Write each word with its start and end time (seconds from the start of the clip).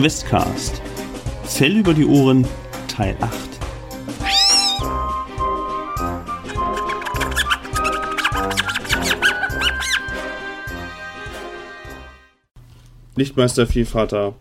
Questcast. 0.00 0.80
Fell 1.42 1.76
über 1.76 1.92
die 1.92 2.06
Ohren, 2.06 2.46
Teil 2.86 3.16
8. 3.20 3.32
Lichtmeister 13.16 13.66
Vielvater 13.66 14.36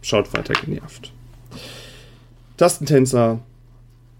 schaut 0.00 0.32
weiter 0.32 0.54
genervt. 0.54 1.12
Tastentänzer 2.56 3.40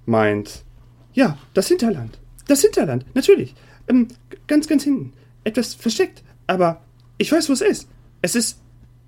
meint, 0.06 0.64
ja, 1.12 1.38
das 1.54 1.68
Hinterland. 1.68 2.18
Das 2.48 2.62
Hinterland, 2.62 3.06
natürlich. 3.14 3.54
Ähm, 3.86 4.08
ganz, 4.48 4.66
ganz 4.66 4.82
hinten. 4.82 5.12
Etwas 5.44 5.74
versteckt, 5.74 6.24
aber 6.48 6.82
ich 7.16 7.30
weiß, 7.30 7.48
wo 7.48 7.52
es 7.52 7.60
ist. 7.60 7.88
Es 8.22 8.34
ist 8.34 8.58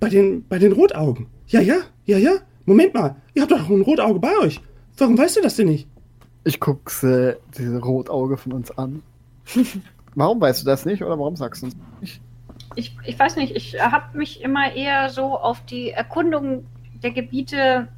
bei 0.01 0.09
den, 0.09 0.47
bei 0.49 0.59
den 0.59 0.73
Rotaugen. 0.73 1.27
Ja, 1.49 1.61
ja, 1.61 1.77
ja, 2.05 2.19
ja. 2.19 2.33
Moment 2.65 2.95
mal, 2.95 3.17
ihr 3.35 3.43
habt 3.43 3.53
doch 3.53 3.69
ein 3.69 3.83
Rotauge 3.83 4.19
bei 4.19 4.37
euch. 4.43 4.61
Warum 4.99 5.17
weißt 5.17 5.37
du 5.37 5.43
das 5.43 5.57
denn 5.57 5.69
nicht? 5.69 5.89
Ich 6.45 6.61
guck's 6.61 7.03
äh, 7.03 7.37
diese 7.57 7.79
Rotauge 7.79 8.37
von 8.37 8.53
uns 8.53 8.77
an. 8.77 9.03
warum 10.15 10.41
weißt 10.41 10.63
du 10.63 10.67
das 10.67 10.85
nicht 10.85 11.03
oder 11.03 11.19
warum 11.19 11.37
sagst 11.37 11.63
du 11.63 11.67
uns 11.67 11.77
nicht? 12.01 12.21
Ich, 12.75 12.97
ich 13.05 13.19
weiß 13.19 13.37
nicht, 13.37 13.55
ich 13.55 13.81
habe 13.81 14.19
mich 14.19 14.43
immer 14.43 14.73
eher 14.73 15.11
so 15.11 15.39
auf 15.39 15.65
die 15.65 15.91
Erkundung 15.91 16.67
der 17.03 17.11
Gebiete 17.13 17.89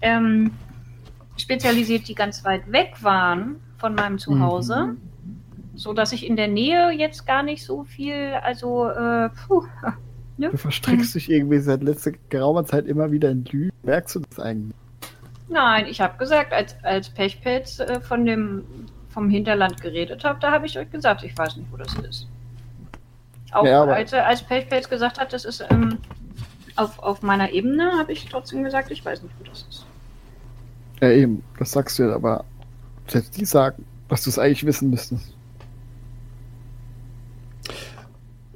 ähm, 0.00 0.50
spezialisiert, 1.36 2.08
die 2.08 2.14
ganz 2.14 2.44
weit 2.44 2.70
weg 2.70 2.94
waren 3.02 3.56
von 3.78 3.94
meinem 3.94 4.18
Zuhause. 4.18 4.86
Mhm. 4.86 4.96
So 5.74 5.92
dass 5.92 6.12
ich 6.12 6.26
in 6.26 6.36
der 6.36 6.48
Nähe 6.48 6.90
jetzt 6.90 7.26
gar 7.26 7.42
nicht 7.42 7.64
so 7.64 7.84
viel, 7.84 8.34
also, 8.42 8.88
äh, 8.88 9.28
puh, 9.28 9.64
ne? 10.38 10.50
Du 10.50 10.56
verstrickst 10.56 11.14
mhm. 11.14 11.18
dich 11.18 11.30
irgendwie 11.30 11.58
seit 11.58 11.82
letzter 11.82 12.12
geraumer 12.28 12.64
Zeit 12.64 12.86
immer 12.86 13.10
wieder 13.10 13.30
in 13.30 13.44
Lügen. 13.44 13.72
Merkst 13.82 14.16
du 14.16 14.20
das 14.20 14.38
eigentlich? 14.40 14.74
Nein, 15.48 15.86
ich 15.86 16.00
habe 16.00 16.18
gesagt, 16.18 16.52
als, 16.52 16.74
als 16.82 17.08
Pechpelz 17.08 17.78
äh, 17.78 18.00
von 18.00 18.24
dem, 18.24 18.64
vom 19.08 19.30
Hinterland 19.30 19.80
geredet 19.80 20.24
habe, 20.24 20.38
da 20.40 20.50
habe 20.50 20.66
ich 20.66 20.78
euch 20.78 20.90
gesagt, 20.90 21.22
ich 21.22 21.36
weiß 21.36 21.56
nicht, 21.56 21.70
wo 21.70 21.76
das 21.76 21.94
ist. 21.94 22.26
Auch 23.52 23.64
ja, 23.64 23.84
als, 23.84 24.12
als 24.12 24.42
Pechpelz 24.42 24.88
gesagt 24.88 25.20
hat, 25.20 25.32
das 25.32 25.44
ist 25.44 25.64
ähm, 25.70 25.98
auf, 26.74 26.98
auf 26.98 27.22
meiner 27.22 27.52
Ebene, 27.52 27.92
habe 27.92 28.12
ich 28.12 28.26
trotzdem 28.26 28.64
gesagt, 28.64 28.90
ich 28.90 29.04
weiß 29.04 29.22
nicht, 29.22 29.34
wo 29.38 29.44
das 29.44 29.64
ist. 29.68 29.86
Ja, 31.00 31.10
eben, 31.10 31.42
das 31.58 31.72
sagst 31.72 31.98
du 31.98 32.04
ja, 32.04 32.14
aber 32.14 32.44
selbst 33.06 33.36
die 33.36 33.44
sagen, 33.44 33.84
dass 34.08 34.24
du 34.24 34.30
es 34.30 34.38
eigentlich 34.38 34.66
wissen 34.66 34.90
müsstest. 34.90 35.35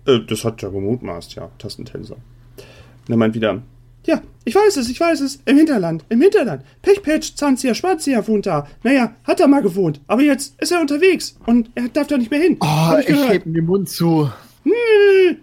Äh, 0.07 0.21
das 0.27 0.45
hat 0.45 0.63
ja 0.63 0.69
gemutmaßt, 0.69 1.35
ja, 1.35 1.51
Tastentänzer. 1.59 2.17
Und 2.17 3.11
er 3.11 3.17
meint 3.17 3.35
wieder, 3.35 3.63
ja, 4.07 4.21
ich 4.45 4.55
weiß 4.55 4.77
es, 4.79 4.89
ich 4.89 4.99
weiß 4.99 5.21
es, 5.21 5.37
im 5.45 5.59
Hinterland, 5.59 6.05
im 6.09 6.21
Hinterland. 6.21 6.65
Pechpatch, 6.83 7.35
Zanzia, 7.35 7.75
Schwarzia 7.75 8.27
wohnt 8.27 8.47
da. 8.47 8.67
Naja, 8.83 9.15
hat 9.25 9.41
er 9.41 9.49
mal 9.49 9.63
gewohnt, 9.63 10.01
aber 10.07 10.23
jetzt 10.23 10.61
ist 10.61 10.73
er 10.73 10.81
unterwegs 10.81 11.39
und 11.47 11.71
er 11.75 11.89
darf 11.89 12.07
da 12.07 12.17
nicht 12.17 12.31
mehr 12.31 12.41
hin. 12.41 12.57
Oh, 12.61 12.97
ich, 12.99 13.09
ich 13.09 13.29
heb 13.29 13.45
den 13.45 13.67
Mund 13.67 13.89
zu. 13.91 14.31
Hm. 14.65 15.37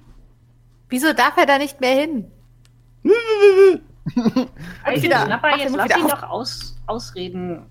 Wieso 0.89 1.13
darf 1.13 1.37
er 1.37 1.45
da 1.45 1.57
nicht 1.57 1.79
mehr 1.79 2.01
hin? 2.01 2.25
also, 4.83 5.03
wieder, 5.03 5.25
Schnapper, 5.25 5.57
jetzt 5.57 5.75
lass 5.75 5.97
ihn 5.97 6.07
doch 6.07 6.23
aus, 6.23 6.75
ausreden. 6.87 7.61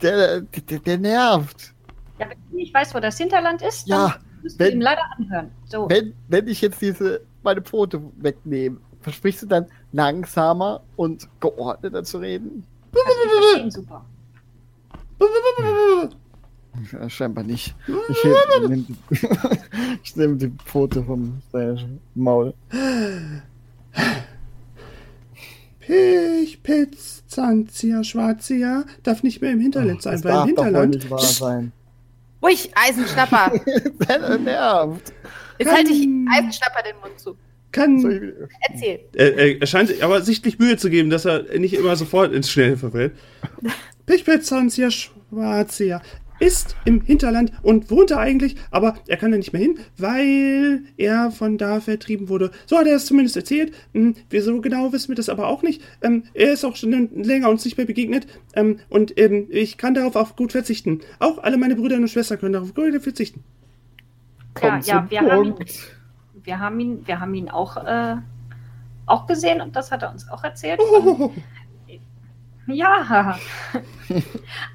Der, 0.00 0.42
der, 0.42 0.78
der 0.78 0.98
nervt. 0.98 1.72
Ja, 2.18 2.28
wenn 2.28 2.38
du 2.50 2.56
nicht 2.56 2.72
weißt, 2.72 2.94
wo 2.94 3.00
das 3.00 3.18
Hinterland 3.18 3.62
ist, 3.62 3.88
ja. 3.88 4.08
dann 4.08 4.14
Müsst 4.42 4.58
wenn, 4.58 4.74
ihm 4.74 4.80
leider 4.80 5.02
anhören. 5.16 5.50
So. 5.66 5.88
Wenn, 5.88 6.14
wenn 6.28 6.48
ich 6.48 6.60
jetzt 6.60 6.80
diese 6.80 7.20
meine 7.42 7.62
Pfote 7.62 8.00
wegnehme, 8.18 8.78
versprichst 9.00 9.42
du 9.42 9.46
dann 9.46 9.66
langsamer 9.92 10.82
und 10.96 11.28
geordneter 11.40 12.04
zu 12.04 12.18
reden? 12.18 12.64
Also 12.92 13.66
ich 13.66 13.72
super. 13.72 14.04
Ja, 16.92 17.08
scheinbar 17.08 17.44
nicht. 17.44 17.74
Ich 17.86 18.24
nehme 18.24 18.78
die, 18.78 18.96
nehm 20.16 20.38
die 20.38 20.52
Pfote 20.64 21.04
vom 21.04 21.40
Maul. 22.14 22.54
Pich, 25.80 26.62
Pitz, 26.62 27.24
Zanzia, 27.26 28.04
Schwarzia 28.04 28.84
darf 29.02 29.22
nicht 29.22 29.42
mehr 29.42 29.52
im 29.52 29.60
Hinterland 29.60 29.98
oh, 29.98 30.02
sein, 30.02 30.24
weil 30.24 30.34
im 30.34 30.46
Hinterland. 30.46 30.94
Doch 30.94 31.00
nicht 31.00 31.10
wahr 31.10 31.18
sein. 31.18 31.72
Ruhig, 32.42 32.70
Eisenschnapper. 32.74 33.52
nervt. 34.38 35.12
Jetzt 35.58 35.72
halte 35.72 35.92
ich 35.92 36.08
Eisenschnapper 36.30 36.82
den 36.82 36.96
Mund 37.00 37.18
zu. 37.18 37.36
Kann. 37.70 38.04
Erzähl. 38.68 39.00
Er, 39.14 39.60
er, 39.60 39.66
scheint 39.66 40.02
aber 40.02 40.20
sichtlich 40.20 40.58
Mühe 40.58 40.76
zu 40.76 40.90
geben, 40.90 41.08
dass 41.08 41.24
er 41.24 41.58
nicht 41.58 41.72
immer 41.72 41.96
sofort 41.96 42.32
ins 42.32 42.50
Schnelle 42.50 42.76
verfällt. 42.76 43.12
Pichpetzanzia 44.06 44.90
Schwarzia 44.90 46.02
ist 46.42 46.76
im 46.84 47.00
Hinterland 47.00 47.52
und 47.62 47.90
wohnt 47.90 48.10
da 48.10 48.18
eigentlich, 48.18 48.56
aber 48.70 48.96
er 49.06 49.16
kann 49.16 49.30
da 49.30 49.36
nicht 49.36 49.52
mehr 49.52 49.62
hin, 49.62 49.78
weil 49.96 50.82
er 50.96 51.30
von 51.30 51.56
da 51.56 51.80
vertrieben 51.80 52.28
wurde. 52.28 52.50
So 52.66 52.76
hat 52.76 52.86
er 52.86 52.96
es 52.96 53.06
zumindest 53.06 53.36
erzählt. 53.36 53.72
Hm, 53.94 54.16
wir 54.28 54.42
so 54.42 54.60
genau 54.60 54.92
wissen 54.92 55.08
wir 55.08 55.14
das 55.14 55.28
aber 55.28 55.46
auch 55.46 55.62
nicht. 55.62 55.82
Ähm, 56.02 56.24
er 56.34 56.52
ist 56.52 56.64
auch 56.64 56.74
schon 56.74 57.10
länger 57.14 57.48
uns 57.48 57.64
nicht 57.64 57.76
mehr 57.76 57.86
begegnet 57.86 58.26
ähm, 58.54 58.80
und 58.88 59.18
ähm, 59.18 59.46
ich 59.50 59.78
kann 59.78 59.94
darauf 59.94 60.16
auch 60.16 60.34
gut 60.34 60.50
verzichten. 60.52 61.00
Auch 61.20 61.38
alle 61.38 61.56
meine 61.58 61.76
Brüder 61.76 61.96
und 61.96 62.08
Schwestern 62.08 62.40
können 62.40 62.54
darauf 62.54 62.74
gut 62.74 63.00
verzichten. 63.00 63.44
Ja, 64.60 64.80
ja, 64.80 65.06
wir 65.08 65.20
haben, 65.20 65.44
ihn, 65.44 65.54
wir 66.42 66.58
haben 66.58 66.80
ihn, 66.80 67.06
wir 67.06 67.20
haben 67.20 67.34
ihn 67.34 67.48
auch, 67.48 67.76
äh, 67.76 68.16
auch 69.06 69.26
gesehen 69.26 69.60
und 69.60 69.76
das 69.76 69.92
hat 69.92 70.02
er 70.02 70.10
uns 70.10 70.28
auch 70.28 70.42
erzählt. 70.42 70.80
Oh. 70.82 71.30
Ja, 72.66 73.38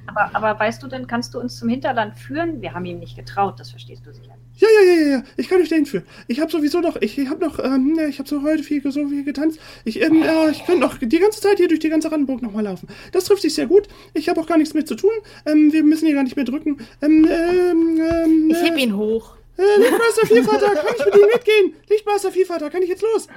aber, 0.07 0.29
aber 0.33 0.59
weißt 0.59 0.83
du 0.83 0.87
denn, 0.87 1.07
kannst 1.07 1.33
du 1.33 1.39
uns 1.39 1.57
zum 1.57 1.69
Hinterland 1.69 2.17
führen? 2.17 2.61
Wir 2.61 2.73
haben 2.73 2.85
ihm 2.85 2.99
nicht 2.99 3.15
getraut, 3.15 3.59
das 3.59 3.71
verstehst 3.71 4.05
du 4.05 4.13
sicher 4.13 4.35
nicht. 4.35 4.61
Ja, 4.61 4.67
ja, 4.67 4.93
ja, 4.93 5.17
ja, 5.17 5.23
ich 5.37 5.47
kann 5.47 5.61
euch 5.61 5.69
dahin 5.69 5.85
führen. 5.85 6.03
Ich 6.27 6.39
habe 6.39 6.51
sowieso 6.51 6.81
noch, 6.81 6.95
ich, 6.99 7.17
ich 7.17 7.29
habe 7.29 7.45
noch, 7.45 7.59
ähm, 7.59 7.97
ich 8.09 8.17
habe 8.17 8.27
so 8.27 8.41
heute 8.41 8.63
viel, 8.63 8.81
so 8.91 9.07
viel 9.07 9.23
getanzt. 9.23 9.59
Ich, 9.85 10.01
ähm, 10.01 10.23
ja, 10.23 10.49
ich 10.49 10.65
könnte 10.65 10.81
noch 10.81 10.97
die 10.97 11.19
ganze 11.19 11.41
Zeit 11.41 11.57
hier 11.57 11.67
durch 11.67 11.79
die 11.79 11.89
ganze 11.89 12.11
Randenburg 12.11 12.41
nochmal 12.41 12.63
laufen. 12.63 12.87
Das 13.11 13.25
trifft 13.25 13.43
sich 13.43 13.53
sehr 13.53 13.67
gut. 13.67 13.87
Ich 14.15 14.29
habe 14.29 14.41
auch 14.41 14.47
gar 14.47 14.57
nichts 14.57 14.73
mehr 14.73 14.85
zu 14.85 14.95
tun. 14.95 15.11
Ähm, 15.45 15.71
wir 15.71 15.83
müssen 15.83 16.07
hier 16.07 16.15
gar 16.15 16.23
nicht 16.23 16.35
mehr 16.35 16.45
drücken. 16.45 16.77
Ähm, 17.01 17.27
ähm, 17.29 18.01
ähm, 18.01 18.49
ich 18.49 18.61
heb 18.63 18.77
ihn 18.77 18.97
hoch. 18.97 19.35
Äh, 19.57 19.79
Lichtmeister 19.79 20.27
Vielvater, 20.27 20.73
kann 20.75 20.95
ich 20.97 21.05
mit 21.05 21.15
ihm 21.15 21.27
mitgehen? 21.33 21.73
Lichtmeister 21.89 22.31
Vielvater, 22.31 22.69
kann 22.69 22.81
ich 22.81 22.89
jetzt 22.89 23.03
los? 23.03 23.27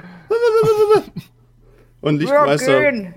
Und 2.00 2.18
Lichtmeister. 2.18 2.92
Ja, 2.92 3.12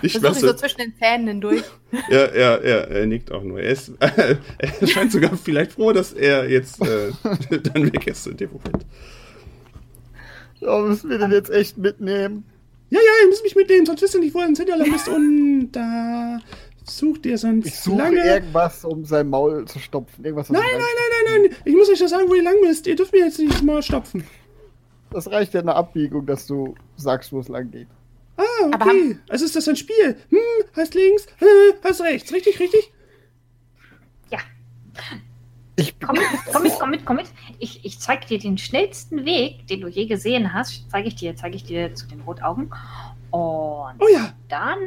Lichtmeister. 0.00 0.48
so 0.48 0.52
zwischen 0.54 0.78
den 0.78 0.94
Zähnen 0.98 1.28
hindurch. 1.28 1.62
Ja, 2.08 2.34
ja, 2.34 2.62
ja, 2.62 2.76
er 2.78 3.06
nickt 3.06 3.30
auch 3.30 3.42
nur. 3.42 3.60
Er, 3.60 3.70
ist, 3.70 3.90
äh, 4.00 4.36
er 4.80 4.86
scheint 4.86 5.12
sogar 5.12 5.36
vielleicht 5.36 5.72
froh, 5.72 5.92
dass 5.92 6.12
er 6.12 6.48
jetzt 6.48 6.80
äh, 6.80 7.12
dann 7.58 7.92
weg 7.92 8.06
ist 8.06 8.26
in 8.26 8.36
dem 8.38 8.50
Moment. 8.50 8.86
Ja, 10.60 10.78
müssen 10.78 11.10
wir 11.10 11.18
den 11.18 11.32
jetzt 11.32 11.50
echt 11.50 11.76
mitnehmen? 11.76 12.44
Ja, 12.88 12.98
ja, 12.98 13.22
ihr 13.22 13.28
müsst 13.28 13.42
mich 13.42 13.56
mitnehmen, 13.56 13.84
sonst 13.84 14.02
wisst 14.02 14.14
ihr 14.14 14.20
nicht, 14.20 14.34
wo 14.34 14.40
er 14.40 14.48
ins 14.48 14.58
Hinterland 14.58 14.94
ist. 14.94 15.08
Und 15.08 15.72
da 15.72 16.38
sucht 16.84 17.26
ihr 17.26 17.36
sonst 17.36 17.66
ich 17.66 17.78
suche 17.78 17.98
lange. 17.98 18.24
irgendwas, 18.24 18.84
um 18.84 19.04
sein 19.04 19.28
Maul 19.28 19.64
zu 19.66 19.78
stopfen. 19.78 20.24
Irgendwas, 20.24 20.50
nein, 20.50 20.62
nein, 20.62 20.80
nein, 20.80 21.32
nein, 21.32 21.42
nein. 21.42 21.56
Ich 21.64 21.74
muss 21.74 21.88
euch 21.88 21.98
das 21.98 22.10
sagen, 22.10 22.28
wo 22.28 22.34
ihr 22.34 22.42
lang 22.42 22.60
müsst. 22.60 22.86
Ihr 22.86 22.96
dürft 22.96 23.12
mir 23.12 23.24
jetzt 23.24 23.38
nicht 23.38 23.62
mal 23.62 23.82
stopfen. 23.82 24.24
Das 25.10 25.30
reicht 25.30 25.52
ja 25.52 25.60
eine 25.60 25.74
Abbiegung, 25.74 26.26
dass 26.26 26.46
du 26.46 26.74
sagst, 27.02 27.32
wo 27.32 27.40
es 27.40 27.48
lang 27.48 27.70
geht. 27.70 27.88
Ah, 28.36 28.66
okay. 28.74 29.18
Also 29.28 29.44
ist 29.44 29.56
das 29.56 29.68
ein 29.68 29.76
Spiel. 29.76 30.16
Hm, 30.30 30.38
heißt 30.76 30.94
links, 30.94 31.26
äh, 31.40 31.86
heißt 31.86 32.00
rechts. 32.02 32.32
Richtig, 32.32 32.58
richtig? 32.58 32.92
Ja. 34.30 34.38
Ich 35.76 35.98
komm 36.00 36.16
mit, 36.16 36.24
komm 36.52 36.62
mit, 36.62 36.72
komm 36.78 36.90
mit, 36.90 37.06
komm 37.06 37.16
mit. 37.16 37.26
Ich, 37.58 37.84
ich 37.84 37.98
zeig 37.98 38.26
dir 38.26 38.38
den 38.38 38.58
schnellsten 38.58 39.24
Weg, 39.24 39.66
den 39.66 39.80
du 39.80 39.88
je 39.88 40.06
gesehen 40.06 40.52
hast. 40.52 40.90
Zeige 40.90 41.08
ich 41.08 41.16
dir, 41.16 41.36
zeige 41.36 41.56
ich 41.56 41.64
dir 41.64 41.94
zu 41.94 42.06
den 42.06 42.20
Rotaugen. 42.22 42.72
Und 43.30 44.00
oh 44.00 44.08
ja. 44.12 44.32
dann 44.48 44.78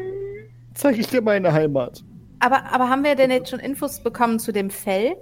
zeige 0.74 1.00
ich 1.00 1.07
dir 1.07 1.22
meine 1.22 1.51
Heimat. 1.51 2.04
Aber, 2.39 2.72
aber 2.72 2.89
haben 2.89 3.04
wir 3.04 3.16
denn 3.16 3.31
jetzt 3.31 3.50
schon 3.50 3.60
Infos 3.60 4.01
bekommen 4.01 4.39
zu 4.39 4.51
dem 4.51 4.69
Fell? 4.69 5.16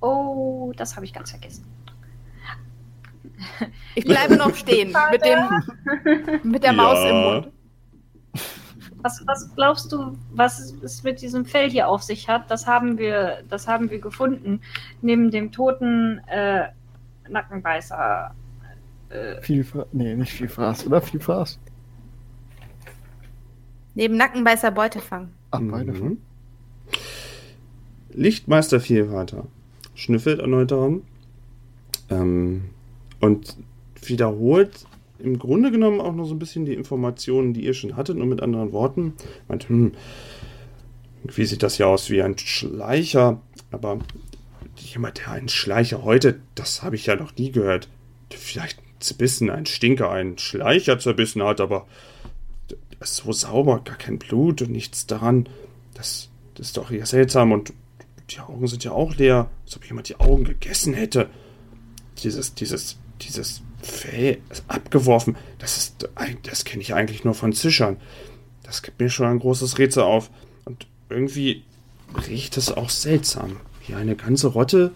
Oh, 0.00 0.72
das 0.76 0.96
habe 0.96 1.04
ich 1.04 1.12
ganz 1.12 1.30
vergessen. 1.30 1.64
Ich 3.94 4.04
bleibe 4.04 4.36
noch 4.36 4.54
stehen 4.54 4.94
mit, 5.10 5.24
dem, 5.24 6.42
mit 6.42 6.62
der 6.62 6.72
Maus 6.72 6.98
im 7.08 7.16
Mund. 7.16 7.48
Was, 9.02 9.22
was, 9.26 9.54
glaubst 9.54 9.92
du, 9.92 10.16
was 10.32 10.74
es 10.82 11.02
mit 11.02 11.22
diesem 11.22 11.46
Fell 11.46 11.70
hier 11.70 11.88
auf 11.88 12.02
sich 12.02 12.28
hat? 12.28 12.50
Das 12.50 12.66
haben 12.66 12.98
wir, 12.98 13.42
das 13.48 13.66
haben 13.66 13.90
wir 13.90 13.98
gefunden. 13.98 14.60
Neben 15.00 15.30
dem 15.30 15.52
toten 15.52 16.20
äh, 16.28 16.68
Nackenbeißer. 17.28 18.34
Äh, 19.08 19.40
Vielfraß. 19.42 19.86
Nee, 19.92 20.14
nicht 20.14 20.32
Vielfraß, 20.32 20.86
oder? 20.86 21.00
Vielfraß? 21.00 21.58
Neben 23.94 24.16
Nackenbeißer 24.16 24.70
Beutefang. 24.70 25.30
Ach, 25.50 25.60
Beutefang. 25.60 26.08
Mhm. 26.10 26.18
Lichtmeister 28.12 28.80
Vielvater 28.80 29.46
schnüffelt 29.94 30.40
erneut 30.40 30.70
daran. 30.70 31.02
Ähm, 32.10 32.70
und 33.20 33.56
wiederholt 34.02 34.86
im 35.22 35.38
Grunde 35.38 35.70
genommen 35.70 36.00
auch 36.00 36.14
noch 36.14 36.24
so 36.24 36.34
ein 36.34 36.38
bisschen 36.38 36.64
die 36.64 36.74
Informationen, 36.74 37.52
die 37.52 37.64
ihr 37.64 37.74
schon 37.74 37.96
hattet, 37.96 38.16
nur 38.16 38.26
mit 38.26 38.40
anderen 38.40 38.72
Worten. 38.72 39.14
Meint, 39.48 39.68
hm, 39.68 39.92
wie 41.24 41.44
sieht 41.44 41.62
das 41.62 41.78
ja 41.78 41.86
aus 41.86 42.10
wie 42.10 42.22
ein 42.22 42.38
Schleicher? 42.38 43.40
Aber 43.70 43.98
jemand, 44.76 45.18
der 45.18 45.32
einen 45.32 45.48
Schleicher 45.48 46.02
heute, 46.02 46.40
das 46.54 46.82
habe 46.82 46.96
ich 46.96 47.06
ja 47.06 47.16
noch 47.16 47.36
nie 47.36 47.52
gehört. 47.52 47.88
Vielleicht 48.30 48.78
zerbissen, 48.98 49.50
ein 49.50 49.66
Stinker, 49.66 50.10
einen 50.10 50.38
Schleicher 50.38 50.98
zerbissen 50.98 51.42
hat, 51.42 51.60
aber 51.60 51.86
so 53.00 53.32
sauber, 53.32 53.80
gar 53.84 53.96
kein 53.96 54.18
Blut 54.18 54.62
und 54.62 54.70
nichts 54.70 55.06
daran. 55.06 55.48
Das, 55.94 56.28
das 56.54 56.68
ist 56.68 56.76
doch 56.76 56.90
eher 56.90 57.06
seltsam 57.06 57.52
und 57.52 57.72
die 58.30 58.40
Augen 58.40 58.66
sind 58.68 58.84
ja 58.84 58.92
auch 58.92 59.16
leer, 59.16 59.50
als 59.64 59.76
ob 59.76 59.84
jemand 59.86 60.08
die 60.08 60.20
Augen 60.20 60.44
gegessen 60.44 60.94
hätte. 60.94 61.28
Dieses, 62.22 62.54
dieses, 62.54 62.98
dieses 63.22 63.62
Fell 63.82 64.38
abgeworfen. 64.68 65.36
Das 65.58 65.76
ist, 65.76 66.08
das 66.42 66.64
kenne 66.64 66.82
ich 66.82 66.94
eigentlich 66.94 67.24
nur 67.24 67.34
von 67.34 67.52
Zischern. 67.52 67.96
Das 68.62 68.82
gibt 68.82 69.00
mir 69.00 69.10
schon 69.10 69.26
ein 69.26 69.38
großes 69.38 69.78
Rätsel 69.78 70.02
auf. 70.02 70.30
Und 70.64 70.86
irgendwie 71.08 71.64
riecht 72.28 72.56
es 72.56 72.72
auch 72.72 72.90
seltsam. 72.90 73.56
Wie 73.86 73.94
eine 73.94 74.16
ganze 74.16 74.48
Rotte, 74.48 74.92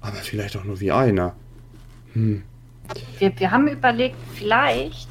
aber 0.00 0.16
vielleicht 0.16 0.56
auch 0.56 0.64
nur 0.64 0.80
wie 0.80 0.92
einer. 0.92 1.34
Hm. 2.14 2.42
Wir, 3.18 3.38
wir 3.38 3.50
haben 3.50 3.68
überlegt, 3.68 4.16
vielleicht, 4.34 5.08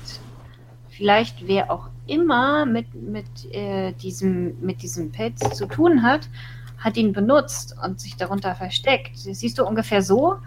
vielleicht 0.89 1.47
wer 1.47 1.71
auch 1.71 1.89
immer 2.07 2.65
mit, 2.65 2.93
mit, 2.93 3.25
äh, 3.53 3.93
diesem, 3.93 4.59
mit 4.61 4.81
diesem 4.81 5.11
Pelz 5.11 5.39
zu 5.55 5.67
tun 5.67 6.01
hat, 6.03 6.27
hat 6.77 6.97
ihn 6.97 7.13
benutzt 7.13 7.75
und 7.83 7.99
sich 7.99 8.15
darunter 8.15 8.55
versteckt. 8.55 9.11
Siehst 9.15 9.59
du 9.59 9.65
ungefähr 9.65 10.01
so? 10.01 10.37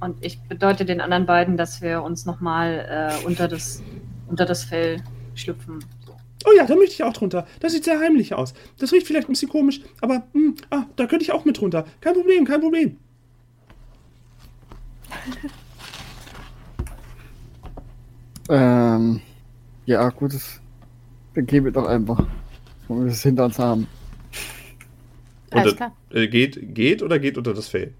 Und 0.00 0.24
ich 0.24 0.40
bedeute 0.42 0.84
den 0.84 1.00
anderen 1.00 1.26
beiden, 1.26 1.56
dass 1.56 1.80
wir 1.80 2.02
uns 2.02 2.26
nochmal 2.26 2.86
äh, 3.22 3.26
unter, 3.26 3.48
das, 3.48 3.82
unter 4.28 4.44
das 4.44 4.64
Fell 4.64 5.02
schlüpfen. 5.34 5.84
Oh 6.44 6.50
ja, 6.56 6.66
da 6.66 6.76
möchte 6.76 6.94
ich 6.94 7.02
auch 7.02 7.14
drunter. 7.14 7.46
Das 7.60 7.72
sieht 7.72 7.84
sehr 7.84 7.98
heimlich 7.98 8.34
aus. 8.34 8.52
Das 8.78 8.92
riecht 8.92 9.06
vielleicht 9.06 9.28
ein 9.28 9.32
bisschen 9.32 9.48
komisch, 9.48 9.80
aber 10.00 10.24
mh, 10.32 10.32
hm, 10.32 10.54
ah, 10.70 10.84
da 10.96 11.06
könnte 11.06 11.24
ich 11.24 11.32
auch 11.32 11.44
mit 11.44 11.58
drunter. 11.60 11.86
Kein 12.00 12.14
Problem, 12.14 12.44
kein 12.44 12.60
Problem. 12.60 12.98
ähm, 18.50 19.20
ja, 19.86 20.08
gut, 20.10 20.34
das, 20.34 20.60
dann 21.34 21.46
gehen 21.46 21.64
wir 21.64 21.72
doch 21.72 21.86
einfach. 21.86 22.26
Wollen 22.86 23.04
wir 23.04 23.08
das 23.10 23.22
hinter 23.22 23.46
uns 23.46 23.58
haben. 23.58 23.88
Alles 25.50 25.74
klar. 25.74 25.96
Äh, 26.10 26.28
geht, 26.28 26.74
geht 26.74 27.02
oder 27.02 27.18
geht 27.18 27.38
unter 27.38 27.54
das 27.54 27.68
Fell? 27.68 27.94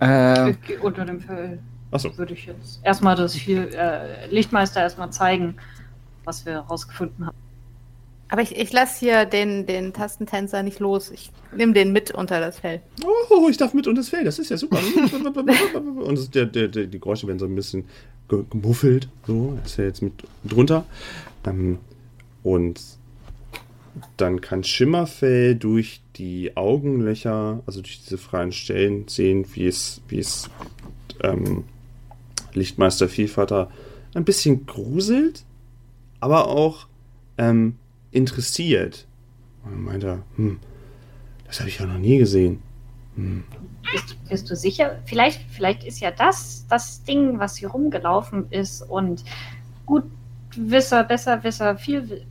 Äh, 0.00 0.54
unter 0.80 1.04
dem 1.04 1.20
Fell. 1.20 1.58
Achso. 1.90 2.16
Würde 2.16 2.34
ich 2.34 2.46
jetzt 2.46 2.80
erstmal 2.82 3.16
das 3.16 3.34
viel, 3.34 3.70
äh, 3.74 4.26
Lichtmeister 4.26 4.80
erstmal 4.80 5.10
zeigen, 5.10 5.56
was 6.24 6.44
wir 6.44 6.58
rausgefunden 6.58 7.26
haben. 7.26 7.36
Aber 8.30 8.42
ich, 8.42 8.56
ich 8.56 8.72
lasse 8.72 8.98
hier 9.00 9.24
den, 9.24 9.64
den 9.64 9.94
Tastentänzer 9.94 10.62
nicht 10.62 10.80
los. 10.80 11.10
Ich 11.10 11.30
nehme 11.56 11.72
den 11.72 11.92
mit 11.92 12.10
unter 12.10 12.40
das 12.40 12.58
Fell. 12.58 12.82
Oh, 13.30 13.48
ich 13.48 13.56
darf 13.56 13.72
mit 13.72 13.86
unter 13.86 14.02
das 14.02 14.10
Fell. 14.10 14.24
Das 14.24 14.38
ist 14.38 14.50
ja 14.50 14.58
super. 14.58 14.78
Und 15.74 16.34
der, 16.34 16.44
der, 16.44 16.68
der, 16.68 16.86
die 16.86 17.00
Geräusche 17.00 17.26
werden 17.26 17.38
so 17.38 17.46
ein 17.46 17.54
bisschen 17.54 17.84
gemuffelt. 18.28 19.08
So, 19.26 19.58
ist 19.64 19.78
ja 19.78 19.84
jetzt 19.84 20.02
mit 20.02 20.12
drunter. 20.44 20.84
Ähm, 21.46 21.78
und 22.42 22.80
dann 24.16 24.40
kann 24.40 24.62
Schimmerfell 24.62 25.54
durch 25.54 26.00
die 26.18 26.56
Augenlöcher, 26.56 27.62
also 27.66 27.80
durch 27.80 28.02
diese 28.02 28.18
freien 28.18 28.52
Stellen, 28.52 29.06
sehen, 29.08 29.46
wie 29.54 29.66
es, 29.66 30.00
wie 30.08 30.18
es 30.18 30.50
ähm, 31.22 31.64
Lichtmeister 32.52 33.08
Vielvater 33.08 33.70
ein 34.14 34.24
bisschen 34.24 34.66
gruselt, 34.66 35.44
aber 36.20 36.48
auch 36.48 36.86
ähm, 37.36 37.76
interessiert. 38.10 39.06
Und 39.64 39.72
dann 39.72 39.82
meint 39.82 40.04
er, 40.04 40.22
hm, 40.36 40.58
das 41.46 41.60
habe 41.60 41.68
ich 41.68 41.78
ja 41.78 41.86
noch 41.86 41.98
nie 41.98 42.18
gesehen. 42.18 42.62
Hm. 43.14 43.44
Bist, 43.92 44.16
bist, 44.28 44.50
du 44.50 44.56
sicher? 44.56 44.98
Vielleicht, 45.06 45.40
vielleicht 45.50 45.84
ist 45.84 46.00
ja 46.00 46.10
das 46.10 46.66
das 46.68 47.02
Ding, 47.04 47.38
was 47.38 47.56
hier 47.56 47.68
rumgelaufen 47.68 48.46
ist 48.50 48.82
und 48.82 49.24
gut 49.86 50.04
Wisser, 50.56 51.04
besser 51.04 51.42
Wisser, 51.44 51.76
viel 51.76 52.22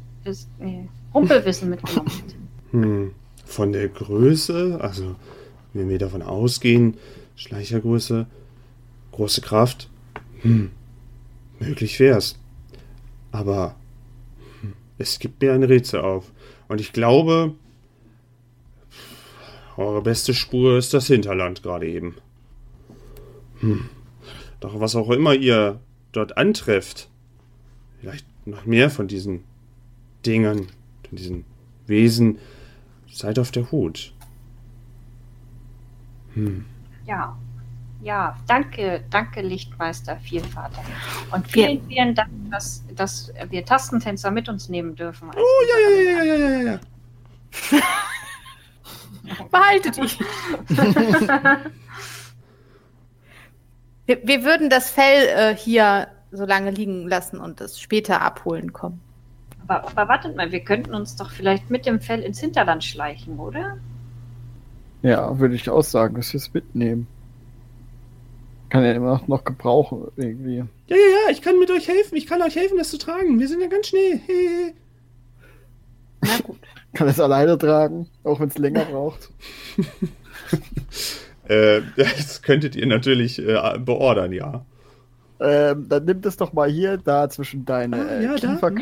nee, 0.59 0.87
Rumpelwissen 1.13 1.69
mitgenommen 1.69 2.09
hat. 2.09 2.35
Hm. 2.71 3.11
Von 3.47 3.71
der 3.71 3.87
Größe, 3.87 4.77
also 4.81 5.15
wenn 5.73 5.89
wir 5.89 5.97
davon 5.97 6.21
ausgehen, 6.21 6.97
Schleichergröße, 7.35 8.27
große 9.11 9.41
Kraft, 9.41 9.89
hm, 10.41 10.71
möglich 11.59 11.99
wär's. 11.99 12.37
Aber 13.31 13.75
es 14.97 15.19
gibt 15.19 15.41
mir 15.41 15.53
ein 15.53 15.63
Rätsel 15.63 16.01
auf. 16.01 16.31
Und 16.67 16.81
ich 16.81 16.93
glaube, 16.93 17.53
eure 19.77 20.01
beste 20.01 20.33
Spur 20.33 20.77
ist 20.77 20.93
das 20.93 21.07
Hinterland 21.07 21.63
gerade 21.63 21.87
eben. 21.87 22.15
Hm. 23.59 23.89
Doch 24.59 24.79
was 24.79 24.95
auch 24.95 25.09
immer 25.11 25.33
ihr 25.33 25.79
dort 26.11 26.37
antrefft, 26.37 27.09
vielleicht 27.99 28.25
noch 28.47 28.65
mehr 28.65 28.89
von 28.89 29.07
diesen 29.07 29.43
Dingen, 30.25 30.67
von 31.07 31.17
diesen 31.17 31.45
Wesen, 31.85 32.39
seid 33.11 33.39
auf 33.39 33.51
der 33.51 33.71
Hut. 33.71 34.13
Hm. 36.33 36.65
Ja, 37.05 37.35
ja, 38.01 38.35
danke, 38.47 39.03
danke 39.09 39.41
Lichtmeister 39.41 40.17
Vielvater. 40.17 40.83
Und 41.31 41.47
vielen, 41.47 41.85
vielen 41.87 42.13
Dank, 42.13 42.29
dass, 42.51 42.83
dass 42.95 43.33
wir 43.49 43.65
Tastentänzer 43.65 44.29
mit 44.29 44.47
uns 44.49 44.69
nehmen 44.69 44.95
dürfen. 44.95 45.31
Oh, 45.35 45.63
ja, 45.67 45.79
ja, 45.89 45.89
ja, 46.01 46.23
ja, 46.23 46.35
ja, 46.35 46.47
ja, 46.47 46.61
ja. 46.73 46.79
Behaltet 49.51 49.97
dich. 49.97 50.19
wir, 54.05 54.21
wir, 54.23 54.43
würden 54.43 54.69
das 54.69 54.89
Fell 54.89 55.27
äh, 55.27 55.55
hier 55.55 56.07
so 56.31 56.45
lange 56.45 56.71
liegen 56.71 57.07
lassen 57.07 57.39
und 57.39 57.59
es 57.61 57.79
später 57.79 58.21
abholen 58.21 58.73
kommen. 58.73 59.01
Aber, 59.67 59.87
aber 59.87 60.07
wartet 60.07 60.35
mal, 60.35 60.51
wir 60.51 60.61
könnten 60.61 60.93
uns 60.93 61.15
doch 61.15 61.31
vielleicht 61.31 61.69
mit 61.69 61.85
dem 61.85 61.99
Fell 61.99 62.21
ins 62.21 62.39
Hinterland 62.39 62.83
schleichen, 62.83 63.37
oder? 63.39 63.77
Ja, 65.01 65.37
würde 65.39 65.55
ich 65.55 65.69
auch 65.69 65.83
sagen, 65.83 66.15
dass 66.15 66.33
wir 66.33 66.37
es 66.37 66.53
mitnehmen. 66.53 67.07
Kann 68.69 68.83
ja 68.83 68.91
immer 68.93 69.21
noch 69.27 69.43
gebrauchen, 69.43 70.07
irgendwie. 70.15 70.57
Ja, 70.57 70.65
ja, 70.87 70.95
ja, 70.95 71.31
ich 71.31 71.41
kann 71.41 71.59
mit 71.59 71.71
euch 71.71 71.87
helfen. 71.87 72.15
Ich 72.15 72.27
kann 72.27 72.41
euch 72.41 72.55
helfen, 72.55 72.77
das 72.77 72.89
zu 72.89 72.97
tragen. 72.97 73.39
Wir 73.39 73.47
sind 73.47 73.61
ja 73.61 73.67
ganz 73.67 73.87
schnell. 73.87 74.19
Hey. 74.25 74.73
Na 76.21 76.37
gut. 76.43 76.57
kann 76.93 77.07
es 77.07 77.19
alleine 77.19 77.57
tragen, 77.57 78.07
auch 78.23 78.39
wenn 78.39 78.49
es 78.49 78.57
länger 78.57 78.85
braucht. 78.91 79.29
äh, 81.47 81.81
das 81.95 82.41
könntet 82.41 82.75
ihr 82.75 82.87
natürlich 82.87 83.39
äh, 83.39 83.77
beordern, 83.79 84.33
ja. 84.33 84.65
Ähm, 85.39 85.87
dann 85.87 86.05
nimm 86.05 86.21
das 86.21 86.35
doch 86.35 86.51
mal 86.53 86.69
hier 86.69 86.97
da 86.97 87.29
zwischen 87.29 87.63
deine 87.63 87.97
ah, 87.97 88.21
ja, 88.21 88.33
Kiefer. 88.35 88.71
Da? 88.71 88.81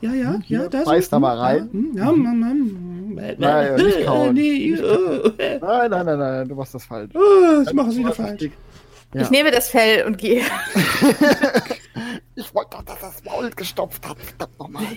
Ja, 0.00 0.14
ja, 0.14 0.34
hm, 0.34 0.44
ja, 0.46 0.68
da 0.68 0.82
Beiß 0.82 1.10
da 1.10 1.18
mal 1.18 1.36
rein. 1.36 1.92
Ja, 1.94 2.10
hm, 2.10 2.22
Mann, 2.22 3.36
Nein, 3.38 3.74
nicht 3.76 4.04
kauen. 4.06 4.34
Nee, 4.34 4.76
nein, 5.60 5.90
nein, 5.90 6.06
nein, 6.06 6.18
nein, 6.18 6.48
du 6.48 6.54
machst 6.54 6.74
das 6.74 6.84
falsch. 6.84 7.10
Oh, 7.14 7.62
ich 7.66 7.72
mache 7.72 7.90
es 7.90 7.96
wieder 7.98 8.12
falsch. 8.12 8.50
Ja. 9.12 9.22
Ich 9.22 9.30
nehme 9.30 9.50
das 9.50 9.68
Fell 9.68 10.06
und 10.06 10.18
gehe. 10.18 10.42
ich 12.36 12.54
wollte 12.54 12.70
doch, 12.76 12.84
dass 12.84 13.00
das 13.00 13.24
Maul 13.24 13.50
gestopft 13.50 14.08
hat. 14.08 14.16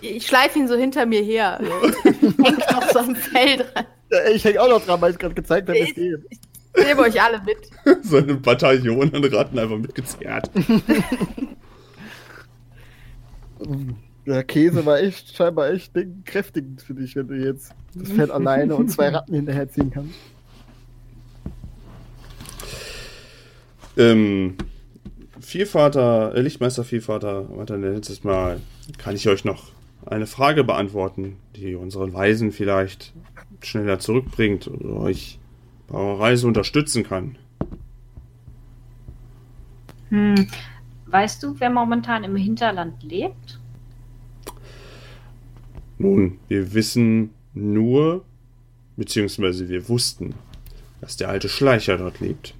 Ich 0.01 0.27
schleife 0.27 0.59
ihn 0.59 0.67
so 0.67 0.75
hinter 0.75 1.07
mir 1.07 1.23
her. 1.23 1.59
Hängt 2.03 2.71
noch 2.71 2.89
so 2.91 2.99
am 2.99 3.15
Fell 3.15 3.57
dran. 3.57 3.85
Ich 4.33 4.45
hänge 4.45 4.61
auch 4.61 4.69
noch 4.69 4.85
dran, 4.85 5.01
weil 5.01 5.11
ich 5.13 5.17
gerade 5.17 5.33
gezeigt 5.33 5.67
habe, 5.67 5.79
es 5.79 5.95
geht. 5.95 6.19
Ich 6.29 6.85
nehme 6.85 7.01
euch 7.01 7.19
alle 7.21 7.41
mit. 7.41 7.57
so 8.03 8.17
eine 8.17 8.35
Bataillon 8.35 9.13
an 9.13 9.23
Ratten 9.25 9.57
einfach 9.57 9.77
mitgezerrt. 9.77 10.51
Der 14.25 14.43
Käse 14.43 14.85
war 14.85 14.99
echt, 14.99 15.35
scheinbar 15.35 15.71
echt 15.71 15.91
kräftigend 16.25 16.81
für 16.81 16.93
dich, 16.93 17.15
wenn 17.15 17.27
du 17.27 17.35
jetzt 17.35 17.73
das 17.93 18.11
Fell 18.11 18.31
alleine 18.31 18.75
und 18.75 18.89
zwei 18.89 19.09
Ratten 19.09 19.35
hinterherziehen 19.35 19.91
kannst. 19.91 20.15
Ähm, 23.97 24.55
Vielvater, 25.39 26.33
äh, 26.35 26.41
Lichtmeister 26.41 26.83
Vielvater, 26.83 27.45
warte, 27.55 27.75
letztes 27.75 28.23
Mal 28.23 28.59
kann 28.97 29.15
ich 29.15 29.27
euch 29.27 29.43
noch 29.43 29.71
eine 30.05 30.25
Frage 30.25 30.63
beantworten, 30.63 31.37
die 31.55 31.75
unseren 31.75 32.13
Weisen 32.13 32.51
vielleicht 32.51 33.13
schneller 33.61 33.99
zurückbringt 33.99 34.67
oder 34.67 34.95
euch 35.01 35.39
bei 35.87 35.97
eurer 35.97 36.19
Reise 36.19 36.47
unterstützen 36.47 37.03
kann. 37.03 37.37
Hm. 40.09 40.47
Weißt 41.07 41.43
du, 41.43 41.59
wer 41.59 41.69
momentan 41.69 42.23
im 42.23 42.35
Hinterland 42.35 43.03
lebt? 43.03 43.59
Nun, 46.03 46.37
wir 46.49 46.73
wissen 46.73 47.29
nur, 47.53 48.25
beziehungsweise 48.97 49.69
wir 49.69 49.87
wussten, 49.87 50.35
dass 50.99 51.15
der 51.15 51.29
alte 51.29 51.47
Schleicher 51.47 51.97
dort 51.97 52.19
lebt. 52.19 52.55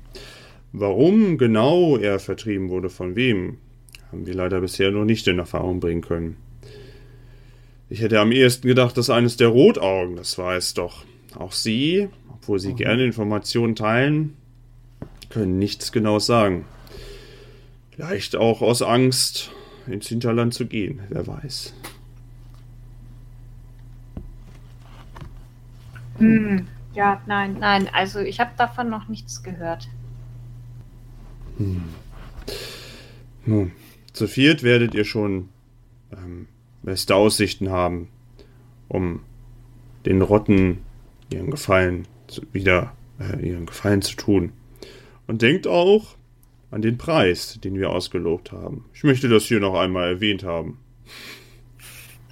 warum 0.71 1.37
genau 1.37 1.97
er 1.97 2.19
vertrieben 2.19 2.69
wurde, 2.69 2.89
von 2.89 3.15
wem, 3.15 3.57
haben 4.11 4.25
wir 4.25 4.33
leider 4.33 4.61
bisher 4.61 4.91
noch 4.91 5.05
nicht 5.05 5.27
in 5.27 5.37
Erfahrung 5.37 5.79
bringen 5.79 6.01
können. 6.01 6.37
Ich 7.89 8.01
hätte 8.01 8.19
am 8.19 8.31
ehesten 8.31 8.67
gedacht, 8.67 8.97
dass 8.97 9.11
eines 9.11 9.37
der 9.37 9.49
Rotaugen 9.49 10.15
das 10.15 10.37
war 10.37 10.55
es 10.55 10.73
doch. 10.73 11.05
Auch 11.35 11.51
Sie, 11.51 12.07
obwohl 12.31 12.59
Sie 12.59 12.73
gerne 12.73 13.05
Informationen 13.05 13.75
teilen, 13.75 14.35
können 15.29 15.59
nichts 15.59 15.91
Genaues 15.91 16.25
sagen. 16.25 16.65
Vielleicht 17.91 18.35
auch 18.35 18.61
aus 18.61 18.81
Angst, 18.81 19.51
ins 19.85 20.07
Hinterland 20.07 20.53
zu 20.53 20.65
gehen, 20.65 21.01
wer 21.09 21.27
weiß. 21.27 21.73
Hm, 26.23 26.67
ja, 26.93 27.21
nein, 27.25 27.57
nein. 27.59 27.89
Also 27.91 28.19
ich 28.19 28.39
habe 28.39 28.51
davon 28.57 28.89
noch 28.89 29.07
nichts 29.07 29.43
gehört. 29.43 29.87
Nun, 33.45 33.71
zu 34.13 34.27
viert 34.27 34.63
werdet 34.63 34.93
ihr 34.93 35.05
schon 35.05 35.49
ähm, 36.11 36.47
beste 36.81 37.15
Aussichten 37.15 37.69
haben, 37.69 38.09
um 38.87 39.21
den 40.05 40.21
Rotten 40.21 40.79
ihren 41.31 41.51
Gefallen 41.51 42.07
zu, 42.27 42.41
wieder 42.51 42.93
äh, 43.19 43.47
ihren 43.47 43.65
Gefallen 43.65 44.01
zu 44.01 44.15
tun. 44.15 44.51
Und 45.27 45.41
denkt 45.41 45.67
auch 45.67 46.15
an 46.71 46.81
den 46.81 46.97
Preis, 46.97 47.59
den 47.63 47.75
wir 47.75 47.91
ausgelobt 47.91 48.51
haben. 48.51 48.85
Ich 48.93 49.03
möchte 49.03 49.29
das 49.29 49.43
hier 49.43 49.59
noch 49.59 49.75
einmal 49.75 50.09
erwähnt 50.09 50.43
haben. 50.43 50.79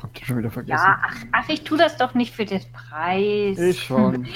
Habt 0.02 0.20
ihr 0.20 0.26
schon 0.26 0.38
wieder 0.40 0.52
vergessen? 0.52 0.84
Ja, 0.84 1.00
ach, 1.04 1.16
ach, 1.32 1.50
ich 1.50 1.64
tue 1.64 1.78
das 1.78 1.98
doch 1.98 2.14
nicht 2.14 2.34
für 2.34 2.46
den 2.46 2.62
Preis. 2.74 3.58
Ich 3.60 3.84
schon. 3.84 4.28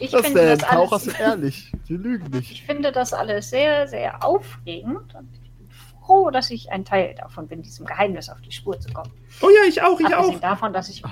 Ich 0.00 0.10
Das 0.10 0.26
finde 0.26 0.56
das 0.56 0.58
Taucher 0.58 0.92
alles, 0.92 1.04
sind 1.04 1.20
ehrlich. 1.20 1.72
Die 1.88 1.96
lügen 1.96 2.30
nicht. 2.30 2.50
ich 2.50 2.62
finde 2.64 2.92
das 2.92 3.12
alles 3.12 3.50
sehr, 3.50 3.86
sehr 3.88 4.22
aufregend 4.24 5.14
und 5.14 5.28
ich 5.32 5.40
bin 5.52 5.68
froh, 6.04 6.30
dass 6.30 6.50
ich 6.50 6.70
ein 6.70 6.84
Teil 6.84 7.14
davon 7.14 7.46
bin, 7.48 7.62
diesem 7.62 7.86
Geheimnis 7.86 8.28
auf 8.28 8.40
die 8.42 8.52
Spur 8.52 8.78
zu 8.78 8.92
kommen. 8.92 9.10
Oh 9.40 9.48
ja, 9.48 9.68
ich 9.68 9.80
auch, 9.82 9.98
ich 10.00 10.06
Abgesehen 10.06 10.36
auch. 10.36 10.40
davon, 10.40 10.72
dass 10.72 10.88
ich, 10.88 11.02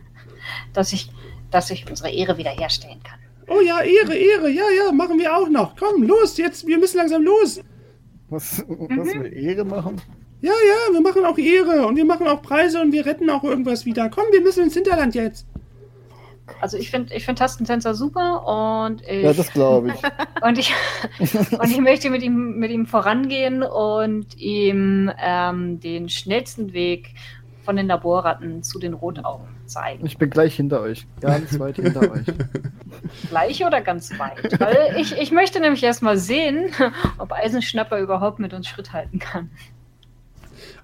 dass 0.72 0.92
ich, 0.92 1.10
dass 1.50 1.70
ich 1.70 1.88
unsere 1.88 2.10
Ehre 2.10 2.36
wiederherstellen 2.36 3.02
kann. 3.02 3.18
Oh 3.48 3.60
ja, 3.60 3.80
Ehre, 3.80 4.14
Ehre, 4.14 4.50
ja, 4.50 4.64
ja, 4.70 4.92
machen 4.92 5.18
wir 5.18 5.36
auch 5.36 5.48
noch. 5.48 5.76
Komm, 5.76 6.02
los, 6.02 6.36
jetzt, 6.36 6.66
wir 6.66 6.78
müssen 6.78 6.98
langsam 6.98 7.22
los. 7.22 7.60
Was, 8.28 8.64
was 8.68 9.14
wir 9.14 9.32
Ehre 9.32 9.64
machen? 9.64 10.00
Ja, 10.40 10.50
ja, 10.50 10.92
wir 10.92 11.00
machen 11.00 11.24
auch 11.24 11.38
Ehre 11.38 11.86
und 11.86 11.96
wir 11.96 12.04
machen 12.04 12.26
auch 12.26 12.42
Preise 12.42 12.80
und 12.80 12.92
wir 12.92 13.06
retten 13.06 13.30
auch 13.30 13.44
irgendwas 13.44 13.84
wieder. 13.86 14.08
Komm, 14.08 14.24
wir 14.32 14.40
müssen 14.40 14.64
ins 14.64 14.74
Hinterland 14.74 15.14
jetzt. 15.14 15.46
Also 16.60 16.76
ich 16.76 16.90
finde 16.90 17.14
ich 17.14 17.24
find 17.24 17.38
Tastentänzer 17.38 17.94
super 17.94 18.46
und 18.88 19.02
ich, 19.02 19.22
Ja, 19.22 19.32
das 19.32 19.52
glaube 19.52 19.88
ich. 19.88 20.42
und 20.42 20.58
ich 20.58 20.74
und 21.52 21.70
ich 21.70 21.80
möchte 21.80 22.10
mit 22.10 22.22
ihm 22.22 22.58
mit 22.58 22.70
ihm 22.70 22.86
vorangehen 22.86 23.62
und 23.62 24.36
ihm 24.36 25.10
ähm, 25.22 25.78
den 25.78 26.08
schnellsten 26.08 26.72
Weg 26.72 27.14
von 27.64 27.76
den 27.76 27.86
Laborratten 27.86 28.62
zu 28.62 28.80
den 28.80 28.94
Rotaugen 28.94 29.46
zeigen. 29.72 30.06
Ich 30.06 30.18
bin 30.18 30.30
gleich 30.30 30.54
hinter 30.54 30.80
euch. 30.80 31.06
Ganz 31.20 31.58
weit 31.58 31.76
hinter 31.76 32.10
euch. 32.10 32.26
Gleich 33.28 33.64
oder 33.64 33.80
ganz 33.80 34.16
weit? 34.18 34.60
Weil 34.60 34.96
ich, 34.98 35.16
ich 35.18 35.32
möchte 35.32 35.60
nämlich 35.60 35.82
erstmal 35.82 36.18
sehen, 36.18 36.70
ob 37.18 37.32
Eisenschnapper 37.32 37.98
überhaupt 37.98 38.38
mit 38.38 38.54
uns 38.54 38.68
Schritt 38.68 38.92
halten 38.92 39.18
kann. 39.18 39.50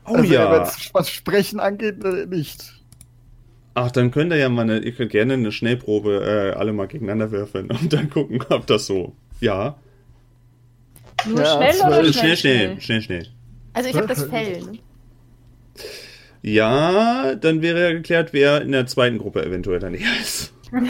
Oh 0.04 0.14
also, 0.14 0.33
ja. 0.33 0.68
was 0.92 1.11
Sprechen 1.11 1.61
angeht, 1.61 2.02
äh, 2.04 2.26
nicht. 2.26 2.78
Ach, 3.75 3.90
dann 3.92 4.11
könnt 4.11 4.33
ihr 4.33 4.38
ja 4.38 4.49
mal 4.49 4.62
eine, 4.62 4.78
ihr 4.78 4.92
könnt 4.92 5.12
gerne 5.12 5.35
eine 5.35 5.52
Schnellprobe 5.52 6.52
äh, 6.54 6.59
alle 6.59 6.73
mal 6.73 6.88
gegeneinander 6.88 7.30
würfeln 7.30 7.71
und 7.71 7.92
dann 7.92 8.11
gucken, 8.11 8.42
ob 8.49 8.66
das 8.66 8.87
so. 8.87 9.14
Ja. 9.40 9.76
Nur 11.26 11.40
Ja, 11.40 11.57
schnell 11.57 11.87
oder. 11.87 12.12
Schnell, 12.12 12.12
schnell, 12.12 12.37
schnell, 12.37 12.80
schnell, 12.80 13.02
schnell. 13.02 13.26
Also 13.75 13.90
ich 13.90 13.97
habe 13.97 14.09
das 14.09 14.25
Fell. 14.25 14.62
Ne? 14.62 14.78
Ja, 16.42 17.35
dann 17.35 17.62
wäre 17.62 17.83
ja 17.83 17.92
geklärt, 17.92 18.33
wer 18.33 18.62
in 18.62 18.73
der 18.73 18.87
zweiten 18.87 19.18
Gruppe 19.18 19.45
eventuell 19.45 19.80
dann 19.80 19.95
eher 19.95 20.21
ist. 20.21 20.54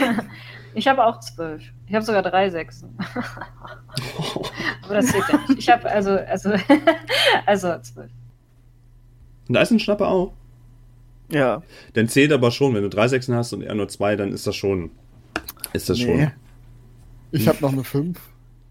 Ich 0.75 0.87
habe 0.87 1.03
auch 1.03 1.19
zwölf. 1.19 1.63
Ich 1.87 1.95
habe 1.95 2.05
sogar 2.05 2.21
drei 2.21 2.49
Sechsen. 2.49 2.97
Aber 4.83 4.93
das 4.93 5.07
zählt 5.07 5.25
ja 5.29 5.39
nicht. 5.47 5.59
Ich 5.59 5.69
habe 5.69 5.89
also, 5.89 6.11
also, 6.11 6.51
also 7.45 7.77
zwölf. 7.79 8.11
Und 9.47 9.53
da 9.55 9.61
ist 9.61 9.71
ein 9.71 9.79
Schnapper 9.79 10.07
auch. 10.07 10.33
Ja. 11.31 11.63
Dann 11.93 12.07
zählt 12.07 12.31
aber 12.31 12.51
schon, 12.51 12.73
wenn 12.73 12.83
du 12.83 12.89
drei 12.89 13.07
Sechsen 13.07 13.35
hast 13.35 13.53
und 13.53 13.61
er 13.61 13.75
nur 13.75 13.87
zwei, 13.87 14.15
dann 14.15 14.31
ist 14.31 14.47
das 14.47 14.55
schon. 14.55 14.91
Ist 15.73 15.89
das 15.89 15.97
Nee. 15.99 16.05
schon. 16.05 16.31
Ich 17.31 17.47
habe 17.47 17.57
noch 17.61 17.71
eine 17.71 17.83
5. 17.83 18.19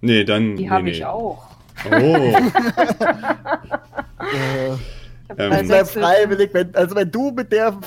Nee, 0.00 0.24
dann. 0.24 0.56
Die 0.56 0.64
nee, 0.64 0.70
habe 0.70 0.84
nee. 0.84 0.90
ich 0.90 1.04
auch. 1.04 1.46
Oh. 1.90 2.34
Äh, 4.20 4.76
Ähm, 5.36 5.50
bleib 5.50 5.66
Sechsen. 5.66 6.02
freiwillig, 6.02 6.54
wenn, 6.54 6.74
also 6.74 6.94
wenn 6.94 7.10
du 7.10 7.30
mit 7.30 7.52
der 7.52 7.78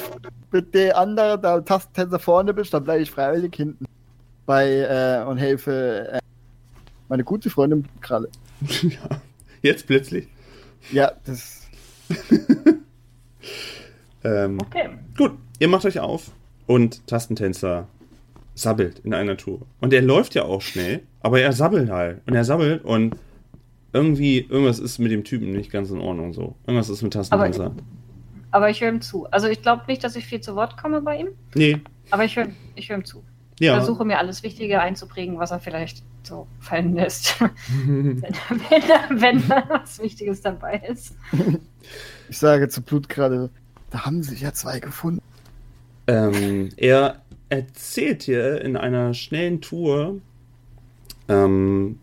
mit 0.51 0.73
der 0.73 0.97
anderen 0.97 1.41
da 1.41 1.61
Tastentänzer 1.61 2.19
vorne 2.19 2.53
bist, 2.53 2.73
dann 2.73 2.83
bleibe 2.83 3.01
ich 3.01 3.11
freiwillig 3.11 3.55
hinten. 3.55 3.85
Bei 4.45 4.67
äh, 4.67 5.23
und 5.27 5.37
helfe 5.37 6.09
äh, 6.11 6.19
meine 7.09 7.23
gute 7.23 7.49
Freundin 7.49 7.87
Kralle. 8.01 8.29
ja. 8.81 9.21
Jetzt 9.61 9.87
plötzlich. 9.87 10.27
Ja, 10.91 11.11
das. 11.25 11.61
Ähm, 14.23 14.59
Okay. 14.61 14.89
Gut, 15.17 15.33
ihr 15.59 15.67
macht 15.67 15.85
euch 15.85 15.99
auf 15.99 16.31
und 16.67 17.07
Tastentänzer 17.07 17.87
sabbelt 18.53 18.99
in 18.99 19.13
einer 19.13 19.37
Tour. 19.37 19.61
Und 19.79 19.93
er 19.93 20.01
läuft 20.01 20.35
ja 20.35 20.43
auch 20.43 20.61
schnell, 20.61 21.01
aber 21.21 21.41
er 21.41 21.53
sabbelt 21.53 21.89
halt. 21.89 22.21
Und 22.27 22.35
er 22.35 22.45
sabbelt 22.45 22.83
und 22.83 23.15
irgendwie, 23.93 24.39
irgendwas 24.39 24.79
ist 24.79 24.99
mit 24.99 25.11
dem 25.11 25.23
Typen 25.23 25.51
nicht 25.51 25.71
ganz 25.71 25.89
in 25.89 25.99
Ordnung 25.99 26.33
so. 26.33 26.55
Irgendwas 26.65 26.89
ist 26.89 27.01
mit 27.01 27.13
Tastentänzer. 27.13 27.73
Aber 28.51 28.69
ich 28.69 28.81
höre 28.81 28.89
ihm 28.89 29.01
zu. 29.01 29.27
Also 29.31 29.47
ich 29.47 29.61
glaube 29.61 29.83
nicht, 29.87 30.03
dass 30.03 30.15
ich 30.15 30.25
viel 30.25 30.41
zu 30.41 30.55
Wort 30.55 30.77
komme 30.77 31.01
bei 31.01 31.19
ihm, 31.19 31.27
nee, 31.55 31.79
aber 32.09 32.25
ich 32.25 32.35
höre 32.35 32.49
ich 32.75 32.89
hör 32.89 32.97
ihm 32.97 33.05
zu. 33.05 33.23
Ich 33.59 33.67
ja. 33.67 33.75
versuche 33.75 34.05
mir 34.05 34.17
alles 34.17 34.43
Wichtige 34.43 34.81
einzuprägen, 34.81 35.37
was 35.37 35.51
er 35.51 35.59
vielleicht 35.59 36.03
so 36.23 36.47
fallen 36.59 36.95
lässt. 36.95 37.39
wenn, 37.85 38.21
wenn, 38.21 39.21
wenn 39.21 39.47
da 39.47 39.63
was 39.69 39.99
Wichtiges 39.99 40.41
dabei 40.41 40.81
ist. 40.89 41.15
Ich 42.29 42.37
sage 42.37 42.69
zu 42.69 42.81
Blutkralle, 42.81 43.49
da 43.89 44.05
haben 44.05 44.23
sich 44.23 44.41
ja 44.41 44.53
zwei 44.53 44.79
gefunden. 44.79 45.21
ähm, 46.07 46.69
er 46.77 47.21
erzählt 47.49 48.23
hier 48.23 48.61
in 48.61 48.77
einer 48.77 49.13
schnellen 49.13 49.61
Tour 49.61 50.21
ähm, 51.27 51.99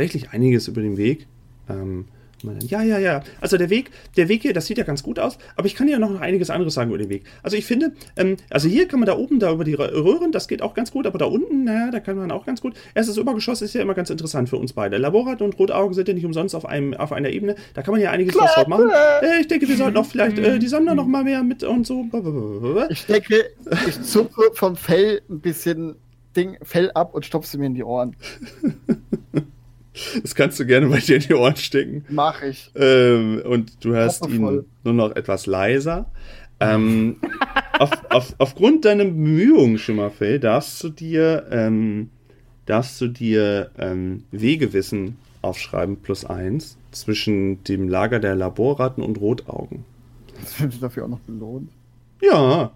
tatsächlich 0.00 0.30
einiges 0.32 0.66
über 0.66 0.80
den 0.80 0.96
Weg. 0.96 1.26
Ähm, 1.68 2.06
dann, 2.42 2.58
ja, 2.60 2.82
ja, 2.82 2.98
ja. 2.98 3.22
Also 3.42 3.58
der 3.58 3.68
Weg, 3.68 3.90
der 4.16 4.28
Weg 4.30 4.40
hier, 4.40 4.54
das 4.54 4.64
sieht 4.64 4.78
ja 4.78 4.84
ganz 4.84 5.02
gut 5.02 5.18
aus, 5.18 5.36
aber 5.56 5.66
ich 5.66 5.74
kann 5.74 5.88
ja 5.88 5.98
noch 5.98 6.22
einiges 6.22 6.48
anderes 6.48 6.72
sagen 6.72 6.88
über 6.88 6.96
den 6.96 7.10
Weg. 7.10 7.24
Also 7.42 7.58
ich 7.58 7.66
finde, 7.66 7.92
ähm, 8.16 8.38
also 8.48 8.66
hier 8.66 8.88
kann 8.88 8.98
man 8.98 9.06
da 9.06 9.14
oben 9.18 9.40
da 9.40 9.52
über 9.52 9.62
die 9.62 9.76
Rö- 9.76 9.92
Röhren, 9.92 10.32
das 10.32 10.48
geht 10.48 10.62
auch 10.62 10.72
ganz 10.72 10.90
gut, 10.90 11.06
aber 11.06 11.18
da 11.18 11.26
unten, 11.26 11.64
naja, 11.64 11.90
da 11.90 12.00
kann 12.00 12.16
man 12.16 12.30
auch 12.30 12.46
ganz 12.46 12.62
gut. 12.62 12.78
Erstes 12.94 13.18
Obergeschoss 13.18 13.60
ist 13.60 13.74
ja 13.74 13.82
immer 13.82 13.92
ganz 13.92 14.08
interessant 14.08 14.48
für 14.48 14.56
uns 14.56 14.72
beide. 14.72 14.96
Laborat 14.96 15.42
und 15.42 15.58
Rotaugen 15.58 15.92
sind 15.92 16.08
ja 16.08 16.14
nicht 16.14 16.24
umsonst 16.24 16.54
auf 16.54 16.64
einem, 16.64 16.94
auf 16.94 17.12
einer 17.12 17.28
Ebene. 17.28 17.56
Da 17.74 17.82
kann 17.82 17.92
man 17.92 18.00
ja 18.00 18.10
einiges 18.10 18.34
was 18.34 18.54
drauf 18.54 18.68
machen. 18.68 18.88
Äh, 19.20 19.40
ich 19.42 19.48
denke, 19.48 19.68
wir 19.68 19.76
sollten 19.76 19.98
auch 19.98 20.06
vielleicht 20.06 20.38
äh, 20.38 20.58
die 20.58 20.68
Sammler 20.68 20.94
noch 20.94 21.06
mal 21.06 21.24
mehr 21.24 21.42
mit 21.42 21.62
und 21.62 21.86
so. 21.86 22.06
Ich 22.88 23.04
denke, 23.04 23.50
ich 23.86 24.00
zucke 24.00 24.50
vom 24.54 24.76
Fell 24.76 25.20
ein 25.28 25.40
bisschen 25.40 25.96
Ding, 26.34 26.56
Fell 26.62 26.90
ab 26.92 27.12
und 27.14 27.26
stopfe 27.26 27.46
sie 27.46 27.58
mir 27.58 27.66
in 27.66 27.74
die 27.74 27.84
Ohren. 27.84 28.16
Das 30.22 30.34
kannst 30.34 30.58
du 30.60 30.66
gerne 30.66 30.86
bei 30.86 30.98
dir 30.98 31.16
in 31.16 31.22
die 31.22 31.34
Ohren 31.34 31.56
stecken. 31.56 32.04
Mach 32.08 32.42
ich. 32.42 32.70
Ähm, 32.74 33.42
und 33.44 33.84
du 33.84 33.92
hörst 33.92 34.26
ihn 34.26 34.40
Voll. 34.40 34.64
nur 34.84 34.94
noch 34.94 35.16
etwas 35.16 35.46
leiser. 35.46 36.10
Ähm, 36.60 37.16
auf, 37.78 37.90
auf, 38.10 38.34
aufgrund 38.38 38.84
deiner 38.84 39.04
Bemühungen, 39.04 39.78
Schimmerfell, 39.78 40.38
darfst 40.38 40.82
du 40.84 40.90
dir, 40.90 41.46
ähm, 41.50 42.10
darfst 42.66 43.00
du 43.00 43.08
dir 43.08 43.70
ähm, 43.78 44.24
Wegewissen 44.30 45.16
aufschreiben, 45.42 45.96
plus 45.96 46.26
eins, 46.26 46.76
zwischen 46.92 47.64
dem 47.64 47.88
Lager 47.88 48.20
der 48.20 48.36
Laborratten 48.36 49.02
und 49.02 49.18
Rotaugen. 49.18 49.84
Das 50.40 50.60
wird 50.60 50.82
dafür 50.82 51.04
auch 51.04 51.08
noch 51.08 51.20
belohnt. 51.20 51.70
Ja, 52.20 52.72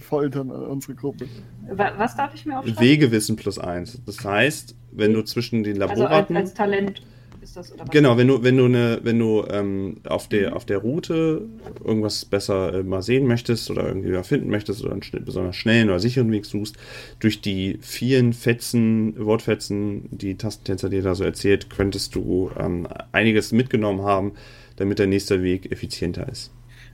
Foltern 0.00 0.50
unsere 0.50 0.94
Gruppe. 0.94 1.26
Wa- 1.70 1.92
Was 1.96 2.16
darf 2.16 2.34
ich 2.34 2.46
mir 2.46 2.58
aufschreiben? 2.58 2.80
Wegewissen 2.80 3.36
plus 3.36 3.58
eins. 3.58 4.00
Das 4.06 4.24
heißt, 4.24 4.74
wenn 4.92 5.12
du 5.12 5.22
zwischen 5.22 5.62
den 5.64 5.80
also 5.82 5.92
als, 5.92 5.98
Laborratten. 6.00 6.36
als 6.36 6.54
Talent 6.54 7.02
ist 7.40 7.56
das, 7.56 7.72
oder 7.72 7.82
was? 7.82 7.90
Genau, 7.90 8.16
wenn 8.16 8.28
du, 8.28 8.44
wenn 8.44 8.56
du 8.56 8.66
eine, 8.66 9.00
wenn 9.02 9.18
du 9.18 9.44
ähm, 9.50 9.96
auf 10.08 10.28
der 10.28 10.54
auf 10.54 10.64
der 10.64 10.78
Route 10.78 11.48
irgendwas 11.84 12.24
besser 12.24 12.72
äh, 12.74 12.82
mal 12.84 13.02
sehen 13.02 13.26
möchtest 13.26 13.68
oder 13.70 13.88
irgendwie 13.88 14.10
mal 14.10 14.22
finden 14.22 14.48
möchtest 14.48 14.84
oder 14.84 14.92
einen 14.92 15.02
schn 15.02 15.24
besonders 15.24 15.56
schnellen 15.56 15.88
oder 15.88 15.98
sicheren 15.98 16.30
Weg 16.30 16.44
suchst, 16.46 16.76
durch 17.18 17.40
die 17.40 17.78
vielen 17.80 18.32
Fetzen, 18.32 19.14
Wortfetzen, 19.18 20.08
die 20.12 20.36
Tastentänzer 20.36 20.88
dir 20.88 21.02
da 21.02 21.16
so 21.16 21.24
erzählt, 21.24 21.68
könntest 21.70 22.14
du 22.14 22.50
ähm, 22.56 22.86
einiges 23.10 23.50
mitgenommen 23.50 24.02
haben, 24.02 24.34
damit 24.76 25.00
der 25.00 25.08
nächste 25.08 25.42
Weg 25.42 25.72
effizienter 25.72 26.28
ist. 26.28 26.52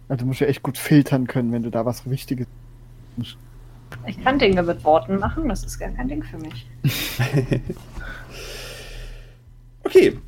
Also 0.08 0.22
du 0.22 0.28
musst 0.28 0.40
ja 0.40 0.46
echt 0.46 0.62
gut 0.62 0.78
filtern 0.78 1.26
können, 1.26 1.52
wenn 1.52 1.62
du 1.62 1.70
da 1.70 1.84
was 1.84 2.08
Wichtiges. 2.08 2.46
Ich 4.06 4.22
kann 4.22 4.38
Dinge 4.38 4.62
mit 4.62 4.84
Worten 4.84 5.18
machen, 5.18 5.48
das 5.48 5.64
ist 5.64 5.78
gar 5.78 5.90
kein 5.90 6.08
Ding 6.08 6.22
für 6.22 6.38
mich. 6.38 6.66
Okay. 9.88 10.18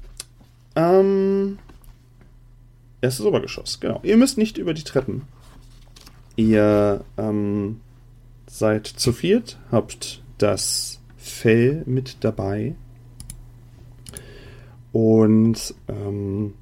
Ähm. 0.75 1.59
Erstes 3.03 3.27
Obergeschoss, 3.27 3.79
genau. 3.79 4.01
Ihr 4.03 4.17
müsst 4.17 4.39
nicht 4.39 4.57
über 4.57 4.73
die 4.73 4.85
Treppen. 4.85 5.23
Ihr 6.37 7.05
ähm, 7.19 7.81
seid 8.47 8.87
zu 8.87 9.13
viert, 9.13 9.59
habt 9.71 10.23
das 10.39 11.01
Fell 11.19 11.83
mit 11.85 12.25
dabei 12.25 12.75
und 14.93 15.75
ähm, 15.89 16.55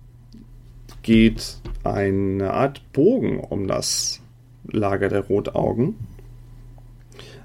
geht 1.02 1.58
eine 1.84 2.52
Art 2.52 2.82
Bogen 2.92 3.38
um 3.38 3.68
das 3.68 4.20
Lager 4.64 5.08
der 5.08 5.20
Rotaugen. 5.20 5.94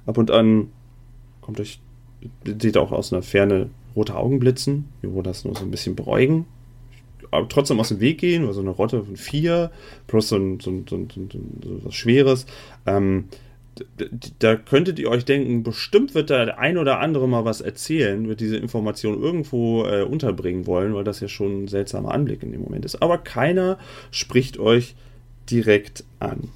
Ab 0.06 0.18
und 0.18 0.32
an 0.32 0.70
kommt 1.42 1.60
euch, 1.60 1.80
seht 2.46 2.78
auch 2.78 2.92
aus 2.92 3.14
einer 3.14 3.22
Ferne 3.22 3.70
rote 3.96 4.16
Augen 4.16 4.40
blitzen, 4.40 4.86
wo 5.02 5.22
das 5.22 5.46
nur 5.46 5.56
so 5.56 5.64
ein 5.64 5.72
bisschen 5.72 5.96
beruhigen. 5.96 6.46
Aber 7.32 7.48
trotzdem 7.48 7.80
aus 7.80 7.90
dem 7.90 8.00
Weg 8.00 8.20
gehen, 8.20 8.46
weil 8.46 8.54
so 8.54 8.62
eine 8.62 8.70
Rotte 8.70 9.04
von 9.04 9.18
vier, 9.18 9.72
plus 10.08 10.30
so, 10.30 10.38
ein, 10.38 10.60
so, 10.60 10.72
ein, 10.72 10.86
so, 10.88 10.96
ein, 10.96 11.08
so 11.64 11.86
was 11.86 11.96
Schweres. 11.96 12.46
Ähm, 12.86 13.26
da 14.40 14.56
könntet 14.56 15.00
ihr 15.00 15.10
euch 15.10 15.26
denken, 15.26 15.64
bestimmt 15.64 16.14
wird 16.14 16.30
da 16.30 16.46
der 16.46 16.60
ein 16.60 16.78
oder 16.78 17.00
andere 17.00 17.28
mal 17.28 17.44
was 17.44 17.62
erzählen, 17.62 18.28
wird 18.28 18.40
diese 18.40 18.58
Information 18.58 19.20
irgendwo 19.20 19.86
äh, 19.86 20.04
unterbringen 20.04 20.68
wollen, 20.68 20.94
weil 20.94 21.04
das 21.04 21.22
ja 21.22 21.28
schon 21.28 21.64
ein 21.64 21.68
seltsamer 21.68 22.12
Anblick 22.12 22.44
in 22.44 22.52
dem 22.52 22.62
Moment 22.62 22.86
ist. 22.86 23.02
Aber 23.02 23.18
keiner 23.18 23.80
spricht 24.12 24.60
euch 24.60 24.96
direkt 25.50 26.04
an. 26.20 26.50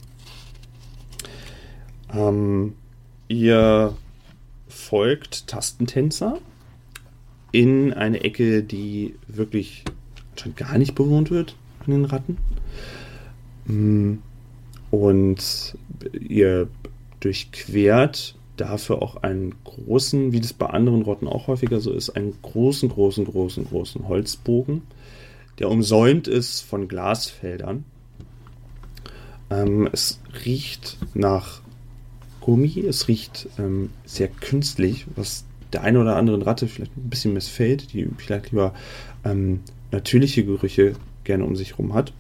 Ähm, 2.13 2.74
ihr 3.27 3.96
folgt 4.67 5.48
Tastentänzer 5.48 6.39
in 7.51 7.93
eine 7.93 8.24
Ecke, 8.24 8.63
die 8.63 9.15
wirklich 9.27 9.84
anscheinend 10.31 10.57
gar 10.57 10.77
nicht 10.77 10.96
bewohnt 10.96 11.31
wird 11.31 11.55
von 11.84 11.93
den 11.93 12.05
Ratten. 12.05 12.38
Mm, 13.65 14.15
und 14.91 15.77
ihr 16.13 16.67
durchquert 17.19 18.36
dafür 18.57 19.01
auch 19.01 19.17
einen 19.17 19.55
großen, 19.63 20.31
wie 20.31 20.41
das 20.41 20.53
bei 20.53 20.67
anderen 20.67 21.03
Rotten 21.03 21.27
auch 21.27 21.48
häufiger 21.48 21.79
so 21.79 21.91
ist, 21.91 22.12
einen 22.12 22.36
großen, 22.41 22.89
großen, 22.89 23.25
großen, 23.25 23.65
großen 23.65 24.07
Holzbogen, 24.07 24.81
der 25.60 25.69
umsäumt 25.69 26.27
ist 26.27 26.62
von 26.62 26.88
Glasfeldern. 26.88 27.86
Ähm, 29.50 29.88
es 29.91 30.19
riecht 30.46 30.98
nach 31.13 31.62
Gummi, 32.48 32.80
es 32.88 33.10
riecht 33.10 33.50
ähm, 33.60 33.89
sehr 34.06 34.30
künstlich, 34.30 35.06
was 35.18 35.44
der 35.74 35.84
eine 35.84 36.00
oder 36.00 36.16
anderen 36.16 36.42
Ratte 36.42 36.70
vielleicht 36.70 36.96
ein 36.96 37.10
bisschen 37.10 37.34
missfällt, 37.34 37.92
die 37.92 38.08
vielleicht 38.18 38.51
lieber 38.51 38.74
ähm, 39.25 39.60
natürliche 39.92 40.46
Gerüche 40.46 40.94
gerne 41.25 41.44
um 41.44 41.58
sich 41.58 41.72
herum 41.72 41.94
hat. 41.94 42.13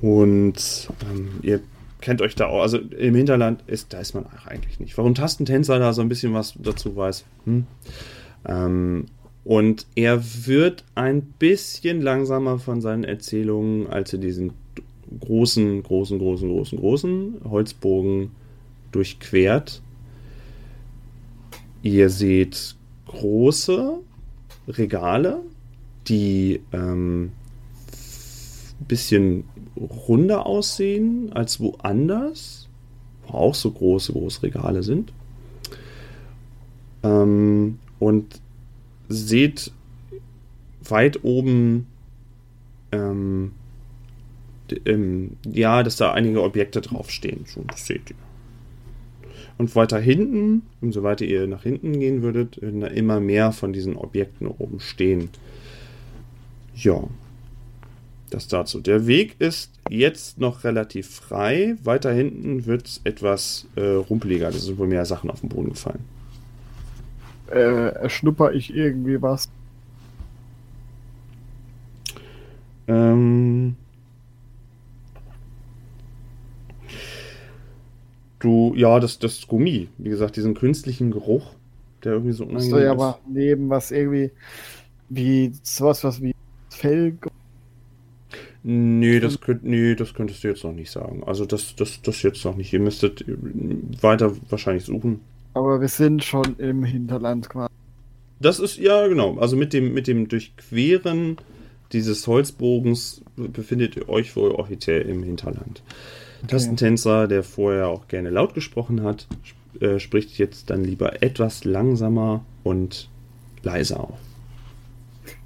Und 0.00 0.88
ähm, 1.12 1.28
ihr 1.42 1.60
kennt 2.00 2.22
euch 2.22 2.34
da 2.34 2.46
auch, 2.46 2.62
also 2.62 2.78
im 2.78 3.14
Hinterland 3.14 3.62
ist, 3.66 3.92
da 3.92 4.00
ist 4.00 4.14
man 4.14 4.24
eigentlich 4.46 4.80
nicht. 4.80 4.96
Warum 4.96 5.14
Tastentänzer 5.14 5.78
da 5.78 5.92
so 5.92 6.00
ein 6.00 6.08
bisschen 6.08 6.32
was 6.32 6.54
dazu 6.58 6.96
weiß. 6.96 7.26
Hm? 7.44 7.66
Ähm, 8.46 9.04
und 9.44 9.86
er 9.94 10.24
wird 10.46 10.84
ein 10.94 11.20
bisschen 11.20 12.00
langsamer 12.00 12.58
von 12.58 12.80
seinen 12.80 13.04
Erzählungen, 13.04 13.88
als 13.88 14.14
er 14.14 14.20
diesen 14.20 14.54
großen, 15.20 15.82
großen, 15.82 16.18
großen, 16.18 16.48
großen, 16.48 16.78
großen 16.78 17.34
Holzbogen 17.44 18.30
durchquert. 18.92 19.82
Ihr 21.82 22.10
seht 22.10 22.76
große 23.06 23.98
Regale, 24.68 25.40
die 26.08 26.60
ähm, 26.72 27.32
bisschen 28.88 29.44
runder 29.76 30.46
aussehen 30.46 31.32
als 31.32 31.60
woanders, 31.60 32.68
wo 33.26 33.34
auch 33.34 33.54
so 33.54 33.70
große, 33.70 34.12
große 34.12 34.42
Regale 34.42 34.82
sind. 34.82 35.12
Ähm, 37.02 37.78
und 37.98 38.40
seht 39.08 39.72
weit 40.82 41.24
oben, 41.24 41.86
ähm, 42.92 43.52
ähm, 44.84 45.36
ja, 45.44 45.82
dass 45.82 45.96
da 45.96 46.12
einige 46.12 46.42
Objekte 46.42 46.80
draufstehen. 46.80 47.46
Schon, 47.46 47.66
das 47.66 47.86
seht 47.86 48.10
ihr. 48.10 48.16
Und 49.58 49.74
weiter 49.74 49.98
hinten, 49.98 50.62
umso 50.80 51.02
weiter 51.02 51.24
ihr 51.24 51.46
nach 51.46 51.62
hinten 51.62 51.98
gehen 51.98 52.22
würdet, 52.22 52.60
würden 52.60 52.82
da 52.82 52.88
immer 52.88 53.20
mehr 53.20 53.52
von 53.52 53.72
diesen 53.72 53.96
Objekten 53.96 54.46
oben 54.46 54.80
stehen. 54.80 55.30
Ja, 56.74 57.04
das 58.30 58.48
dazu. 58.48 58.80
Der 58.80 59.06
Weg 59.06 59.36
ist 59.38 59.70
jetzt 59.88 60.38
noch 60.38 60.64
relativ 60.64 61.08
frei. 61.08 61.76
Weiter 61.82 62.12
hinten 62.12 62.66
wird 62.66 62.86
es 62.86 63.00
etwas 63.04 63.66
äh, 63.76 63.80
rumpeliger. 63.80 64.50
Da 64.50 64.58
sind 64.58 64.78
wohl 64.78 64.88
mehr 64.88 65.06
Sachen 65.06 65.30
auf 65.30 65.40
den 65.40 65.48
Boden 65.48 65.70
gefallen. 65.70 66.04
Äh, 67.48 68.08
schnupper 68.10 68.52
ich 68.52 68.74
irgendwie 68.74 69.22
was? 69.22 69.48
Ähm, 72.88 73.76
du, 78.38 78.74
ja, 78.76 79.00
das, 79.00 79.18
das 79.18 79.46
Gummi, 79.46 79.88
wie 79.98 80.08
gesagt, 80.08 80.36
diesen 80.36 80.54
künstlichen 80.54 81.10
Geruch, 81.10 81.54
der 82.04 82.12
irgendwie 82.12 82.32
so 82.32 82.44
unangenehm 82.44 82.76
ist. 82.76 82.84
ja 82.84 82.90
aber 82.92 83.18
neben 83.28 83.68
was 83.68 83.90
irgendwie 83.90 84.30
wie 85.08 85.52
sowas, 85.62 86.04
was 86.04 86.22
wie 86.22 86.34
Fell. 86.70 87.16
Nee 88.62 89.20
das, 89.20 89.40
könnt, 89.40 89.64
nee, 89.64 89.94
das 89.94 90.12
könntest 90.12 90.42
du 90.42 90.48
jetzt 90.48 90.64
noch 90.64 90.72
nicht 90.72 90.90
sagen. 90.90 91.22
Also 91.24 91.46
das, 91.46 91.76
das, 91.76 92.02
das 92.02 92.22
jetzt 92.22 92.44
noch 92.44 92.56
nicht. 92.56 92.72
Ihr 92.72 92.80
müsstet 92.80 93.24
weiter 94.02 94.32
wahrscheinlich 94.50 94.84
suchen. 94.84 95.20
Aber 95.54 95.80
wir 95.80 95.88
sind 95.88 96.24
schon 96.24 96.56
im 96.58 96.84
Hinterland 96.84 97.48
quasi. 97.48 97.72
Das 98.40 98.58
ist, 98.58 98.76
ja 98.76 99.06
genau. 99.06 99.38
Also 99.38 99.56
mit 99.56 99.72
dem, 99.72 99.94
mit 99.94 100.08
dem 100.08 100.28
Durchqueren 100.28 101.36
dieses 101.92 102.26
Holzbogens 102.26 103.22
befindet 103.36 103.96
ihr 103.96 104.08
euch 104.08 104.34
wohl 104.36 104.50
offiziell 104.50 105.02
im 105.02 105.22
Hinterland. 105.22 105.82
Okay. 106.46 106.54
Tastentänzer, 106.54 107.26
der 107.26 107.42
vorher 107.42 107.88
auch 107.88 108.06
gerne 108.08 108.30
laut 108.30 108.54
gesprochen 108.54 109.02
hat, 109.02 109.26
äh, 109.80 109.98
spricht 109.98 110.38
jetzt 110.38 110.70
dann 110.70 110.84
lieber 110.84 111.22
etwas 111.22 111.64
langsamer 111.64 112.44
und 112.62 113.08
leiser 113.62 114.00
auf. 114.00 114.18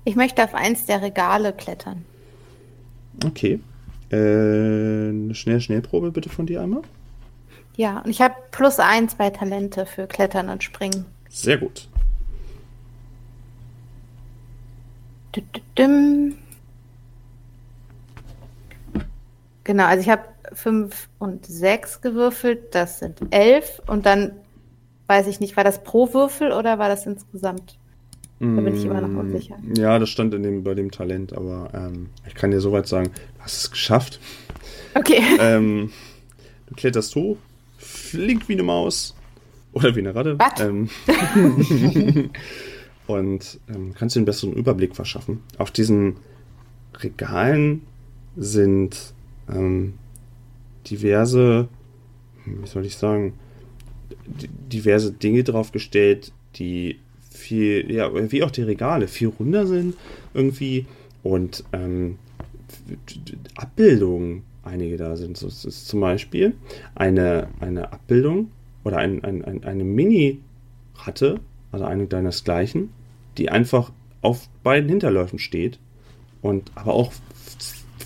Ich 0.05 0.15
möchte 0.15 0.45
auf 0.45 0.55
eins 0.55 0.87
der 0.87 1.01
Regale 1.01 1.53
klettern. 1.53 2.05
Okay. 3.25 3.61
Äh, 4.11 4.17
eine 4.17 5.35
schnell 5.35 5.61
Schnellprobe 5.61 6.11
bitte 6.11 6.29
von 6.29 6.47
dir 6.47 6.61
einmal. 6.61 6.83
Ja, 7.77 8.01
und 8.01 8.11
ich 8.11 8.21
habe 8.21 8.35
plus 8.51 8.79
eins 8.79 9.15
bei 9.15 9.31
Talente 9.31 9.87
für 9.87 10.07
Klettern 10.07 10.51
und 10.51 10.63
Springen. 10.63 11.07
Sehr 11.31 11.57
gut. 11.57 11.89
Genau, 19.71 19.85
also 19.85 20.01
ich 20.01 20.09
habe 20.09 20.25
5 20.53 21.09
und 21.21 21.47
6 21.47 22.01
gewürfelt, 22.01 22.75
das 22.75 22.99
sind 22.99 23.21
11 23.31 23.81
und 23.87 24.05
dann 24.05 24.33
weiß 25.07 25.29
ich 25.29 25.39
nicht, 25.39 25.57
war 25.57 25.63
das 25.63 25.85
pro 25.85 26.13
Würfel 26.13 26.51
oder 26.51 26.81
war 26.81 26.89
das 26.89 27.07
insgesamt? 27.07 27.79
Da 28.41 28.47
bin 28.47 28.75
ich 28.75 28.85
immer 28.85 29.01
noch 29.01 29.07
mm, 29.07 29.19
unsicher. 29.19 29.57
Ja, 29.77 30.01
das 30.01 30.09
stand 30.09 30.35
in 30.35 30.43
dem, 30.43 30.65
bei 30.65 30.75
dem 30.75 30.91
Talent, 30.91 31.35
aber 31.35 31.71
ähm, 31.73 32.09
ich 32.27 32.35
kann 32.35 32.51
dir 32.51 32.61
soweit 32.61 32.89
sagen, 32.89 33.13
du 33.15 33.45
hast 33.45 33.59
es 33.59 33.71
geschafft. 33.71 34.19
Okay. 34.97 35.23
Ähm, 35.39 35.93
du 36.67 36.75
kletterst 36.75 37.15
hoch, 37.15 37.37
flink 37.79 38.49
wie 38.49 38.55
eine 38.55 38.65
Maus 38.65 39.15
oder 39.73 39.95
wie 39.95 40.01
eine 40.01 40.17
Ratte. 40.17 40.37
Ähm, 40.59 40.91
und 43.07 43.61
ähm, 43.73 43.95
kannst 43.97 44.17
dir 44.17 44.19
einen 44.19 44.27
besseren 44.27 44.53
Überblick 44.53 44.97
verschaffen. 44.97 45.45
Auf 45.59 45.71
diesen 45.71 46.17
Regalen 46.99 47.83
sind 48.37 49.15
ähm, 49.53 49.95
diverse, 50.87 51.69
wie 52.45 52.67
soll 52.67 52.87
ich 52.87 52.97
sagen, 52.97 53.35
diverse 54.27 55.13
Dinge 55.13 55.45
draufgestellt, 55.45 56.33
die 56.57 56.99
viel, 57.31 57.91
ja, 57.91 58.11
wie 58.31 58.43
auch 58.43 58.51
die 58.51 58.63
Regale, 58.63 59.09
viel 59.09 59.29
runder 59.29 59.67
sind 59.67 59.97
irgendwie 60.35 60.87
und 61.23 61.65
ähm, 61.73 62.19
Abbildungen 63.57 64.43
einige 64.63 64.97
da 64.97 65.17
sind. 65.17 65.37
So, 65.37 65.47
es 65.47 65.65
ist 65.65 65.89
zum 65.89 66.01
Beispiel 66.01 66.55
eine, 66.95 67.49
eine 67.61 67.93
Abbildung 67.93 68.51
oder 68.85 68.99
ein, 68.99 69.25
ein, 69.25 69.45
ein, 69.45 69.65
eine 69.65 69.85
Mini-Ratte, 69.85 71.41
also 71.73 71.85
eine 71.85 72.07
deinesgleichen, 72.07 72.91
die 73.39 73.51
einfach 73.51 73.93
auf 74.23 74.49
beiden 74.63 74.89
Hinterläufen 74.89 75.39
steht 75.39 75.79
und 76.43 76.71
aber 76.75 76.95
auch 76.95 77.13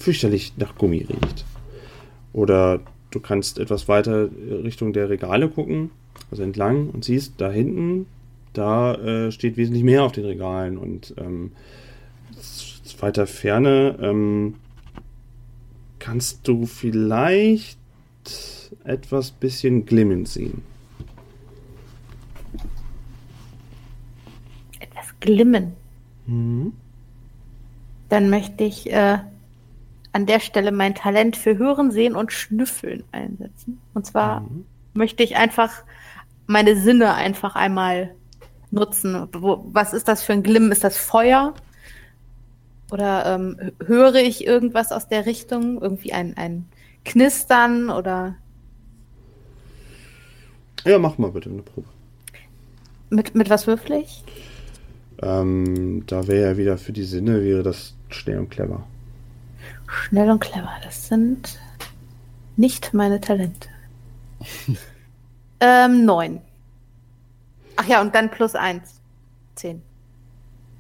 fürchterlich 0.05 0.53
nach 0.57 0.77
Gummi 0.77 0.99
riecht. 0.99 1.45
Oder 2.33 2.81
du 3.11 3.21
kannst 3.21 3.59
etwas 3.59 3.89
weiter 3.89 4.29
Richtung 4.63 4.93
der 4.93 5.09
Regale 5.09 5.49
gucken, 5.49 5.91
also 6.31 6.43
entlang 6.43 6.91
und 6.91 7.05
siehst, 7.05 7.35
da 7.39 7.51
hinten, 7.51 8.07
da 8.53 8.95
äh, 8.95 9.33
steht 9.33 9.57
wesentlich 9.57 9.83
mehr 9.83 10.05
auf 10.05 10.13
den 10.13 10.25
Regalen 10.25 10.79
und 10.79 11.15
ähm, 11.17 11.53
weiter 13.01 13.27
Ferne 13.27 13.99
ähm, 14.01 14.55
kannst 15.99 16.47
du 16.49 16.65
vielleicht 16.65 17.79
etwas 18.85 19.31
bisschen 19.31 19.85
Glimmen 19.85 20.25
sehen. 20.27 20.63
Etwas 24.81 25.07
Glimmen. 25.21 25.73
Mhm. 26.27 26.73
Dann 28.09 28.31
möchte 28.31 28.65
ich 28.65 28.91
äh, 28.93 29.19
an 30.15 30.27
der 30.27 30.39
Stelle 30.39 30.71
mein 30.71 30.95
Talent 30.95 31.37
für 31.37 31.59
Hören, 31.59 31.91
Sehen 31.91 32.15
und 32.15 32.33
Schnüffeln 32.33 33.03
einsetzen. 33.11 33.81
Und 33.95 34.07
zwar 34.07 34.43
mhm. 34.43 34.65
möchte 34.95 35.25
ich 35.25 35.37
einfach 35.37 35.83
meine 36.47 36.77
Sinne 36.77 37.15
einfach 37.15 37.57
einmal 37.57 38.15
nutzen. 38.71 39.27
Wo, 39.33 39.65
was 39.73 39.93
ist 39.93 40.07
das 40.07 40.23
für 40.23 40.33
ein 40.33 40.45
Glimmen? 40.45 40.71
Ist 40.71 40.85
das 40.85 40.97
Feuer? 40.97 41.55
Oder 42.93 43.35
ähm, 43.35 43.73
höre 43.85 44.15
ich 44.15 44.47
irgendwas 44.47 44.93
aus 44.93 45.09
der 45.09 45.27
Richtung? 45.27 45.83
Irgendwie 45.83 46.13
ein, 46.13 46.37
ein 46.37 46.67
Knistern 47.05 47.91
oder. 47.91 48.37
Ja, 50.85 51.01
mach 51.01 51.19
mal 51.19 51.33
bitte 51.33 51.51
eine 51.51 51.63
Probe. 51.63 51.89
Mit, 53.11 53.35
mit 53.35 53.51
was 53.51 53.67
würfel 53.67 53.97
ich? 53.97 54.23
Ähm, 55.21 56.05
da 56.07 56.29
wäre 56.29 56.51
ja 56.51 56.57
wieder 56.57 56.79
für 56.79 56.93
die 56.93 57.03
Sinne, 57.03 57.43
wäre 57.43 57.65
das 57.65 57.97
schnell 58.11 58.39
und 58.39 58.51
clever. 58.51 58.87
Schnell 59.87 60.31
und 60.31 60.41
clever, 60.41 60.73
das 60.83 61.09
sind 61.09 61.59
nicht 62.57 62.95
meine 62.95 63.21
Talente. 63.21 63.69
ähm, 65.61 66.05
neun. 66.05 66.41
Ach 67.77 67.87
ja, 67.87 68.01
und 68.01 68.15
dann 68.15 68.31
plus 68.31 68.55
eins. 68.55 69.01
Zehn. 69.55 69.83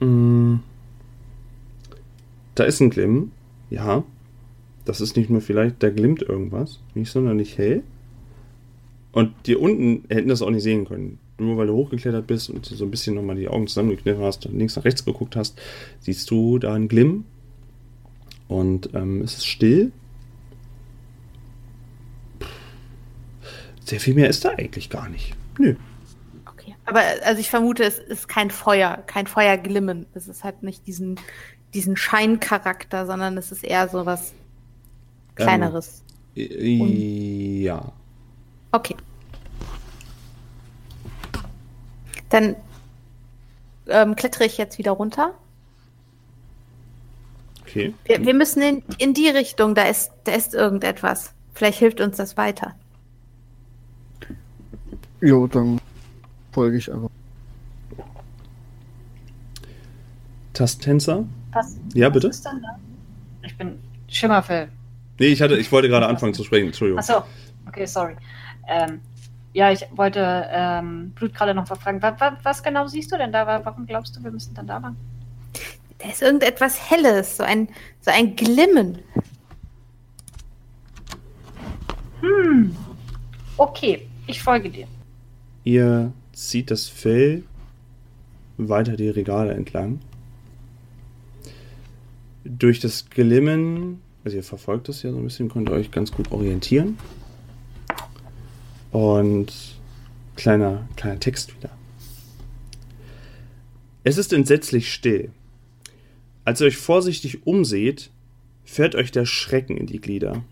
Mm. 0.00 0.56
Da 2.54 2.64
ist 2.64 2.80
ein 2.80 2.90
Glimm. 2.90 3.32
Ja. 3.70 4.04
Das 4.84 5.00
ist 5.00 5.16
nicht 5.16 5.30
nur 5.30 5.40
vielleicht, 5.40 5.82
da 5.82 5.90
glimmt 5.90 6.22
irgendwas. 6.22 6.80
Nicht 6.94 7.10
sonderlich 7.10 7.56
hell. 7.56 7.82
Und 9.12 9.32
dir 9.46 9.60
unten 9.60 10.04
hätten 10.08 10.28
das 10.28 10.42
auch 10.42 10.50
nicht 10.50 10.62
sehen 10.62 10.86
können. 10.86 11.18
Nur 11.38 11.56
weil 11.56 11.66
du 11.66 11.74
hochgeklettert 11.74 12.26
bist 12.26 12.50
und 12.50 12.66
so 12.66 12.84
ein 12.84 12.90
bisschen 12.90 13.14
nochmal 13.14 13.36
die 13.36 13.48
Augen 13.48 13.66
zusammengekniffen 13.66 14.22
hast 14.22 14.46
und 14.46 14.58
links 14.58 14.76
nach 14.76 14.84
rechts 14.84 15.04
geguckt 15.04 15.36
hast, 15.36 15.58
siehst 16.00 16.30
du 16.30 16.58
da 16.58 16.74
ein 16.74 16.88
Glimm. 16.88 17.24
Und 18.48 18.94
ähm, 18.94 19.22
es 19.22 19.34
ist 19.34 19.46
still. 19.46 19.92
Sehr 23.84 24.00
viel 24.00 24.14
mehr 24.14 24.28
ist 24.28 24.44
da 24.44 24.50
eigentlich 24.50 24.90
gar 24.90 25.08
nicht. 25.08 25.34
Nö. 25.58 25.76
Okay. 26.46 26.74
Aber 26.86 27.02
also 27.24 27.40
ich 27.40 27.50
vermute, 27.50 27.84
es 27.84 27.98
ist 27.98 28.28
kein 28.28 28.50
Feuer, 28.50 29.02
kein 29.06 29.26
Feuerglimmen. 29.26 30.06
Es 30.14 30.28
ist 30.28 30.44
halt 30.44 30.62
nicht 30.62 30.86
diesen, 30.86 31.20
diesen 31.74 31.96
Scheincharakter, 31.96 33.06
sondern 33.06 33.36
es 33.36 33.52
ist 33.52 33.64
eher 33.64 33.88
so 33.88 34.06
was 34.06 34.32
Kleineres. 35.34 36.02
Ähm, 36.36 37.62
ja. 37.62 37.92
Okay. 38.72 38.96
Dann 42.30 42.56
ähm, 43.86 44.16
klettere 44.16 44.44
ich 44.44 44.58
jetzt 44.58 44.78
wieder 44.78 44.92
runter. 44.92 45.34
Okay. 47.74 47.92
Wir, 48.04 48.24
wir 48.24 48.34
müssen 48.34 48.62
in, 48.62 48.82
in 48.98 49.14
die 49.14 49.28
Richtung, 49.28 49.74
da 49.74 49.82
ist, 49.82 50.12
da 50.22 50.32
ist 50.32 50.54
irgendetwas. 50.54 51.34
Vielleicht 51.54 51.80
hilft 51.80 52.00
uns 52.00 52.16
das 52.16 52.36
weiter. 52.36 52.76
Jo, 55.20 55.48
dann 55.48 55.80
folge 56.52 56.76
ich 56.76 56.92
einfach. 56.92 57.10
Tastentänzer? 60.52 61.24
Was? 61.52 61.76
Ja, 61.94 62.10
bitte? 62.10 62.28
Was 62.28 62.36
ist 62.36 62.46
denn 62.46 62.62
da? 62.62 62.78
Ich 63.42 63.58
bin 63.58 63.80
Schimmerfell. 64.06 64.68
Nee, 65.18 65.26
ich, 65.26 65.42
hatte, 65.42 65.56
ich 65.56 65.72
wollte 65.72 65.88
gerade 65.88 66.06
anfangen 66.06 66.34
zu 66.34 66.44
sprechen, 66.44 66.66
Entschuldigung. 66.66 67.00
Achso, 67.00 67.24
okay, 67.66 67.86
sorry. 67.86 68.14
Ähm, 68.68 69.00
ja, 69.52 69.72
ich 69.72 69.84
wollte 69.96 70.46
ähm, 70.48 71.10
Blut 71.10 71.34
gerade 71.34 71.54
noch 71.54 71.66
fragen. 71.66 72.00
Was, 72.00 72.20
was, 72.20 72.34
was, 72.44 72.62
genau 72.62 72.86
siehst 72.86 73.10
du 73.10 73.18
denn 73.18 73.32
da? 73.32 73.64
Warum 73.64 73.84
glaubst 73.86 74.16
du, 74.16 74.22
wir 74.22 74.30
müssen 74.30 74.54
dann 74.54 74.68
da 74.68 74.78
lang? 74.78 74.96
Da 75.98 76.08
ist 76.08 76.22
irgendetwas 76.22 76.90
Helles, 76.90 77.36
so 77.36 77.42
ein, 77.42 77.68
so 78.00 78.10
ein 78.10 78.36
Glimmen. 78.36 78.98
Hm. 82.20 82.76
Okay, 83.56 84.06
ich 84.26 84.42
folge 84.42 84.70
dir. 84.70 84.86
Ihr 85.64 86.12
zieht 86.32 86.70
das 86.70 86.88
Fell 86.88 87.44
weiter 88.56 88.96
die 88.96 89.08
Regale 89.08 89.54
entlang. 89.54 90.00
Durch 92.44 92.80
das 92.80 93.08
Glimmen 93.08 94.00
also 94.24 94.38
ihr 94.38 94.42
verfolgt 94.42 94.88
das 94.88 95.02
ja 95.02 95.12
so 95.12 95.18
ein 95.18 95.24
bisschen, 95.24 95.50
könnt 95.50 95.68
ihr 95.68 95.74
euch 95.74 95.90
ganz 95.90 96.10
gut 96.10 96.32
orientieren. 96.32 96.96
Und 98.90 99.52
kleiner, 100.34 100.88
kleiner 100.96 101.20
Text 101.20 101.54
wieder. 101.54 101.70
Es 104.02 104.16
ist 104.16 104.32
entsetzlich 104.32 104.92
still. 104.92 105.30
Als 106.44 106.60
ihr 106.60 106.66
euch 106.66 106.76
vorsichtig 106.76 107.46
umseht, 107.46 108.10
fährt 108.64 108.94
euch 108.94 109.10
der 109.10 109.26
Schrecken 109.26 109.76
in 109.76 109.86
die 109.86 110.00
Glieder. 110.00 110.44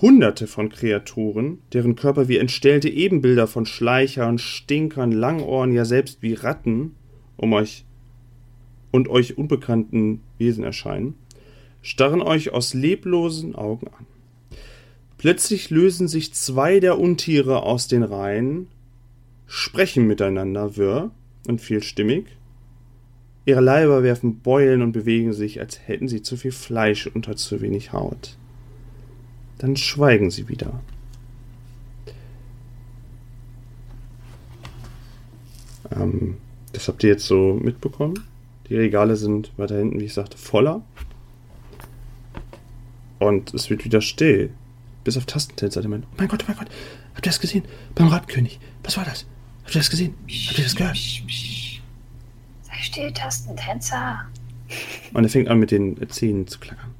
Hunderte 0.00 0.46
von 0.46 0.70
Kreaturen, 0.70 1.58
deren 1.72 1.94
Körper 1.94 2.28
wie 2.28 2.38
entstellte 2.38 2.88
Ebenbilder 2.88 3.46
von 3.46 3.66
Schleichern, 3.66 4.38
Stinkern, 4.38 5.12
Langohren, 5.12 5.72
ja 5.72 5.84
selbst 5.84 6.22
wie 6.22 6.34
Ratten 6.34 6.94
um 7.36 7.52
euch 7.52 7.84
und 8.90 9.08
euch 9.08 9.38
unbekannten 9.38 10.20
Wesen 10.38 10.64
erscheinen, 10.64 11.14
starren 11.82 12.22
euch 12.22 12.50
aus 12.50 12.74
leblosen 12.74 13.54
Augen 13.54 13.88
an. 13.88 14.06
Plötzlich 15.18 15.70
lösen 15.70 16.08
sich 16.08 16.32
zwei 16.32 16.80
der 16.80 16.98
Untiere 16.98 17.62
aus 17.62 17.88
den 17.88 18.02
Reihen, 18.02 18.68
sprechen 19.46 20.06
miteinander 20.06 20.76
wirr 20.76 21.10
und 21.46 21.60
vielstimmig. 21.60 22.24
Ihre 23.50 23.60
Leiber 23.60 24.04
werfen 24.04 24.38
Beulen 24.38 24.80
und 24.80 24.92
bewegen 24.92 25.32
sich, 25.32 25.58
als 25.58 25.80
hätten 25.88 26.06
sie 26.06 26.22
zu 26.22 26.36
viel 26.36 26.52
Fleisch 26.52 27.08
unter 27.08 27.34
zu 27.34 27.60
wenig 27.60 27.92
Haut. 27.92 28.36
Dann 29.58 29.76
schweigen 29.76 30.30
sie 30.30 30.48
wieder. 30.48 30.80
Ähm, 35.90 36.36
das 36.72 36.86
habt 36.86 37.02
ihr 37.02 37.10
jetzt 37.10 37.26
so 37.26 37.58
mitbekommen. 37.60 38.22
Die 38.68 38.76
Regale 38.76 39.16
sind 39.16 39.50
weiter 39.56 39.78
hinten, 39.78 39.98
wie 39.98 40.04
ich 40.04 40.14
sagte, 40.14 40.38
voller. 40.38 40.82
Und 43.18 43.52
es 43.52 43.68
wird 43.68 43.84
wieder 43.84 44.00
still. 44.00 44.50
Bis 45.02 45.16
auf 45.16 45.26
Tastentänzer, 45.26 45.80
der 45.80 45.90
meint, 45.90 46.04
oh 46.04 46.14
mein 46.18 46.28
Gott, 46.28 46.44
oh 46.44 46.46
mein 46.46 46.56
Gott, 46.56 46.68
habt 47.14 47.26
ihr 47.26 47.30
das 47.30 47.40
gesehen? 47.40 47.64
Beim 47.96 48.06
Ratkönig. 48.06 48.60
Was 48.84 48.96
war 48.96 49.04
das? 49.04 49.26
Habt 49.64 49.74
ihr 49.74 49.80
das 49.80 49.90
gesehen? 49.90 50.14
Habt 50.46 50.58
ihr 50.58 50.64
das 50.64 50.76
gehört? 50.76 50.96
Sei 52.80 52.86
still, 52.86 53.12
Tastentänzer. 53.12 54.26
Und 55.12 55.24
er 55.24 55.28
fängt 55.30 55.48
an, 55.48 55.58
mit 55.58 55.70
den 55.70 56.08
Zähnen 56.08 56.46
zu 56.46 56.58
klackern. 56.58 56.94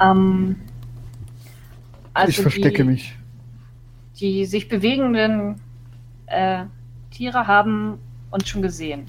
Ähm, 0.00 0.56
also 2.12 2.30
ich 2.30 2.40
verstecke 2.40 2.82
die, 2.82 2.84
mich. 2.84 3.14
Die 4.18 4.46
sich 4.46 4.68
bewegenden 4.68 5.60
äh, 6.26 6.64
Tiere 7.10 7.46
haben 7.46 7.98
uns 8.30 8.48
schon 8.48 8.62
gesehen. 8.62 9.06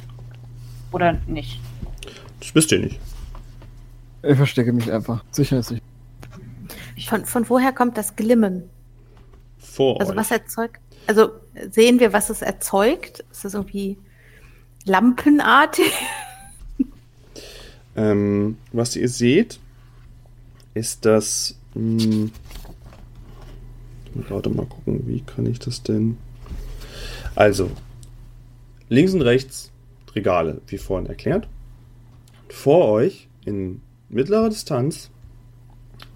Oder 0.91 1.13
nicht? 1.25 1.59
Das 2.39 2.53
wisst 2.53 2.71
ihr 2.71 2.79
nicht. 2.79 2.99
Ich 4.23 4.35
verstecke 4.37 4.71
mich 4.71 4.91
einfach. 4.91 5.23
Sicher 5.31 5.59
ist 5.59 5.69
sicher. 5.69 5.81
Von, 7.07 7.25
von 7.25 7.49
woher 7.49 7.71
kommt 7.71 7.97
das 7.97 8.15
Glimmen? 8.15 8.69
Vor 9.57 9.99
Also 9.99 10.11
euch. 10.11 10.17
was 10.19 10.31
erzeugt? 10.31 10.79
Also 11.07 11.31
sehen 11.71 11.99
wir, 11.99 12.13
was 12.13 12.29
es 12.29 12.41
erzeugt? 12.41 13.23
Ist 13.31 13.45
das 13.45 13.53
irgendwie 13.53 13.97
lampenartig? 14.85 15.91
Ähm, 17.95 18.57
was 18.71 18.95
ihr 18.95 19.09
seht, 19.09 19.59
ist 20.73 21.05
das. 21.05 21.57
Mh, 21.73 22.29
gerade 24.27 24.49
mal 24.49 24.65
gucken, 24.65 25.07
wie 25.07 25.21
kann 25.21 25.45
ich 25.45 25.59
das 25.59 25.83
denn. 25.83 26.17
Also, 27.35 27.71
links 28.89 29.13
und 29.13 29.21
rechts 29.21 29.71
Regale, 30.15 30.61
wie 30.67 30.77
vorhin 30.77 31.07
erklärt. 31.07 31.47
Vor 32.49 32.89
euch 32.89 33.29
in 33.45 33.81
mittlerer 34.09 34.49
Distanz 34.49 35.09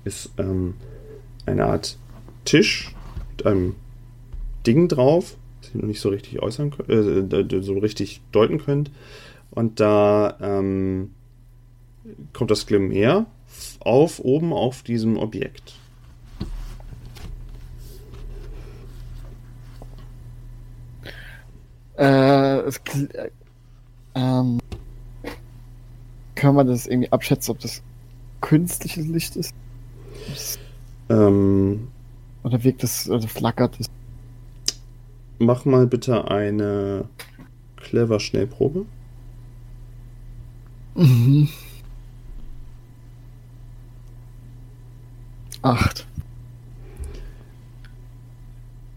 ist 0.04 0.32
ähm, 0.38 0.76
eine 1.46 1.66
Art 1.66 1.98
Tisch 2.44 2.94
mit 3.32 3.46
einem 3.46 3.76
Ding 4.66 4.88
drauf, 4.88 5.38
das 5.62 5.74
ihr 5.74 5.82
noch 5.82 5.88
nicht 5.88 6.02
so 6.02 6.10
richtig 6.10 6.42
äußern 6.42 6.72
könnt, 6.72 6.90
äh, 6.90 7.62
so 7.62 7.78
richtig 7.78 8.22
deuten 8.32 8.58
könnt. 8.60 8.92
Und 9.52 9.80
da 9.80 10.38
ähm, 10.42 11.12
kommt 12.34 12.52
das 12.52 12.66
Glim 12.66 12.92
her. 12.92 13.26
auf 13.80 14.20
oben 14.20 14.54
auf 14.54 14.84
diesem 14.84 15.18
Objekt. 15.18 15.76
Äh, 21.98 22.60
es, 22.60 22.82
äh, 23.14 23.30
ähm, 24.16 24.60
kann 26.36 26.56
man 26.56 26.68
das 26.68 26.88
irgendwie 26.88 27.12
abschätzen, 27.12 27.52
ob 27.52 27.60
das 27.60 27.82
künstliches 28.42 29.08
Licht 29.08 29.36
ist? 29.38 29.56
Ähm, 31.10 31.88
Oder 32.44 32.64
wirkt 32.64 32.84
das, 32.84 33.10
oder 33.10 33.28
flackert 33.28 33.80
es? 33.80 33.88
Mach 35.40 35.66
mal 35.66 35.88
bitte 35.88 36.30
eine 36.30 37.08
clever 37.78 38.20
Schnellprobe. 38.20 38.86
Mhm. 40.96 41.50
Acht. 45.62 46.06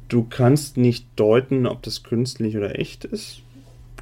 Du 0.09 0.24
kannst 0.24 0.77
nicht 0.77 1.07
deuten, 1.16 1.66
ob 1.66 1.83
das 1.83 2.03
künstlich 2.03 2.57
oder 2.57 2.79
echt 2.79 3.05
ist, 3.05 3.42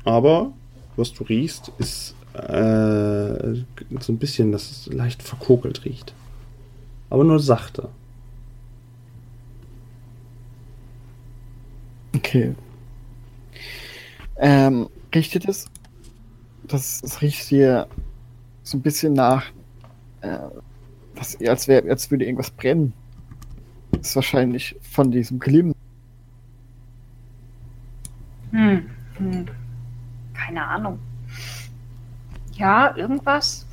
aber 0.04 0.52
was 0.96 1.12
du 1.12 1.24
riechst, 1.24 1.72
ist 1.78 2.14
äh, 2.32 3.54
so 4.00 4.12
ein 4.12 4.18
bisschen, 4.18 4.52
dass 4.52 4.70
es 4.70 4.86
leicht 4.92 5.22
verkokelt 5.22 5.84
riecht. 5.84 6.14
Aber 7.10 7.24
nur 7.24 7.40
sachte. 7.40 7.88
Okay. 12.26 12.56
Ähm, 14.38 14.88
riecht 15.14 15.32
ihr 15.36 15.40
das? 15.40 15.66
Das, 16.64 17.22
riecht 17.22 17.44
hier 17.44 17.86
so 18.64 18.76
ein 18.76 18.82
bisschen 18.82 19.12
nach, 19.12 19.44
äh, 20.22 20.38
was, 21.14 21.40
als, 21.40 21.68
wär, 21.68 21.84
als 21.84 22.10
würde 22.10 22.24
irgendwas 22.24 22.50
brennen. 22.50 22.92
Das 23.92 24.08
ist 24.08 24.16
wahrscheinlich 24.16 24.74
von 24.82 25.12
diesem 25.12 25.38
Glimm. 25.38 25.72
Hm. 28.50 28.90
Hm. 29.18 29.46
Keine 30.34 30.66
Ahnung. 30.66 30.98
Ja, 32.54 32.96
irgendwas. 32.96 33.66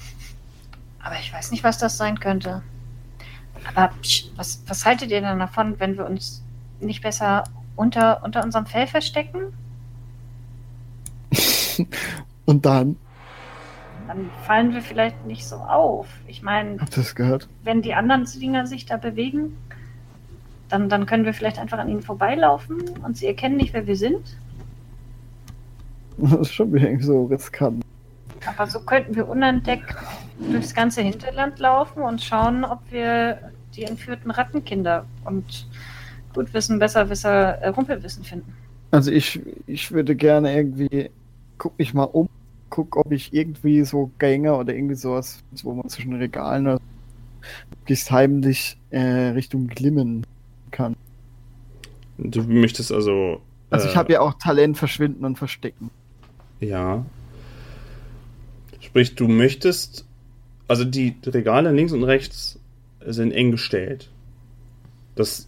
Aber 1.00 1.16
ich 1.16 1.34
weiß 1.34 1.50
nicht, 1.50 1.64
was 1.64 1.80
das 1.80 1.98
sein 1.98 2.20
könnte. 2.20 2.62
Aber 3.74 3.92
was, 4.36 4.62
was 4.68 4.86
haltet 4.86 5.10
ihr 5.10 5.22
denn 5.22 5.40
davon, 5.40 5.80
wenn 5.80 5.98
wir 5.98 6.06
uns 6.06 6.44
nicht 6.80 7.02
besser 7.02 7.46
unter, 7.76 8.24
unter 8.24 8.44
unserem 8.44 8.66
Fell 8.66 8.88
verstecken? 8.88 9.54
Und 12.46 12.66
dann, 12.66 12.98
Dann 14.08 14.30
fallen 14.46 14.74
wir 14.74 14.82
vielleicht 14.82 15.26
nicht 15.26 15.46
so 15.46 15.56
auf. 15.56 16.08
Ich 16.28 16.42
meine, 16.42 16.78
wenn 17.64 17.82
die 17.82 17.94
anderen 17.94 18.26
Dinger 18.26 18.68
sich 18.68 18.86
da 18.86 18.98
bewegen, 18.98 19.58
dann, 20.70 20.90
dann 20.90 21.06
können 21.06 21.26
wir 21.26 21.34
vielleicht 21.34 21.60
einfach 21.60 21.78
an 21.78 21.90
ihnen 21.90 22.02
vorbeilaufen 22.02 22.82
und 23.04 23.16
sie 23.16 23.28
erkennen 23.28 23.58
nicht, 23.58 23.74
wer 23.74 23.86
wir 23.86 23.96
sind. 23.96 24.38
Das 26.18 26.34
ist 26.34 26.54
schon 26.54 26.74
wieder 26.74 26.88
irgendwie 26.88 27.06
so 27.06 27.26
riskant. 27.26 27.84
Aber 28.46 28.68
so 28.68 28.80
könnten 28.82 29.16
wir 29.16 29.28
unentdeckt 29.28 29.96
durchs 30.52 30.74
ganze 30.74 31.02
Hinterland 31.02 31.60
laufen 31.60 32.02
und 32.02 32.22
schauen, 32.22 32.66
ob 32.66 32.80
wir 32.90 33.52
die 33.76 33.84
entführten 33.84 34.32
Rattenkinder 34.32 35.06
und 35.24 35.68
Gutwissen, 36.34 36.80
Besserwisser, 36.80 37.60
äh, 37.60 37.68
Rumpelwissen 37.70 38.24
finden. 38.24 38.54
Also 38.92 39.12
ich, 39.12 39.42
ich 39.66 39.92
würde 39.92 40.16
gerne 40.16 40.56
irgendwie, 40.56 41.10
guck 41.58 41.78
mich 41.80 41.94
mal 41.94 42.04
um, 42.04 42.30
guck, 42.70 42.96
ob 42.96 43.12
ich 43.12 43.34
irgendwie 43.34 43.84
so 43.86 44.12
Gänge 44.20 44.56
oder 44.56 44.74
irgendwie 44.74 44.96
sowas, 44.96 45.44
wo 45.64 45.74
man 45.74 45.90
zwischen 45.90 46.14
Regalen 46.16 46.68
oder 46.68 46.82
möglichst 47.80 48.12
heimlich 48.12 48.78
äh, 48.90 49.00
Richtung 49.00 49.68
Glimmen 49.68 50.26
kann. 50.72 50.96
Du 52.18 52.44
möchtest 52.44 52.92
also. 52.92 53.42
Also 53.70 53.88
ich 53.88 53.96
habe 53.96 54.14
ja 54.14 54.22
auch 54.22 54.36
Talent 54.36 54.78
verschwinden 54.78 55.26
und 55.26 55.38
verstecken. 55.38 55.90
Ja. 56.60 57.06
Sprich, 58.80 59.16
du 59.16 59.28
möchtest. 59.28 60.06
Also 60.68 60.86
die 60.86 61.16
Regale 61.26 61.72
links 61.72 61.92
und 61.92 62.04
rechts 62.04 62.60
sind 63.06 63.32
eng 63.32 63.52
gestellt. 63.52 64.10
Das 65.16 65.48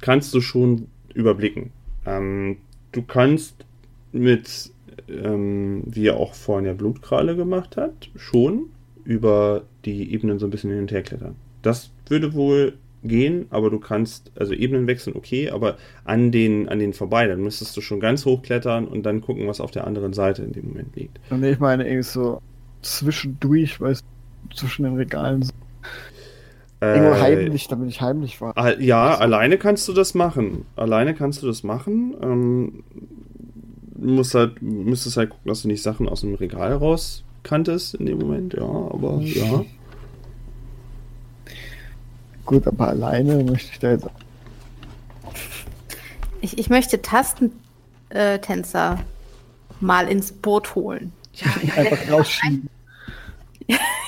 kannst 0.00 0.34
du 0.34 0.40
schon 0.40 0.86
überblicken. 1.14 1.70
Ähm, 2.06 2.58
du 2.92 3.02
kannst 3.02 3.64
mit, 4.12 4.70
ähm, 5.08 5.82
wie 5.86 6.08
er 6.08 6.16
auch 6.16 6.34
vorhin 6.34 6.66
ja 6.66 6.72
Blutkrale 6.72 7.36
gemacht 7.36 7.76
hat, 7.76 8.10
schon 8.16 8.66
über 9.04 9.62
die 9.84 10.12
Ebenen 10.12 10.38
so 10.38 10.46
ein 10.46 10.50
bisschen 10.50 10.70
hin 10.70 10.80
und 10.80 10.92
her 10.92 11.02
klettern. 11.02 11.36
Das 11.62 11.90
würde 12.06 12.34
wohl 12.34 12.74
gehen, 13.02 13.46
aber 13.50 13.70
du 13.70 13.78
kannst, 13.78 14.30
also 14.36 14.52
Ebenen 14.52 14.86
wechseln, 14.86 15.16
okay, 15.16 15.50
aber 15.50 15.76
an 16.04 16.32
den, 16.32 16.68
an 16.68 16.78
den 16.78 16.92
vorbei, 16.92 17.26
dann 17.26 17.40
müsstest 17.40 17.76
du 17.76 17.80
schon 17.80 18.00
ganz 18.00 18.26
hoch 18.26 18.42
klettern 18.42 18.86
und 18.86 19.04
dann 19.04 19.20
gucken, 19.20 19.46
was 19.46 19.60
auf 19.60 19.70
der 19.70 19.86
anderen 19.86 20.12
Seite 20.12 20.42
in 20.42 20.52
dem 20.52 20.68
Moment 20.68 20.96
liegt. 20.96 21.18
Und 21.30 21.42
ich 21.42 21.58
meine 21.58 21.84
irgendwie 21.84 22.02
so 22.02 22.42
zwischendurch, 22.82 23.80
weißt 23.80 24.04
du, 24.50 24.56
zwischen 24.56 24.82
den 24.84 24.96
Regalen. 24.96 25.48
So. 26.80 26.86
Irgendwo 26.86 27.12
Äh, 27.12 27.20
heimlich, 27.20 27.68
damit 27.68 27.90
ich 27.90 28.00
heimlich 28.00 28.40
war. 28.40 28.80
Ja, 28.80 29.16
alleine 29.16 29.58
kannst 29.58 29.86
du 29.88 29.92
das 29.92 30.14
machen. 30.14 30.64
Alleine 30.76 31.14
kannst 31.14 31.42
du 31.42 31.46
das 31.46 31.62
machen. 31.62 32.16
Ähm, 32.22 32.84
musst 33.96 34.34
halt, 34.34 34.62
müsstest 34.62 35.16
halt 35.16 35.30
gucken, 35.30 35.48
dass 35.48 35.62
du 35.62 35.68
nicht 35.68 35.82
Sachen 35.82 36.08
aus 36.08 36.22
dem 36.22 36.34
Regal 36.34 36.72
raus 36.72 37.22
kanntest 37.42 37.94
in 37.94 38.06
dem 38.06 38.18
Moment, 38.18 38.54
ja, 38.54 38.62
aber 38.62 39.18
ja. 39.20 39.64
Gut, 42.44 42.66
aber 42.66 42.88
alleine 42.88 43.44
möchte 43.44 43.72
ich 43.72 43.78
da 43.78 43.92
jetzt. 43.92 44.06
Ich, 46.40 46.58
ich 46.58 46.70
möchte 46.70 47.00
Tastentänzer 47.02 48.98
mal 49.80 50.08
ins 50.08 50.32
Boot 50.32 50.74
holen. 50.74 51.12
Einfach 51.76 52.10
rausschieben. 52.10 52.68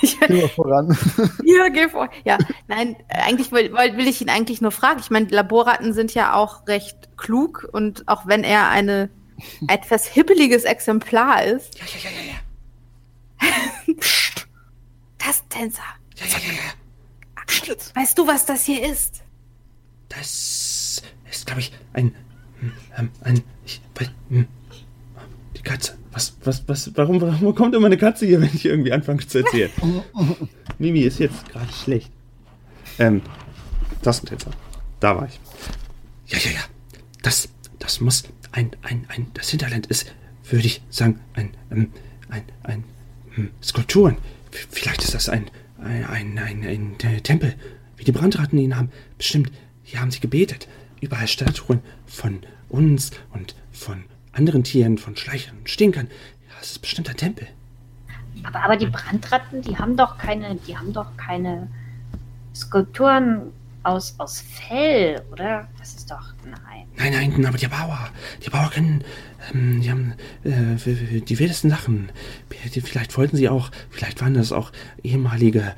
Ich, 0.00 0.18
Geh 0.26 0.40
mal 0.40 0.48
voran. 0.48 0.96
ja, 1.44 1.68
geh 1.68 1.88
vor. 1.88 2.08
Ja, 2.24 2.38
nein, 2.68 2.96
eigentlich 3.08 3.52
will, 3.52 3.72
will 3.72 4.08
ich 4.08 4.20
ihn 4.20 4.28
eigentlich 4.30 4.60
nur 4.60 4.72
fragen. 4.72 5.00
Ich 5.00 5.10
meine, 5.10 5.28
Laborratten 5.28 5.92
sind 5.92 6.14
ja 6.14 6.34
auch 6.34 6.66
recht 6.66 7.16
klug 7.16 7.68
und 7.72 8.08
auch 8.08 8.26
wenn 8.26 8.44
er 8.44 8.68
eine 8.68 9.10
etwas 9.68 10.06
hippeliges 10.06 10.64
Exemplar 10.64 11.44
ist. 11.44 11.78
Ja, 11.78 11.84
ja, 11.86 12.10
ja, 12.10 12.10
ja, 12.20 12.32
ja. 12.32 13.94
Tastentänzer. 15.18 15.82
Ja, 16.16 16.26
ja, 16.26 16.38
ja, 16.38 16.52
ja. 16.52 17.74
Weißt 17.94 18.18
du, 18.18 18.26
was 18.26 18.46
das 18.46 18.64
hier 18.64 18.88
ist? 18.90 19.22
Das 20.08 21.02
ist, 21.30 21.46
glaube 21.46 21.60
ich, 21.60 21.72
ein. 21.92 22.14
ähm, 22.96 23.10
ein 23.22 23.42
ich, 23.64 23.80
hm, 24.28 24.46
Katze. 25.62 25.96
Was, 26.12 26.34
was, 26.44 26.68
was, 26.68 26.90
warum, 26.94 27.20
warum 27.20 27.54
kommt 27.54 27.74
immer 27.74 27.86
eine 27.86 27.96
Katze 27.96 28.26
hier, 28.26 28.40
wenn 28.40 28.50
ich 28.52 28.64
irgendwie 28.64 28.92
anfange 28.92 29.26
zu 29.26 29.38
erzählen? 29.38 29.70
Mimi 30.78 31.00
ist 31.00 31.18
jetzt 31.18 31.48
gerade 31.48 31.72
schlecht. 31.72 32.10
Ähm, 32.98 33.22
Tastentänzer. 34.02 34.50
Da 35.00 35.16
war 35.16 35.26
ich. 35.26 35.40
Ja, 36.26 36.38
ja, 36.38 36.50
ja. 36.50 36.64
Das, 37.22 37.48
das 37.78 38.00
muss 38.00 38.24
ein, 38.52 38.70
ein, 38.82 39.06
ein, 39.08 39.26
das 39.34 39.50
Hinterland 39.50 39.86
ist, 39.86 40.12
würde 40.48 40.66
ich 40.66 40.82
sagen, 40.90 41.20
ein, 41.34 41.50
ähm, 41.70 41.90
ein, 42.28 42.42
ein, 42.62 42.84
hm, 43.34 43.50
Skulpturen. 43.62 44.16
Vielleicht 44.70 45.02
ist 45.02 45.14
das 45.14 45.28
ein, 45.28 45.50
ein, 45.78 46.04
ein, 46.04 46.38
ein, 46.38 46.64
ein, 46.64 46.96
äh, 47.02 47.20
Tempel, 47.20 47.54
wie 47.96 48.04
die 48.04 48.12
Brandratten 48.12 48.58
ihn 48.58 48.76
haben. 48.76 48.90
Bestimmt, 49.16 49.50
hier 49.82 50.00
haben 50.00 50.10
sie 50.10 50.20
gebetet. 50.20 50.68
Überall 51.00 51.26
Statuen 51.26 51.80
von 52.06 52.40
uns 52.68 53.10
und 53.32 53.54
von 53.72 54.04
anderen 54.32 54.64
Tieren, 54.64 54.98
von 54.98 55.16
Schleichern 55.16 55.58
und 55.58 55.70
Stinkern. 55.70 56.08
Ja, 56.48 56.54
es 56.60 56.72
ist 56.72 56.78
bestimmt 56.80 57.08
ein 57.08 57.16
Tempel. 57.16 57.46
Aber, 58.44 58.64
aber 58.64 58.76
die 58.76 58.86
Brandratten, 58.86 59.62
die 59.62 59.76
haben 59.76 59.96
doch 59.96 60.18
keine, 60.18 60.56
die 60.66 60.76
haben 60.76 60.92
doch 60.92 61.16
keine 61.16 61.68
Skulpturen 62.54 63.52
aus, 63.82 64.14
aus 64.18 64.40
Fell, 64.40 65.22
oder? 65.30 65.68
Das 65.78 65.94
ist 65.94 66.10
doch. 66.10 66.34
Nein. 66.44 66.86
Nein, 66.96 67.12
nein, 67.12 67.46
aber 67.46 67.58
die 67.58 67.66
Bauer, 67.66 68.10
die 68.44 68.50
Bauer 68.50 68.70
können, 68.70 69.02
ähm, 69.52 69.80
die 69.80 69.90
haben 69.90 70.14
äh, 70.44 71.20
die 71.20 71.38
wildesten 71.38 71.70
Sachen. 71.70 72.10
Vielleicht 72.48 73.16
wollten 73.16 73.36
sie 73.36 73.48
auch, 73.48 73.70
vielleicht 73.90 74.20
waren 74.20 74.34
das 74.34 74.52
auch 74.52 74.72
ehemalige 75.02 75.74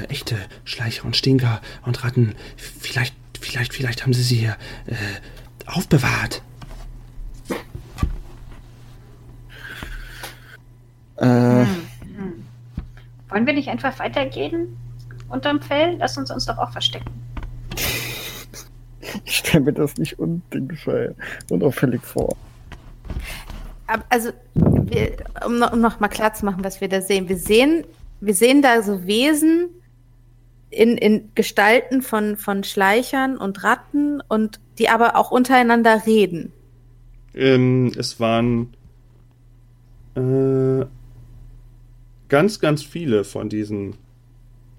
äh, 0.00 0.04
echte 0.04 0.36
Schleicher 0.64 1.04
und 1.04 1.16
Stinker 1.16 1.60
und 1.84 2.02
Ratten. 2.02 2.34
Vielleicht, 2.56 3.14
vielleicht, 3.40 3.74
vielleicht 3.74 4.02
haben 4.02 4.14
sie 4.14 4.22
sie 4.22 4.36
hier 4.36 4.56
äh, 4.86 4.94
aufbewahrt. 5.66 6.42
Äh, 11.18 11.24
Hm, 11.24 11.66
hm. 12.16 12.44
Wollen 13.28 13.46
wir 13.46 13.54
nicht 13.54 13.68
einfach 13.68 13.98
weitergehen 13.98 14.76
unterm 15.28 15.60
Fell? 15.60 15.96
Lass 15.98 16.16
uns 16.16 16.30
uns 16.30 16.46
doch 16.46 16.58
auch 16.58 16.70
verstecken. 16.70 17.10
ich 19.24 19.36
stelle 19.36 19.64
mir 19.64 19.72
das 19.72 19.96
nicht 19.96 20.18
undingfrei 20.18 21.14
unauffällig 21.50 22.02
vor. 22.02 22.36
Also, 24.10 24.32
wir, 24.54 25.16
um, 25.46 25.58
noch, 25.58 25.72
um 25.72 25.80
noch 25.80 25.98
mal 25.98 26.08
klar 26.08 26.34
zu 26.34 26.44
machen, 26.44 26.62
was 26.62 26.80
wir 26.80 26.88
da 26.88 27.00
sehen. 27.00 27.28
Wir 27.28 27.38
sehen, 27.38 27.84
wir 28.20 28.34
sehen 28.34 28.60
da 28.60 28.82
so 28.82 29.06
Wesen, 29.06 29.70
in, 30.70 30.96
in 30.98 31.30
Gestalten 31.34 32.02
von, 32.02 32.36
von 32.36 32.64
Schleichern 32.64 33.36
und 33.36 33.64
Ratten 33.64 34.20
und 34.28 34.60
die 34.78 34.88
aber 34.88 35.16
auch 35.16 35.30
untereinander 35.30 36.02
reden. 36.06 36.52
Ähm, 37.34 37.92
es 37.96 38.20
waren 38.20 38.74
äh, 40.14 40.84
ganz, 42.28 42.60
ganz 42.60 42.82
viele 42.82 43.24
von 43.24 43.48
diesen 43.48 43.96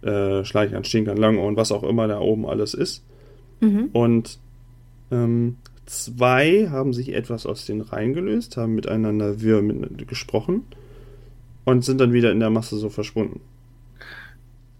äh, 0.01 0.43
Schleichern, 0.45 0.83
Stinkern, 0.83 1.17
Langohren, 1.17 1.55
was 1.55 1.71
auch 1.71 1.83
immer 1.83 2.07
da 2.07 2.19
oben 2.19 2.45
alles 2.45 2.73
ist. 2.73 3.03
Mhm. 3.59 3.89
Und 3.91 4.39
ähm, 5.11 5.57
zwei 5.85 6.69
haben 6.69 6.93
sich 6.93 7.13
etwas 7.13 7.45
aus 7.45 7.65
den 7.65 7.81
Reihen 7.81 8.13
gelöst, 8.13 8.57
haben 8.57 8.75
miteinander 8.75 9.41
wir 9.41 9.61
mit, 9.61 10.07
gesprochen 10.07 10.63
und 11.65 11.83
sind 11.83 11.99
dann 11.99 12.13
wieder 12.13 12.31
in 12.31 12.39
der 12.39 12.49
Masse 12.49 12.77
so 12.77 12.89
verschwunden. 12.89 13.41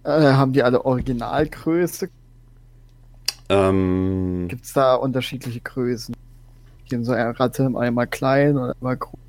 Äh, 0.03 0.33
haben 0.33 0.53
die 0.53 0.63
alle 0.63 0.85
Originalgröße? 0.85 2.09
Ähm, 3.49 4.45
Gibt 4.47 4.65
es 4.65 4.73
da 4.73 4.95
unterschiedliche 4.95 5.59
Größen? 5.59 6.15
Hier 6.85 7.03
so 7.03 7.11
eine 7.11 7.37
Ratte 7.39 7.69
einmal 7.75 8.07
klein 8.07 8.57
oder 8.57 8.75
einmal 8.75 8.97
groß? 8.97 9.19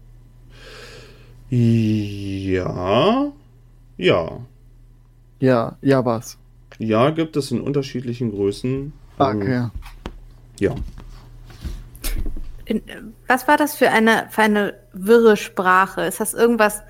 Ja, 1.51 3.33
ja, 3.97 4.41
Ja, 5.41 5.77
ja, 5.83 6.05
was? 6.05 6.39
ja, 6.79 7.11
gibt 7.11 7.37
es 7.37 7.51
in 7.51 7.61
unterschiedlichen 7.61 8.31
Größen. 8.31 8.93
Ähm, 9.19 9.41
Okay. 9.43 9.69
Ja. 10.61 10.75
In, 12.65 12.83
was 13.27 13.49
war 13.49 13.57
das 13.57 13.75
für 13.75 13.91
eine, 13.91 14.29
für 14.31 14.43
eine 14.43 14.75
wirre 14.93 15.37
Sprache? 15.37 16.03
Ist 16.03 16.21
das 16.21 16.35
irgendwas, 16.35 16.83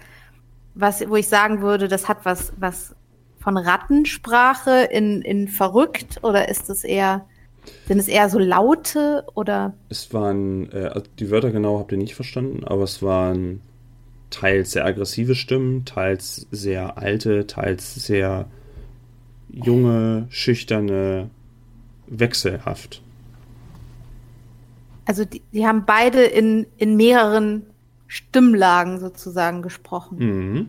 was, 0.74 1.08
wo 1.08 1.16
ich 1.16 1.28
sagen 1.28 1.62
würde, 1.62 1.88
das 1.88 2.08
hat 2.08 2.18
was, 2.24 2.52
was 2.58 2.94
von 3.38 3.56
Rattensprache 3.56 4.82
in, 4.90 5.22
in 5.22 5.48
verrückt 5.48 6.18
oder 6.22 6.48
ist 6.48 6.68
es 6.68 6.84
eher, 6.84 7.24
sind 7.88 7.98
es 7.98 8.08
eher 8.08 8.28
so 8.28 8.38
Laute 8.38 9.24
oder 9.34 9.72
Es 9.88 10.12
waren, 10.12 10.70
äh, 10.72 10.90
also 10.92 11.06
die 11.18 11.30
Wörter 11.30 11.50
genau 11.50 11.78
habt 11.78 11.92
ihr 11.92 11.98
nicht 11.98 12.14
verstanden, 12.14 12.64
aber 12.64 12.82
es 12.82 13.02
waren 13.02 13.62
teils 14.30 14.72
sehr 14.72 14.84
aggressive 14.84 15.34
Stimmen, 15.34 15.84
teils 15.84 16.46
sehr 16.50 16.98
alte, 16.98 17.46
teils 17.46 17.94
sehr 17.94 18.46
junge, 19.48 20.26
schüchterne, 20.30 21.30
wechselhaft. 22.06 23.02
also 25.04 25.24
die, 25.24 25.42
die 25.52 25.66
haben 25.66 25.84
beide 25.84 26.22
in, 26.22 26.66
in 26.76 26.96
mehreren 26.96 27.66
Stimmlagen 28.06 29.00
sozusagen 29.00 29.60
gesprochen. 29.62 30.18
Mhm. 30.18 30.68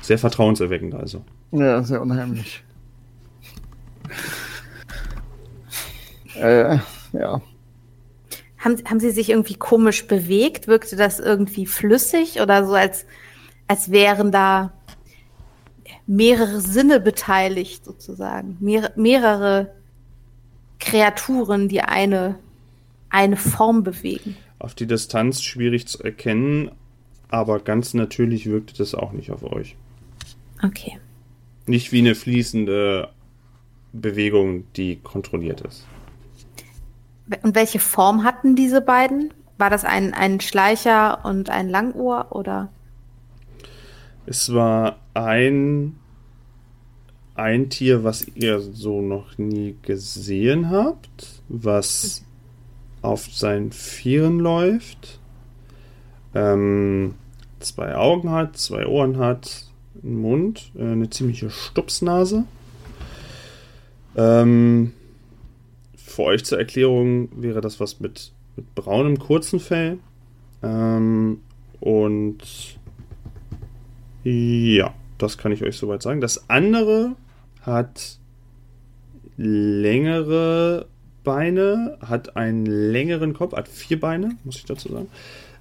Sehr 0.00 0.18
vertrauenserweckend 0.18 0.94
also. 0.94 1.24
Ja, 1.52 1.82
sehr 1.84 2.02
unheimlich. 2.02 2.64
äh, 6.34 6.78
ja. 7.12 7.40
Haben, 8.62 8.82
haben 8.84 9.00
sie 9.00 9.10
sich 9.10 9.30
irgendwie 9.30 9.54
komisch 9.54 10.06
bewegt? 10.06 10.68
Wirkte 10.68 10.96
das 10.96 11.18
irgendwie 11.18 11.66
flüssig 11.66 12.40
oder 12.40 12.64
so, 12.64 12.74
als, 12.74 13.06
als 13.66 13.90
wären 13.90 14.30
da 14.30 14.72
mehrere 16.06 16.60
Sinne 16.60 17.00
beteiligt, 17.00 17.84
sozusagen? 17.84 18.56
Mehr, 18.60 18.92
mehrere 18.96 19.72
Kreaturen, 20.78 21.68
die 21.68 21.80
eine, 21.80 22.38
eine 23.08 23.36
Form 23.36 23.82
bewegen. 23.82 24.36
Auf 24.58 24.74
die 24.74 24.86
Distanz 24.86 25.42
schwierig 25.42 25.86
zu 25.86 26.02
erkennen, 26.02 26.70
aber 27.28 27.60
ganz 27.60 27.94
natürlich 27.94 28.46
wirkte 28.46 28.74
das 28.76 28.94
auch 28.94 29.12
nicht 29.12 29.30
auf 29.30 29.42
euch. 29.42 29.76
Okay. 30.62 30.98
Nicht 31.66 31.92
wie 31.92 31.98
eine 31.98 32.14
fließende 32.14 33.08
Bewegung, 33.92 34.64
die 34.74 34.96
kontrolliert 34.96 35.62
ist. 35.62 35.86
Und 37.42 37.54
welche 37.54 37.78
Form 37.78 38.24
hatten 38.24 38.56
diese 38.56 38.80
beiden? 38.80 39.32
War 39.58 39.70
das 39.70 39.84
ein, 39.84 40.14
ein 40.14 40.40
Schleicher 40.40 41.24
und 41.24 41.50
ein 41.50 41.68
Langohr 41.68 42.26
oder? 42.30 42.68
Es 44.26 44.52
war 44.52 44.96
ein, 45.14 45.96
ein 47.34 47.70
Tier, 47.70 48.04
was 48.04 48.26
ihr 48.34 48.60
so 48.60 49.00
noch 49.00 49.38
nie 49.38 49.76
gesehen 49.82 50.70
habt, 50.70 51.42
was 51.48 52.24
auf 53.02 53.26
seinen 53.32 53.72
Vieren 53.72 54.38
läuft, 54.38 55.18
ähm, 56.34 57.14
zwei 57.58 57.96
Augen 57.96 58.30
hat, 58.30 58.56
zwei 58.56 58.86
Ohren 58.86 59.18
hat, 59.18 59.66
einen 60.02 60.20
Mund, 60.20 60.72
äh, 60.76 60.82
eine 60.82 61.10
ziemliche 61.10 61.50
Stupsnase. 61.50 62.44
Ähm, 64.16 64.92
für 66.12 66.22
euch 66.22 66.44
zur 66.44 66.58
Erklärung 66.58 67.28
wäre 67.34 67.60
das 67.60 67.80
was 67.80 68.00
mit, 68.00 68.32
mit 68.56 68.74
braunem 68.74 69.18
kurzen 69.18 69.60
Fell. 69.60 69.98
Ähm, 70.62 71.40
und 71.80 72.38
ja, 74.24 74.94
das 75.18 75.38
kann 75.38 75.52
ich 75.52 75.62
euch 75.64 75.76
soweit 75.76 76.02
sagen. 76.02 76.20
Das 76.20 76.48
andere 76.48 77.16
hat 77.62 78.18
längere 79.36 80.86
Beine, 81.24 81.98
hat 82.00 82.36
einen 82.36 82.66
längeren 82.66 83.32
Kopf, 83.32 83.54
hat 83.54 83.68
vier 83.68 83.98
Beine, 83.98 84.36
muss 84.44 84.56
ich 84.56 84.64
dazu 84.64 84.90
sagen. 84.90 85.08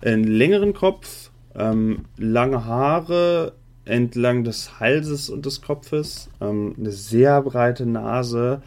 Einen 0.01 0.25
längeren 0.25 0.73
Kopf, 0.73 1.31
ähm, 1.55 2.05
lange 2.17 2.65
Haare 2.65 3.53
entlang 3.85 4.43
des 4.43 4.79
Halses 4.79 5.29
und 5.29 5.45
des 5.45 5.61
Kopfes, 5.61 6.29
ähm, 6.39 6.75
eine 6.77 6.91
sehr 6.91 7.41
breite 7.41 7.85
Nase, 7.85 8.61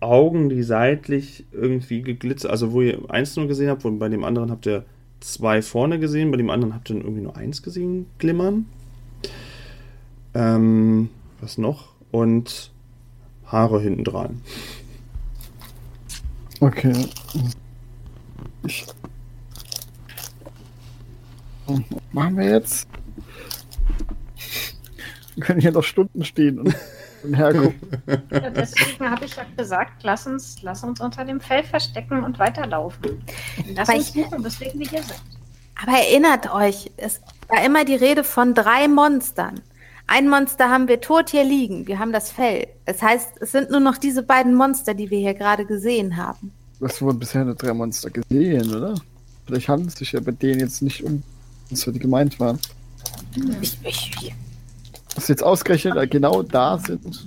Augen, 0.00 0.48
die 0.48 0.62
seitlich 0.62 1.44
irgendwie 1.52 2.02
geglitzert, 2.02 2.50
also 2.50 2.72
wo 2.72 2.82
ihr 2.82 2.98
eins 3.08 3.36
nur 3.36 3.48
gesehen 3.48 3.70
habt, 3.70 3.84
und 3.84 3.98
bei 3.98 4.08
dem 4.08 4.24
anderen 4.24 4.50
habt 4.50 4.66
ihr 4.66 4.84
zwei 5.20 5.62
vorne 5.62 5.98
gesehen, 5.98 6.30
bei 6.30 6.36
dem 6.36 6.50
anderen 6.50 6.74
habt 6.74 6.90
ihr 6.90 6.96
irgendwie 6.96 7.22
nur 7.22 7.36
eins 7.36 7.62
gesehen, 7.62 8.06
glimmern. 8.18 8.66
Ähm, 10.34 11.08
was 11.40 11.58
noch? 11.58 11.94
Und 12.10 12.70
Haare 13.46 13.80
hinten 13.80 14.04
dran. 14.04 14.42
Okay. 16.60 16.92
Ich. 18.66 18.86
Was 21.66 21.80
machen 22.12 22.36
wir 22.36 22.50
jetzt? 22.50 22.88
Wir 25.34 25.44
können 25.44 25.60
hier 25.60 25.72
noch 25.72 25.84
Stunden 25.84 26.24
stehen 26.24 26.58
und, 26.60 26.74
und 27.22 27.34
hergucken. 27.36 27.88
Ja, 28.30 28.50
deswegen 28.50 29.10
habe 29.10 29.24
ich 29.24 29.36
ja 29.36 29.44
gesagt, 29.56 30.02
lass 30.02 30.26
uns, 30.26 30.62
lass 30.62 30.82
uns 30.82 31.00
unter 31.00 31.24
dem 31.24 31.40
Fell 31.40 31.62
verstecken 31.64 32.24
und 32.24 32.38
weiterlaufen. 32.38 33.22
Lass 33.74 33.88
Aber 33.88 33.98
uns 33.98 34.12
suchen, 34.12 34.44
weswegen 34.44 34.80
wir 34.80 34.88
hier 34.88 35.02
sind. 35.02 35.22
Aber 35.82 35.92
erinnert 35.92 36.52
euch, 36.52 36.90
es 36.96 37.20
war 37.48 37.64
immer 37.64 37.84
die 37.84 37.96
Rede 37.96 38.24
von 38.24 38.54
drei 38.54 38.88
Monstern. 38.88 39.60
Ein 40.06 40.28
Monster 40.28 40.70
haben 40.70 40.88
wir 40.88 41.00
tot 41.00 41.30
hier 41.30 41.44
liegen. 41.44 41.86
Wir 41.86 41.98
haben 41.98 42.12
das 42.12 42.30
Fell. 42.30 42.68
Das 42.84 43.02
heißt, 43.02 43.40
es 43.40 43.52
sind 43.52 43.70
nur 43.70 43.80
noch 43.80 43.98
diese 43.98 44.22
beiden 44.22 44.54
Monster, 44.54 44.94
die 44.94 45.10
wir 45.10 45.18
hier 45.18 45.34
gerade 45.34 45.66
gesehen 45.66 46.16
haben. 46.16 46.52
Das 46.80 47.02
wurden 47.02 47.18
bisher 47.18 47.44
nur 47.44 47.54
drei 47.54 47.74
Monster 47.74 48.10
gesehen, 48.10 48.72
oder? 48.74 48.94
Vielleicht 49.46 49.68
handelt 49.68 49.90
es 49.90 49.96
sich 49.96 50.12
ja 50.12 50.20
bei 50.20 50.32
denen 50.32 50.60
jetzt 50.60 50.82
nicht 50.82 51.02
um 51.02 51.22
Monster, 51.70 51.92
die 51.92 51.98
gemeint 51.98 52.38
waren. 52.38 52.58
Ich, 53.60 53.78
ich, 53.82 54.34
Dass 55.16 55.28
jetzt 55.28 55.42
ausgerechnet 55.42 56.10
genau 56.10 56.42
da 56.42 56.76
sind. 56.78 57.26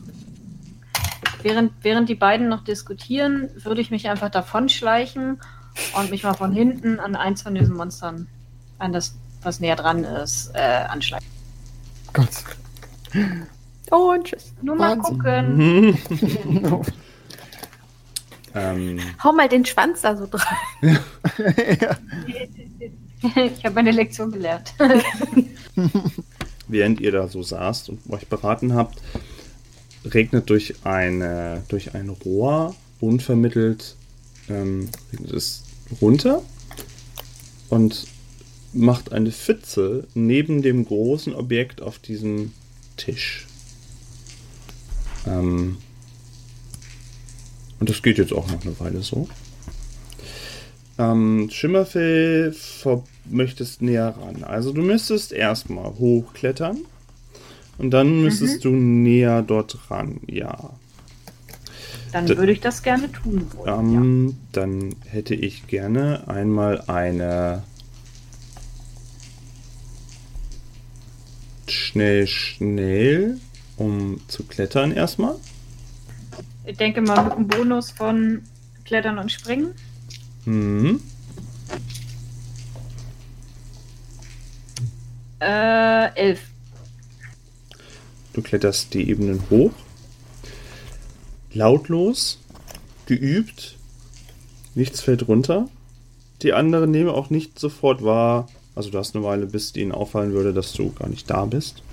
Während, 1.42 1.72
während 1.82 2.08
die 2.08 2.16
beiden 2.16 2.48
noch 2.48 2.64
diskutieren, 2.64 3.50
würde 3.64 3.82
ich 3.82 3.90
mich 3.90 4.08
einfach 4.08 4.30
davonschleichen 4.30 5.42
und 5.98 6.12
mich 6.12 6.24
mal 6.24 6.36
von 6.36 6.52
hinten 6.52 7.00
an 7.00 7.16
eins 7.16 7.42
von 7.42 7.56
diesen 7.56 7.76
Monstern, 7.76 8.28
an 8.78 8.94
das, 8.94 9.16
was 9.42 9.60
näher 9.60 9.76
dran 9.76 10.04
ist, 10.04 10.52
äh, 10.54 10.60
anschleichen. 10.88 11.28
Gott. 12.14 12.30
oh, 13.90 14.12
und 14.14 14.26
tschüss. 14.26 14.54
Nur 14.62 14.76
mal 14.76 14.96
Wahnsinn. 14.98 15.98
gucken. 16.10 16.86
ähm, 18.54 19.00
Hau 19.24 19.32
mal 19.32 19.50
den 19.50 19.66
Schwanz 19.66 20.02
da 20.02 20.16
so 20.16 20.28
drauf. 20.28 20.46
ja. 20.82 21.98
ich 23.36 23.66
habe 23.66 23.76
meine 23.76 23.92
Lektion 23.92 24.32
gelernt. 24.32 24.76
Während 26.70 27.02
ihr 27.02 27.12
da 27.12 27.28
so 27.28 27.44
saßt 27.44 27.90
und 27.90 28.00
euch 28.10 28.28
beraten 28.28 28.74
habt, 28.74 29.02
regnet 30.06 30.50
durch, 30.50 30.76
eine, 30.84 31.64
durch 31.68 31.94
ein 31.94 32.10
Rohr 32.10 32.76
unvermittelt 33.02 33.96
ähm, 34.50 34.90
es 35.32 35.64
runter 36.02 36.42
und 37.70 38.08
macht 38.74 39.12
eine 39.12 39.32
Pfütze 39.32 40.08
neben 40.14 40.62
dem 40.62 40.86
großen 40.86 41.34
Objekt 41.34 41.82
auf 41.82 42.00
diesem 42.00 42.54
Tisch. 42.98 43.48
Ähm, 45.26 45.78
und 47.80 47.90
das 47.90 48.02
geht 48.02 48.18
jetzt 48.18 48.34
auch 48.34 48.50
noch 48.52 48.62
eine 48.62 48.80
Weile 48.80 49.02
so. 49.02 49.28
Ähm, 51.00 51.50
Schimmerfell 51.50 52.54
möchtest 53.26 53.82
näher 53.82 54.16
ran. 54.22 54.44
Also 54.44 54.74
du 54.74 54.82
müsstest 54.82 55.32
erstmal 55.32 55.86
hochklettern 55.94 56.80
Und 57.78 57.92
dann 57.92 58.22
müsstest 58.22 58.66
du 58.66 58.72
näher 58.72 59.42
dort 59.42 59.90
ran, 59.90 60.20
ja. 60.28 60.72
Dann 62.12 62.26
D- 62.26 62.38
würde 62.38 62.52
ich 62.52 62.60
das 62.60 62.84
gerne 62.84 63.10
tun 63.12 63.48
wollen. 63.56 63.94
Ähm, 63.94 64.38
Dann 64.52 64.96
hätte 65.06 65.36
ich 65.36 65.68
gerne 65.68 66.28
einmal 66.28 66.82
eine 66.88 67.64
schnell, 71.68 72.28
schnell, 72.28 73.38
um 73.78 74.20
zu 74.28 74.44
klettern 74.44 74.92
erstmal. 74.92 75.36
ja. 75.36 76.40
Ich 76.66 76.78
denke 76.78 77.02
mal 77.02 77.24
mit 77.24 77.34
einem 77.34 77.48
Bonus 77.48 77.92
von 77.92 78.42
Klettern 78.86 79.18
und 79.18 79.32
Springen. 79.32 79.70
Mhm. 80.46 81.02
Äh, 85.40 86.16
elf. 86.16 86.42
Du 88.34 88.42
kletterst 88.42 88.94
die 88.94 89.10
Ebenen 89.10 89.42
hoch. 89.50 89.72
Lautlos, 91.52 92.40
geübt, 93.06 93.78
nichts 94.76 95.02
fällt 95.02 95.28
runter. 95.28 95.68
Die 96.42 96.54
anderen 96.54 96.92
nehmen 96.92 97.10
auch 97.10 97.30
nicht 97.30 97.60
sofort 97.60 98.04
wahr. 98.04 98.48
Also 98.76 98.92
du 98.92 98.98
hast 98.98 99.16
eine 99.16 99.26
Weile, 99.26 99.46
bis 99.46 99.76
ihnen 99.76 99.92
auffallen 99.92 100.32
würde, 100.32 100.54
dass 100.54 100.74
du 100.74 100.92
gar 100.94 101.10
nicht 101.10 101.30
da 101.30 101.46
bist. 101.46 101.84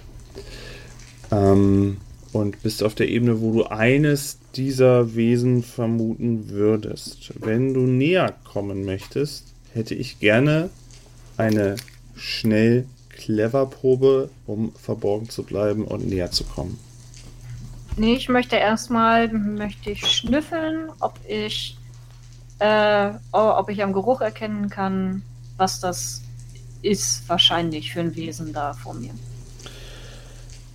Ähm, 1.32 1.97
und 2.37 2.62
bist 2.62 2.82
auf 2.82 2.95
der 2.95 3.09
Ebene, 3.09 3.41
wo 3.41 3.53
du 3.53 3.64
eines 3.64 4.39
dieser 4.55 5.14
Wesen 5.14 5.62
vermuten 5.62 6.51
würdest. 6.51 7.32
Wenn 7.41 7.74
du 7.74 7.80
näher 7.80 8.34
kommen 8.45 8.84
möchtest, 8.84 9.45
hätte 9.72 9.95
ich 9.95 10.18
gerne 10.18 10.70
eine 11.37 11.76
schnell 12.14 12.87
clever 13.09 13.66
Probe, 13.66 14.30
um 14.47 14.72
verborgen 14.74 15.28
zu 15.28 15.43
bleiben 15.43 15.84
und 15.84 16.07
näher 16.09 16.30
zu 16.30 16.45
kommen. 16.45 16.78
Nee, 17.97 18.14
ich 18.14 18.28
möchte 18.28 18.57
erstmal 18.57 19.32
möchte 19.32 19.91
ich 19.91 20.07
schnüffeln, 20.07 20.91
ob 21.01 21.18
ich 21.26 21.78
äh, 22.59 23.11
ob 23.32 23.70
ich 23.70 23.82
am 23.82 23.93
Geruch 23.93 24.20
erkennen 24.20 24.68
kann, 24.68 25.22
was 25.57 25.80
das 25.80 26.22
ist 26.82 27.28
wahrscheinlich 27.28 27.93
für 27.93 28.01
ein 28.01 28.14
Wesen 28.14 28.53
da 28.53 28.74
vor 28.74 28.95
mir. 28.95 29.12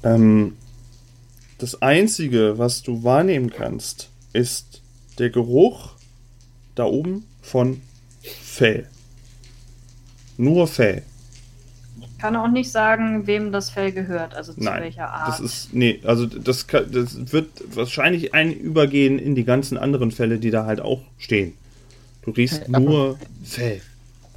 Ähm, 0.03 0.57
das 1.62 1.82
Einzige, 1.82 2.57
was 2.57 2.82
du 2.84 3.03
wahrnehmen 3.03 3.49
kannst, 3.51 4.09
ist 4.34 4.82
der 5.20 5.30
Geruch 5.30 5.91
da 6.76 6.86
oben 6.86 7.26
von 7.41 7.82
Fell. 8.22 8.88
Nur 10.38 10.68
Fell. 10.68 11.03
Ich 11.99 12.18
kann 12.18 12.36
auch 12.36 12.47
nicht 12.49 12.72
sagen, 12.72 13.28
wem 13.28 13.51
das 13.51 13.70
Fell 13.70 13.91
gehört, 13.91 14.34
also 14.34 14.53
zu 14.53 14.64
Nein, 14.64 14.84
welcher 14.84 15.09
Art. 15.09 15.28
das 15.30 15.39
ist 15.39 15.74
nee, 15.74 15.99
also 16.03 16.26
das, 16.26 16.68
kann, 16.68 16.91
das 16.91 17.32
wird 17.32 17.47
wahrscheinlich 17.76 18.34
ein 18.34 18.51
übergehen 18.53 19.20
in 19.20 19.36
die 19.36 19.43
ganzen 19.43 19.78
anderen 19.78 20.12
Fälle, 20.12 20.38
die 20.39 20.51
da 20.51 20.66
halt 20.66 20.82
auch 20.82 21.01
stehen. 21.18 21.53
Du 22.24 22.32
riechst 22.32 22.62
Hey, 22.62 22.68
aber- 22.76 22.80
nur 22.80 23.18
Fell. 23.43 23.82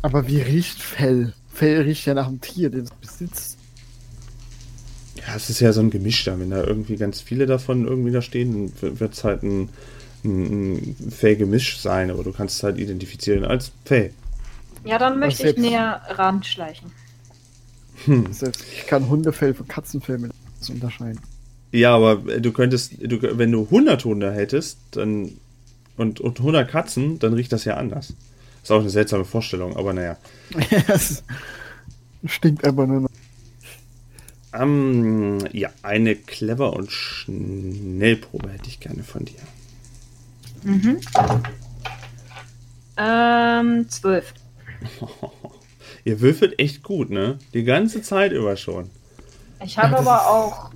Aber 0.03 0.27
wie 0.29 0.41
riecht 0.41 0.81
Fell? 0.83 1.33
Fell 1.53 1.83
riecht 1.83 2.05
ja 2.07 2.15
nach 2.15 2.27
einem 2.27 2.41
Tier, 2.41 2.69
den 2.71 2.85
es 2.85 2.91
besitzt. 2.91 3.54
Ja, 5.27 5.37
es 5.37 5.51
ist 5.51 5.61
ja 5.61 5.73
so 5.73 5.81
ein 5.81 5.91
Gemisch 5.91 6.25
da. 6.25 6.39
Wenn 6.39 6.51
da 6.51 6.63
irgendwie 6.65 6.97
ganz 6.97 7.21
viele 7.21 7.47
davon 7.47 7.87
irgendwie 7.87 8.11
da 8.11 8.23
stehen, 8.23 8.73
dann 8.81 9.01
wird 9.01 9.15
es 9.15 9.25
halt 9.25 9.43
ein, 9.43 9.69
ein, 10.25 10.97
ein 11.01 11.11
Fellgemisch 11.11 11.79
sein, 11.81 12.11
aber 12.11 12.25
du 12.25 12.33
kannst 12.33 12.57
es 12.57 12.63
halt 12.63 12.79
identifizieren 12.79 13.45
als 13.45 13.73
Fell. 13.85 14.13
ja, 14.85 14.99
dann 14.99 15.19
möchte 15.19 15.49
ich 15.49 15.57
näher 15.57 16.03
ranschleichen. 16.09 16.93
Selbst 18.31 18.65
ich 18.73 18.87
kann 18.87 19.09
Hundefell 19.09 19.55
von 19.55 19.67
Katzenfell 19.67 20.19
mit 20.19 20.33
unterscheiden. 20.69 21.21
Ja, 21.73 21.95
aber 21.95 22.17
du 22.17 22.53
könntest, 22.53 22.93
du, 23.01 23.19
wenn 23.39 23.51
du 23.51 23.65
100 23.65 24.05
Hunde 24.05 24.33
hättest 24.33 24.79
dann, 24.93 25.33
und, 25.97 26.21
und 26.21 26.39
100 26.39 26.71
Katzen, 26.71 27.19
dann 27.19 27.35
riecht 27.35 27.53
das 27.53 27.65
ja 27.65 27.77
anders. 27.77 28.15
Ist 28.63 28.71
auch 28.71 28.81
eine 28.81 28.91
seltsame 28.91 29.25
Vorstellung, 29.25 29.77
aber 29.77 29.93
naja. 29.93 30.17
es 30.89 31.23
stinkt 32.27 32.65
aber 32.65 32.87
nur 32.87 33.01
noch. 33.03 33.11
Ähm, 34.65 35.39
ja, 35.53 35.71
eine 35.83 36.17
clever 36.17 36.73
und 36.73 36.91
Schnellprobe 36.91 38.51
hätte 38.51 38.69
ich 38.69 38.81
gerne 38.81 39.03
von 39.03 39.25
dir. 39.25 39.41
Mhm. 40.63 41.01
Ähm, 42.97 43.89
zwölf. 43.89 44.33
Ihr 46.05 46.21
würfelt 46.21 46.59
echt 46.59 46.83
gut, 46.83 47.11
ne? 47.11 47.39
Die 47.53 47.65
ganze 47.65 48.03
Zeit 48.03 48.33
über 48.33 48.57
schon. 48.57 48.91
Ich 49.65 49.79
habe 49.79 49.93
Ja, 49.93 49.99
aber 49.99 50.29
auch. 50.29 50.71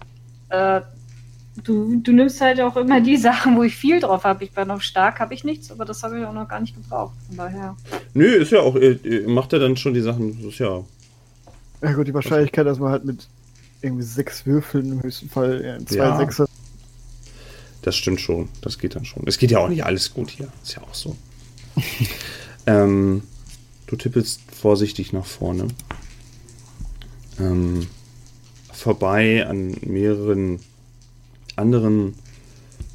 Äh, 0.49 0.81
du, 1.63 2.01
du 2.01 2.13
nimmst 2.13 2.41
halt 2.41 2.61
auch 2.61 2.77
immer 2.77 3.01
die 3.01 3.17
Sachen, 3.19 3.57
wo 3.57 3.63
ich 3.63 3.77
viel 3.77 4.01
drauf 4.01 4.25
habe. 4.25 4.45
Ich 4.45 4.53
bin 4.53 4.71
auf 4.71 4.83
stark, 4.83 5.21
habe 5.21 5.35
ich 5.35 5.45
nichts, 5.45 5.71
aber 5.71 5.85
das 5.85 6.03
habe 6.03 6.19
ich 6.19 6.25
auch 6.25 6.33
noch 6.33 6.49
gar 6.49 6.61
nicht 6.61 6.75
gebraucht. 6.75 7.15
Von 7.29 7.37
daher. 7.37 7.77
Nö, 8.15 8.27
ist 8.27 8.53
ja 8.53 8.61
auch, 8.61 8.75
ihr, 8.75 9.05
ihr 9.05 9.29
macht 9.29 9.53
ja 9.53 9.59
dann 9.59 9.77
schon 9.77 9.95
die 9.95 10.01
Sachen, 10.01 10.37
das 10.43 10.53
ist 10.53 10.59
ja. 10.59 10.83
Ja 11.81 11.93
gut, 11.93 12.09
die 12.09 12.15
Wahrscheinlichkeit, 12.15 12.67
dass 12.67 12.79
man 12.79 12.91
halt 12.91 13.05
mit 13.05 13.29
irgendwie 13.83 14.05
sechs 14.05 14.47
Würfeln 14.47 14.93
im 14.93 15.03
höchsten 15.03 15.29
Fall 15.29 15.63
ja, 15.65 15.87
zwei 15.87 15.97
Ja. 15.97 16.17
Sechser. 16.19 16.49
Das 17.83 17.97
stimmt 17.97 18.21
schon. 18.21 18.49
Das 18.61 18.79
geht 18.79 18.97
dann 18.97 19.05
schon. 19.05 19.23
Es 19.27 19.39
geht 19.39 19.51
ja 19.51 19.59
auch 19.59 19.69
nicht 19.69 19.85
alles 19.85 20.13
gut 20.13 20.31
hier. 20.31 20.49
Ist 20.63 20.75
ja 20.75 20.83
auch 20.83 20.95
so. 20.95 21.17
ähm, 22.67 23.23
du 23.87 23.97
tippelst 23.97 24.41
vorsichtig 24.51 25.13
nach 25.13 25.27
vorne. 25.27 25.69
Ähm, 27.39 27.87
vorbei 28.73 29.47
an 29.47 29.77
mehreren 29.83 30.61
anderen, 31.57 32.15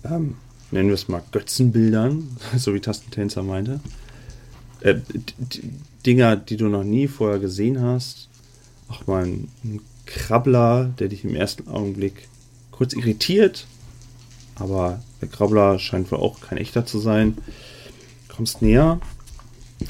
ähm, 0.04 0.36
nennen 0.72 0.88
wir 0.90 0.96
es 0.96 1.08
mal 1.08 1.22
Götzenbildern, 1.32 2.38
so 2.58 2.74
wie 2.74 2.80
Tastentänzer 2.80 3.44
meinte. 3.44 3.80
Äh, 4.82 4.96
Dinger, 6.06 6.36
die 6.36 6.58
du 6.58 6.68
noch 6.68 6.84
nie 6.84 7.08
vorher 7.08 7.40
gesehen 7.40 7.82
hast. 7.82 8.28
Auch 8.90 9.08
mal 9.08 9.24
ein, 9.26 9.48
ein 9.64 9.80
Krabbler, 10.06 10.86
der 11.00 11.08
dich 11.08 11.24
im 11.24 11.36
ersten 11.36 11.68
Augenblick 11.68 12.28
kurz 12.72 12.94
irritiert, 12.94 13.68
aber 14.56 15.02
der 15.22 15.30
Krabbler 15.30 15.80
scheint 15.80 16.12
wohl 16.12 16.20
auch 16.20 16.42
kein 16.42 16.58
echter 16.58 16.86
zu 16.86 17.00
sein. 17.00 17.38
Kommst 18.28 18.62
näher 18.62 19.00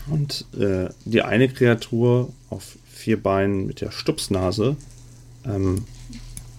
und 0.10 0.46
äh, 0.58 0.90
die 1.06 1.22
eine 1.22 1.50
Kreatur 1.50 2.32
auf 2.50 2.78
vier 2.92 3.22
Beinen 3.22 3.66
mit 3.66 3.82
der 3.82 3.92
Stupsnase 3.92 4.76
ähm, 5.46 5.86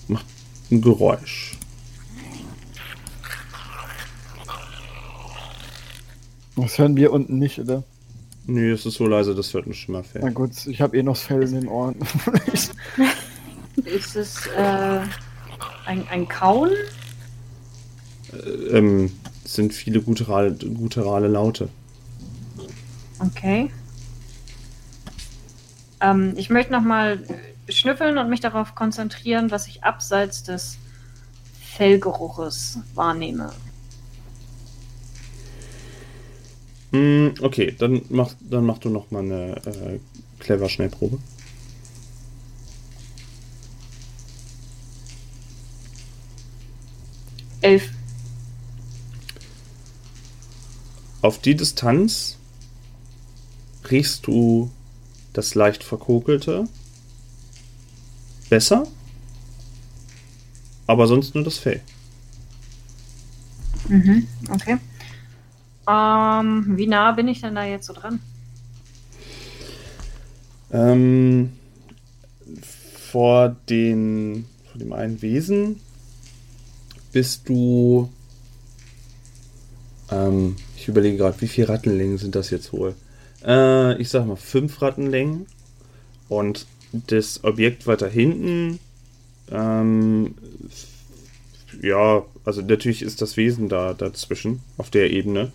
macht 0.08 0.26
ein 0.70 0.80
Geräusch. 0.80 1.56
Das 6.56 6.78
hören 6.78 6.96
wir 6.96 7.12
unten 7.12 7.38
nicht, 7.38 7.58
oder? 7.58 7.82
Nö, 8.46 8.72
es 8.72 8.86
ist 8.86 8.94
so 8.94 9.06
leise, 9.06 9.34
das 9.34 9.52
hört 9.54 9.66
ein 9.66 9.70
Na 9.70 9.74
Schimmerfell. 9.74 10.30
gut, 10.32 10.66
ich 10.66 10.80
habe 10.80 10.96
eh 10.96 11.02
noch 11.02 11.14
das 11.14 11.22
Fell 11.22 11.42
in 11.42 11.54
den 11.54 11.68
Ohren. 11.68 11.96
Ist 13.84 14.16
es 14.16 14.46
äh, 14.46 15.00
ein, 15.86 16.08
ein 16.08 16.28
Kauen? 16.28 16.70
Ähm, 18.70 19.12
es 19.44 19.54
sind 19.54 19.72
viele 19.72 20.00
gutturale, 20.00 20.52
gutturale 20.52 21.28
Laute. 21.28 21.68
Okay. 23.18 23.70
Ähm, 26.00 26.34
ich 26.36 26.50
möchte 26.50 26.72
nochmal 26.72 27.24
schnüffeln 27.68 28.18
und 28.18 28.28
mich 28.28 28.40
darauf 28.40 28.74
konzentrieren, 28.74 29.50
was 29.50 29.66
ich 29.66 29.84
abseits 29.84 30.42
des 30.42 30.78
Fellgeruches 31.60 32.78
wahrnehme. 32.94 33.52
Hm, 36.92 37.34
okay, 37.40 37.74
dann 37.76 38.02
mach, 38.08 38.34
dann 38.40 38.64
mach 38.64 38.78
du 38.78 38.88
noch 38.88 39.10
mal 39.10 39.22
eine 39.22 39.56
äh, 39.66 39.98
clever 40.38 40.68
Schnellprobe. 40.68 41.18
Elf. 47.64 47.88
Auf 51.22 51.38
die 51.38 51.54
Distanz 51.56 52.36
riechst 53.90 54.26
du 54.26 54.70
das 55.32 55.54
leicht 55.54 55.82
verkokelte 55.82 56.68
besser, 58.50 58.86
aber 60.86 61.06
sonst 61.06 61.34
nur 61.34 61.42
das 61.42 61.56
Fell. 61.56 61.80
Mhm, 63.88 64.28
okay. 64.50 64.76
Ähm, 65.88 66.76
wie 66.76 66.86
nah 66.86 67.12
bin 67.12 67.28
ich 67.28 67.40
denn 67.40 67.54
da 67.54 67.64
jetzt 67.64 67.86
so 67.86 67.94
dran? 67.94 68.20
Ähm, 70.70 71.52
vor, 73.10 73.56
den, 73.70 74.44
vor 74.70 74.78
dem 74.78 74.92
einen 74.92 75.22
Wesen 75.22 75.80
bist 77.14 77.48
du. 77.48 78.10
Ähm, 80.10 80.56
ich 80.76 80.88
überlege 80.88 81.16
gerade, 81.16 81.40
wie 81.40 81.48
viele 81.48 81.70
Rattenlängen 81.70 82.18
sind 82.18 82.34
das 82.34 82.50
jetzt 82.50 82.74
wohl? 82.74 82.94
Äh, 83.42 83.96
ich 84.00 84.10
sag 84.10 84.26
mal 84.26 84.36
fünf 84.36 84.82
Rattenlängen. 84.82 85.46
Und 86.28 86.66
das 86.92 87.42
Objekt 87.44 87.86
weiter 87.86 88.08
hinten 88.08 88.78
Ähm, 89.50 90.34
ja, 91.82 92.24
also 92.44 92.62
natürlich 92.62 93.02
ist 93.02 93.20
das 93.20 93.36
Wesen 93.36 93.68
da 93.68 93.94
dazwischen, 93.94 94.60
auf 94.78 94.90
der 94.90 95.10
Ebene. 95.10 95.52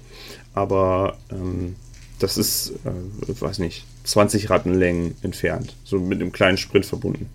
Aber 0.53 1.17
ähm, 1.31 1.75
das 2.19 2.37
ist, 2.37 2.73
äh, 2.85 3.41
weiß 3.41 3.59
nicht, 3.59 3.85
20 4.03 4.49
Rattenlängen 4.49 5.15
entfernt. 5.21 5.75
So 5.83 5.99
mit 5.99 6.21
einem 6.21 6.31
kleinen 6.31 6.57
Sprint 6.57 6.85
verbunden. 6.85 7.29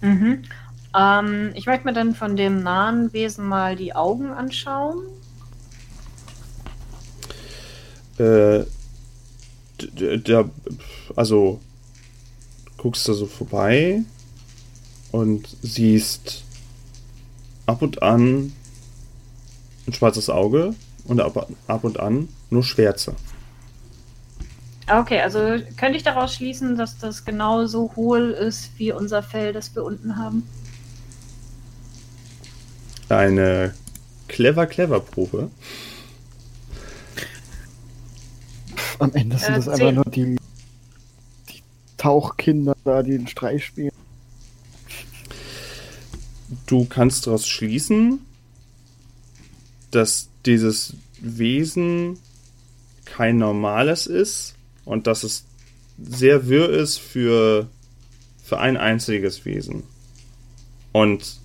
Mhm. 0.00 0.42
Ähm, 0.96 1.52
ich 1.54 1.66
möchte 1.66 1.84
mir 1.86 1.92
dann 1.92 2.14
von 2.14 2.36
dem 2.36 2.62
nahen 2.62 3.12
Wesen 3.12 3.46
mal 3.46 3.76
die 3.76 3.94
Augen 3.94 4.32
anschauen. 4.32 5.02
Äh, 8.18 8.64
d- 9.80 9.86
d- 9.92 10.18
da, 10.18 10.44
also 11.16 11.60
guckst 12.76 13.06
du 13.08 13.14
so 13.14 13.26
vorbei 13.26 14.02
und 15.12 15.48
siehst 15.62 16.44
ab 17.66 17.82
und 17.82 18.02
an 18.02 18.52
ein 19.86 19.92
schwarzes 19.92 20.28
Auge 20.28 20.74
und 21.04 21.20
ab, 21.20 21.48
ab 21.66 21.84
und 21.84 22.00
an 22.00 22.28
nur 22.50 22.62
Schwärze. 22.64 23.14
Okay, 24.92 25.20
also 25.20 25.38
könnte 25.76 25.96
ich 25.96 26.02
daraus 26.02 26.34
schließen, 26.34 26.76
dass 26.76 26.98
das 26.98 27.24
genauso 27.24 27.92
hohl 27.94 28.30
ist 28.30 28.70
wie 28.76 28.90
unser 28.92 29.22
Fell, 29.22 29.52
das 29.52 29.74
wir 29.76 29.84
unten 29.84 30.16
haben? 30.16 30.42
Eine 33.10 33.74
clever, 34.28 34.66
clever 34.66 35.00
Probe. 35.00 35.50
Am 38.98 39.12
Ende 39.14 39.36
sind 39.38 39.50
Äh, 39.50 39.56
das 39.56 39.68
einfach 39.68 39.92
nur 39.92 40.04
die, 40.04 40.36
die 41.48 41.62
Tauchkinder 41.96 42.76
da, 42.84 43.02
die 43.02 43.12
den 43.12 43.26
Streich 43.26 43.64
spielen. 43.64 43.92
Du 46.66 46.84
kannst 46.84 47.26
daraus 47.26 47.48
schließen, 47.48 48.20
dass 49.90 50.28
dieses 50.46 50.94
Wesen 51.20 52.18
kein 53.04 53.38
normales 53.38 54.06
ist 54.06 54.54
und 54.84 55.06
dass 55.06 55.24
es 55.24 55.44
sehr 55.98 56.48
wirr 56.48 56.70
ist 56.70 56.98
für, 56.98 57.68
für 58.44 58.58
ein 58.58 58.76
einziges 58.76 59.44
Wesen. 59.44 59.82
Und 60.92 61.38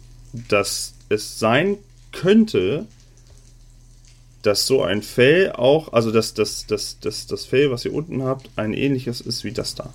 dass 0.49 0.94
es 1.09 1.39
sein 1.39 1.77
könnte, 2.11 2.85
dass 4.41 4.67
so 4.67 4.83
ein 4.83 5.01
Fell 5.01 5.51
auch, 5.51 5.93
also 5.93 6.11
dass, 6.11 6.33
dass, 6.33 6.67
dass, 6.67 6.99
dass 6.99 7.27
das 7.27 7.45
Fell, 7.45 7.71
was 7.71 7.85
ihr 7.85 7.93
unten 7.93 8.23
habt, 8.23 8.49
ein 8.55 8.73
ähnliches 8.73 9.21
ist 9.21 9.43
wie 9.43 9.51
das 9.51 9.75
da. 9.75 9.91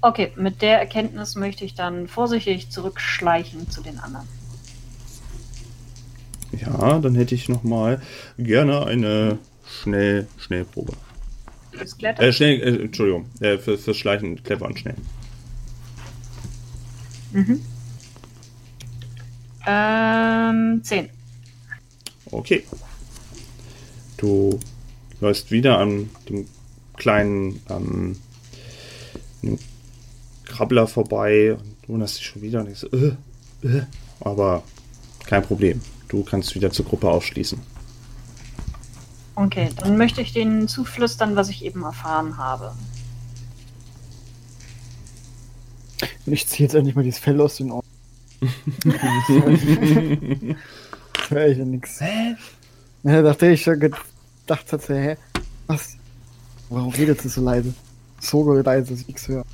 Okay, 0.00 0.32
mit 0.36 0.62
der 0.62 0.78
Erkenntnis 0.78 1.34
möchte 1.34 1.64
ich 1.64 1.74
dann 1.74 2.08
vorsichtig 2.08 2.70
zurückschleichen 2.70 3.70
zu 3.70 3.82
den 3.82 3.98
anderen. 3.98 4.26
Ja, 6.52 6.98
dann 6.98 7.14
hätte 7.14 7.34
ich 7.34 7.48
noch 7.48 7.62
mal 7.62 8.00
gerne 8.38 8.86
eine 8.86 9.38
schnell 9.66 10.26
Schnellprobe. 10.38 10.92
Das 11.78 11.96
Klettern. 11.96 12.24
Äh, 12.24 12.32
schnell, 12.32 12.60
äh, 12.60 12.82
Entschuldigung, 12.82 13.26
äh, 13.40 13.58
für, 13.58 13.76
fürs 13.76 13.96
Schleichen 13.96 14.42
clever 14.42 14.66
und 14.66 14.78
schnell. 14.78 14.96
Mhm. 17.32 17.62
Ähm, 19.66 20.80
10. 20.82 21.08
Okay. 22.30 22.64
Du 24.16 24.58
läufst 25.20 25.50
wieder 25.50 25.78
an 25.78 26.10
dem 26.28 26.46
kleinen 26.96 27.60
ähm, 27.68 28.16
Krabbler 30.44 30.86
vorbei 30.86 31.54
und 31.54 31.88
wunderst 31.88 32.18
dich 32.18 32.26
schon 32.26 32.42
wieder 32.42 32.60
und 32.60 32.66
denkst, 32.66 32.86
äh, 32.92 33.66
äh, 33.66 33.82
aber 34.20 34.62
kein 35.24 35.42
Problem. 35.42 35.80
Du 36.08 36.24
kannst 36.24 36.54
wieder 36.54 36.70
zur 36.70 36.86
Gruppe 36.86 37.08
ausschließen. 37.08 37.60
Okay, 39.36 39.68
dann 39.76 39.96
möchte 39.96 40.20
ich 40.20 40.32
denen 40.32 40.66
zuflüstern, 40.66 41.36
was 41.36 41.48
ich 41.48 41.64
eben 41.64 41.84
erfahren 41.84 42.38
habe. 42.38 42.72
Und 46.26 46.32
ich 46.32 46.48
ziehe 46.48 46.66
jetzt 46.66 46.74
endlich 46.74 46.96
mal 46.96 47.04
dieses 47.04 47.20
Fell 47.20 47.40
aus 47.40 47.56
den 47.56 47.70
Ohren. 47.70 47.87
Das 48.40 48.50
höre 51.30 51.46
ich 51.48 51.58
ja 51.58 51.64
nix. 51.64 52.00
Hä? 52.00 52.36
Ja, 53.02 53.22
nachdem 53.22 53.52
ich 53.52 53.62
schon 53.62 53.80
gedacht 53.80 54.72
hatte, 54.72 54.96
hä, 54.96 55.16
was? 55.66 55.96
Warum 56.68 56.92
redet 56.92 57.20
sie 57.20 57.28
so 57.28 57.42
leise? 57.42 57.74
So 58.20 58.52
leise, 58.52 58.90
dass 58.90 59.00
ich 59.00 59.08
nichts 59.08 59.28
höre. 59.28 59.44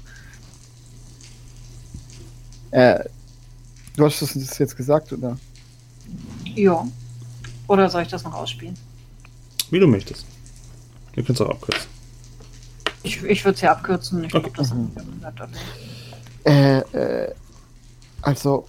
Äh, 2.70 3.05
du 3.97 4.05
hast 4.05 4.20
das 4.20 4.59
jetzt 4.59 4.76
gesagt, 4.76 5.12
oder? 5.12 5.39
Ja. 6.45 6.87
Oder 7.68 7.89
soll 7.89 8.03
ich 8.03 8.09
das 8.09 8.24
noch 8.24 8.35
ausspielen? 8.35 8.76
Wie 9.70 9.78
du 9.78 9.87
möchtest. 9.87 10.26
Können 11.14 11.26
es 11.30 11.41
auch 11.41 11.51
abkürzen. 11.51 11.89
Ich, 13.03 13.22
ich 13.22 13.45
würde 13.45 13.55
es 13.55 13.61
ja 13.61 13.72
abkürzen. 13.72 14.24
Ich 14.24 14.35
Okay. 14.35 14.51
glaube, 14.51 14.57
das 14.57 14.74
Mhm. 14.74 14.91
Äh, 16.45 16.78
äh, 16.78 17.35
also, 18.22 18.66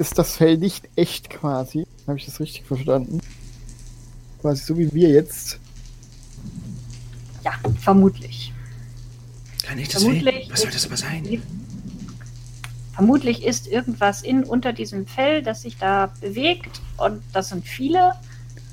ist 0.00 0.16
das 0.16 0.36
Fell 0.36 0.56
nicht 0.56 0.88
echt 0.96 1.28
quasi? 1.28 1.86
Habe 2.06 2.18
ich 2.18 2.24
das 2.24 2.40
richtig 2.40 2.64
verstanden? 2.64 3.20
Quasi 4.40 4.64
so 4.64 4.78
wie 4.78 4.92
wir 4.94 5.10
jetzt. 5.10 5.60
Ja, 7.44 7.52
vermutlich. 7.78 8.52
Kann 9.62 9.78
ich 9.78 9.88
das 9.88 10.02
Vermutlich 10.02 10.48
Was 10.50 10.62
soll 10.62 10.70
das 10.70 10.86
aber 10.86 10.96
sein? 10.96 11.42
Vermutlich 12.94 13.44
ist 13.44 13.66
irgendwas 13.66 14.22
in 14.22 14.42
unter 14.42 14.72
diesem 14.72 15.06
Fell, 15.06 15.42
das 15.42 15.62
sich 15.62 15.76
da 15.76 16.12
bewegt. 16.20 16.80
Und 16.96 17.22
das 17.34 17.50
sind 17.50 17.66
viele, 17.66 18.14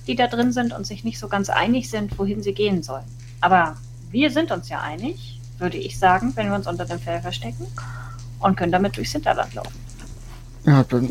die 0.08 0.16
da 0.16 0.28
drin 0.28 0.54
sind 0.54 0.72
und 0.72 0.88
sich 0.88 1.04
nicht 1.04 1.20
so 1.20 1.28
ganz 1.28 1.50
einig 1.50 1.90
sind, 1.90 2.18
wohin 2.18 2.42
sie 2.42 2.54
gehen 2.54 2.84
sollen. 2.84 3.06
Aber 3.42 3.76
wir 4.12 4.32
sind 4.32 4.52
uns 4.52 4.70
ja 4.70 4.80
einig, 4.80 5.42
würde 5.58 5.78
ich 5.78 6.00
sagen, 6.00 6.32
wenn 6.36 6.48
wir 6.48 6.56
uns 6.56 6.68
unter 6.68 6.86
dem 6.86 7.00
Fell 7.00 7.22
verstecken 7.22 7.68
und 8.40 8.56
können 8.56 8.72
damit 8.72 8.96
durchs 8.96 9.12
Hinterland 9.12 9.54
laufen. 9.54 9.87
Ja, 10.68 10.84
dann. 10.84 11.10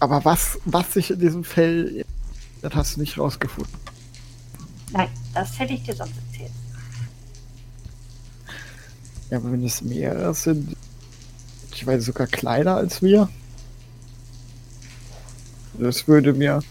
Aber 0.00 0.24
was, 0.24 0.58
was 0.64 0.94
sich 0.94 1.10
in 1.10 1.20
diesem 1.20 1.44
Fell. 1.44 2.04
Das 2.62 2.74
hast 2.74 2.96
du 2.96 3.00
nicht 3.00 3.18
rausgefunden. 3.18 3.72
Nein, 4.90 5.08
das 5.34 5.58
hätte 5.58 5.74
ich 5.74 5.82
dir 5.82 5.94
sonst 5.94 6.14
erzählt. 6.16 6.50
Ja, 9.30 9.36
aber 9.36 9.52
wenn 9.52 9.64
es 9.64 9.82
mehrere 9.82 10.32
sind, 10.34 10.74
ich 11.72 11.86
weiß 11.86 12.06
sogar 12.06 12.26
kleiner 12.26 12.76
als 12.76 13.02
wir. 13.02 13.28
Das 15.74 16.08
würde 16.08 16.32
mir. 16.32 16.62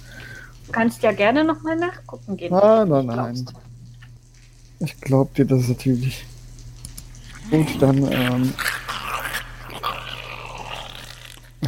Du 0.66 0.72
kannst 0.72 1.04
ja 1.04 1.12
gerne 1.12 1.44
nochmal 1.44 1.76
nachgucken 1.76 2.36
gehen. 2.36 2.52
Ah, 2.52 2.84
nein, 2.86 3.06
nein. 3.06 3.46
Ich 4.80 5.00
glaube 5.00 5.32
dir 5.36 5.46
das 5.46 5.68
natürlich. 5.68 6.26
Und 7.52 7.82
dann, 7.82 8.12
ähm, 8.12 8.54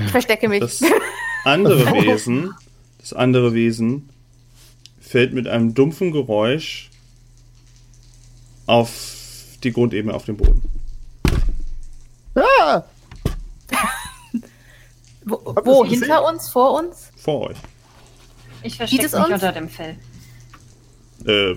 Ich 0.05 0.11
verstecke 0.11 0.47
mich. 0.47 0.59
Das 0.59 0.81
andere 1.43 1.85
Wesen, 1.93 2.53
das 2.99 3.13
andere 3.13 3.53
Wesen 3.53 4.09
fällt 4.99 5.33
mit 5.33 5.47
einem 5.47 5.73
dumpfen 5.73 6.11
Geräusch 6.11 6.89
auf 8.65 8.91
die 9.63 9.71
Grundebene 9.71 10.13
auf 10.13 10.25
den 10.25 10.37
Boden. 10.37 10.61
ah, 12.35 12.83
Wo, 15.25 15.41
wo 15.63 15.85
hinter 15.85 16.25
uns, 16.25 16.49
vor 16.49 16.79
uns? 16.79 17.11
Vor 17.17 17.49
euch. 17.49 17.57
Ich 18.63 18.77
verstecke 18.77 19.05
es 19.05 19.11
mich 19.11 19.21
uns? 19.21 19.33
unter 19.33 19.51
dem 19.51 19.67
Fell. 19.69 19.97
Äh, 21.25 21.55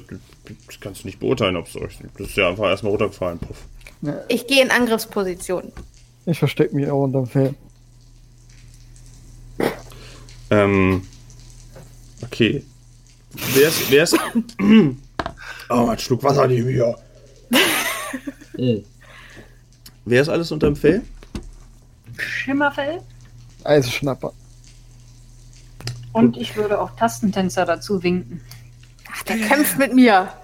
das 0.66 0.80
kannst 0.80 1.02
du 1.02 1.06
nicht 1.08 1.20
beurteilen, 1.20 1.56
ob 1.56 1.68
es 1.68 1.76
euch. 1.76 1.98
Das 2.18 2.28
ist 2.28 2.36
ja 2.36 2.48
einfach 2.48 2.64
erstmal 2.64 2.90
runtergefallen. 2.90 3.38
Puff. 3.38 3.58
Ich 4.28 4.46
gehe 4.46 4.62
in 4.62 4.70
Angriffsposition. 4.70 5.72
ich 6.26 6.38
verstecke 6.38 6.74
mich 6.74 6.88
auch 6.90 7.04
unterm 7.04 7.26
Fell. 7.26 7.54
Ähm. 10.50 11.06
Okay. 12.22 12.64
Wer 13.54 13.68
ist. 13.68 13.90
Wer 13.90 14.02
ist. 14.02 14.16
oh, 15.70 15.86
ein 15.88 15.98
Schluck 15.98 16.22
Wasser 16.22 16.46
neben 16.46 16.66
mir. 16.66 16.96
Wer 20.04 20.22
ist 20.22 20.28
alles 20.28 20.50
unterm 20.52 20.76
Fell? 20.76 21.02
Schimmerfell. 22.18 23.00
Eisenschnapper. 23.64 24.32
Und 26.12 26.36
ich 26.36 26.56
würde 26.56 26.80
auch 26.80 26.90
Tastentänzer 26.96 27.64
dazu 27.64 28.02
winken. 28.02 28.40
Ach, 29.12 29.22
der 29.22 29.38
kämpft 29.38 29.78
mit 29.78 29.94
mir. 29.94 30.28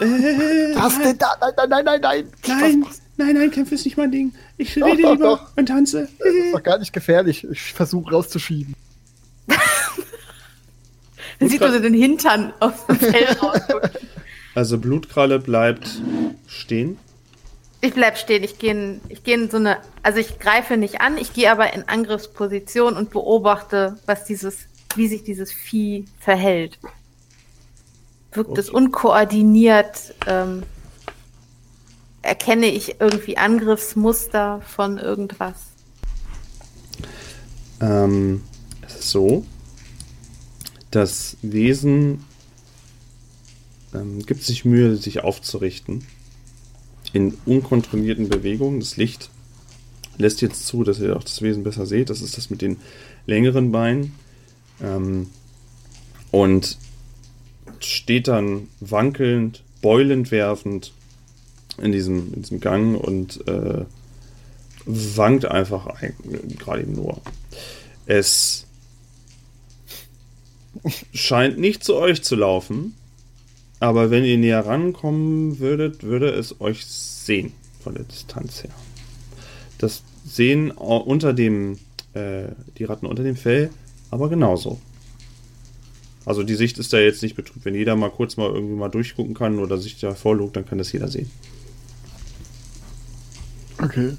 Äh, 0.00 0.06
denn 0.06 1.18
da? 1.18 1.36
Nein, 1.40 1.52
nein, 1.56 1.68
nein, 1.68 1.84
nein, 1.84 2.00
nein. 2.00 2.28
Nein, 2.48 2.86
nein, 3.16 3.34
nein, 3.36 3.50
Kämpfe 3.52 3.76
ist 3.76 3.84
nicht 3.84 3.96
mein 3.96 4.10
Ding. 4.10 4.34
Ich 4.56 4.74
Doch, 4.74 4.88
rede 4.88 5.02
doch, 5.02 5.12
lieber 5.12 5.24
doch. 5.24 5.56
und 5.56 5.66
tanze. 5.66 6.08
Das 6.18 6.34
ist 6.34 6.52
doch 6.52 6.62
gar 6.64 6.78
nicht 6.78 6.92
gefährlich. 6.92 7.46
Ich 7.48 7.72
versuche 7.72 8.10
rauszuschieben. 8.10 8.74
Dann 11.38 11.48
sieht 11.48 11.60
man 11.60 11.72
so 11.72 11.78
den 11.78 11.94
Hintern 11.94 12.52
aus 12.60 12.86
dem 12.86 12.96
Fell 12.96 13.26
rausgucken. 13.40 13.90
Also 14.54 14.78
Blutkralle 14.78 15.38
bleibt 15.40 15.88
stehen. 16.46 16.98
Ich 17.80 17.92
bleib 17.92 18.16
stehen. 18.16 18.42
Ich 18.44 18.58
gehe 18.58 18.70
in, 18.70 19.00
ich 19.08 19.24
gehe 19.24 19.34
in 19.34 19.50
so 19.50 19.56
eine, 19.58 19.78
also 20.02 20.18
ich 20.18 20.38
greife 20.38 20.76
nicht 20.76 21.00
an, 21.00 21.18
ich 21.18 21.32
gehe 21.34 21.50
aber 21.50 21.74
in 21.74 21.88
Angriffsposition 21.88 22.96
und 22.96 23.10
beobachte, 23.10 23.98
was 24.06 24.24
dieses, 24.24 24.60
wie 24.94 25.08
sich 25.08 25.24
dieses 25.24 25.52
Vieh 25.52 26.06
verhält. 26.18 26.78
Wirkt 28.32 28.56
es 28.58 28.68
Okay. 28.68 28.76
unkoordiniert? 28.76 30.14
Ähm, 30.26 30.62
erkenne 32.22 32.66
ich 32.66 33.00
irgendwie 33.00 33.36
Angriffsmuster 33.36 34.62
von 34.66 34.96
irgendwas? 34.98 35.56
Ähm, 37.80 38.42
es 38.86 38.94
ist 38.96 39.10
so, 39.10 39.44
das 40.94 41.36
Wesen 41.42 42.24
ähm, 43.94 44.24
gibt 44.24 44.42
sich 44.42 44.64
Mühe, 44.64 44.96
sich 44.96 45.22
aufzurichten. 45.22 46.04
In 47.12 47.34
unkontrollierten 47.46 48.28
Bewegungen. 48.28 48.80
Das 48.80 48.96
Licht 48.96 49.30
lässt 50.18 50.42
jetzt 50.42 50.66
zu, 50.66 50.84
dass 50.84 51.00
ihr 51.00 51.16
auch 51.16 51.22
das 51.22 51.42
Wesen 51.42 51.62
besser 51.62 51.86
seht. 51.86 52.10
Das 52.10 52.20
ist 52.20 52.36
das 52.36 52.50
mit 52.50 52.60
den 52.60 52.78
längeren 53.26 53.72
Beinen. 53.72 54.12
Ähm, 54.82 55.28
und 56.30 56.78
steht 57.78 58.28
dann 58.28 58.68
wankelnd, 58.80 59.62
beulend 59.80 60.30
werfend 60.30 60.92
in 61.78 61.92
diesem, 61.92 62.32
in 62.34 62.42
diesem 62.42 62.60
Gang 62.60 62.98
und 62.98 63.46
äh, 63.46 63.84
wankt 64.86 65.44
einfach 65.44 65.86
ein, 65.86 66.14
gerade 66.58 66.82
eben 66.82 66.94
nur. 66.94 67.20
Es 68.06 68.63
scheint 71.14 71.58
nicht 71.58 71.84
zu 71.84 71.96
euch 71.96 72.22
zu 72.22 72.36
laufen, 72.36 72.94
aber 73.80 74.10
wenn 74.10 74.24
ihr 74.24 74.38
näher 74.38 74.66
rankommen 74.66 75.58
würdet, 75.58 76.02
würde 76.02 76.30
es 76.30 76.60
euch 76.60 76.86
sehen 76.86 77.52
von 77.82 77.94
der 77.94 78.04
Distanz 78.04 78.62
her. 78.62 78.70
Das 79.78 80.02
sehen 80.24 80.70
unter 80.70 81.32
dem, 81.32 81.78
äh, 82.14 82.48
die 82.78 82.84
Ratten 82.84 83.06
unter 83.06 83.22
dem 83.22 83.36
Fell, 83.36 83.70
aber 84.10 84.28
genauso. 84.28 84.80
Also 86.24 86.42
die 86.42 86.54
Sicht 86.54 86.78
ist 86.78 86.92
da 86.92 86.98
jetzt 86.98 87.22
nicht 87.22 87.36
betrübt. 87.36 87.64
Wenn 87.64 87.74
jeder 87.74 87.96
mal 87.96 88.10
kurz 88.10 88.36
mal 88.36 88.50
irgendwie 88.50 88.76
mal 88.76 88.88
durchgucken 88.88 89.34
kann 89.34 89.58
oder 89.58 89.76
sich 89.76 90.00
da 90.00 90.14
vorlugt, 90.14 90.56
dann 90.56 90.66
kann 90.66 90.78
das 90.78 90.92
jeder 90.92 91.08
sehen. 91.08 91.30
Okay. 93.82 94.16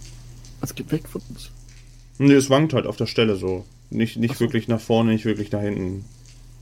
Es 0.61 0.75
geht 0.75 0.91
weg 0.91 1.07
von 1.07 1.21
uns. 1.29 1.49
Nee, 2.17 2.33
es 2.33 2.49
wankt 2.49 2.73
halt 2.73 2.85
auf 2.85 2.97
der 2.97 3.07
Stelle 3.07 3.35
so. 3.35 3.65
Nicht, 3.89 4.17
nicht 4.17 4.35
so. 4.35 4.41
wirklich 4.41 4.67
nach 4.67 4.79
vorne, 4.79 5.13
nicht 5.13 5.25
wirklich 5.25 5.51
nach 5.51 5.61
hinten. 5.61 6.05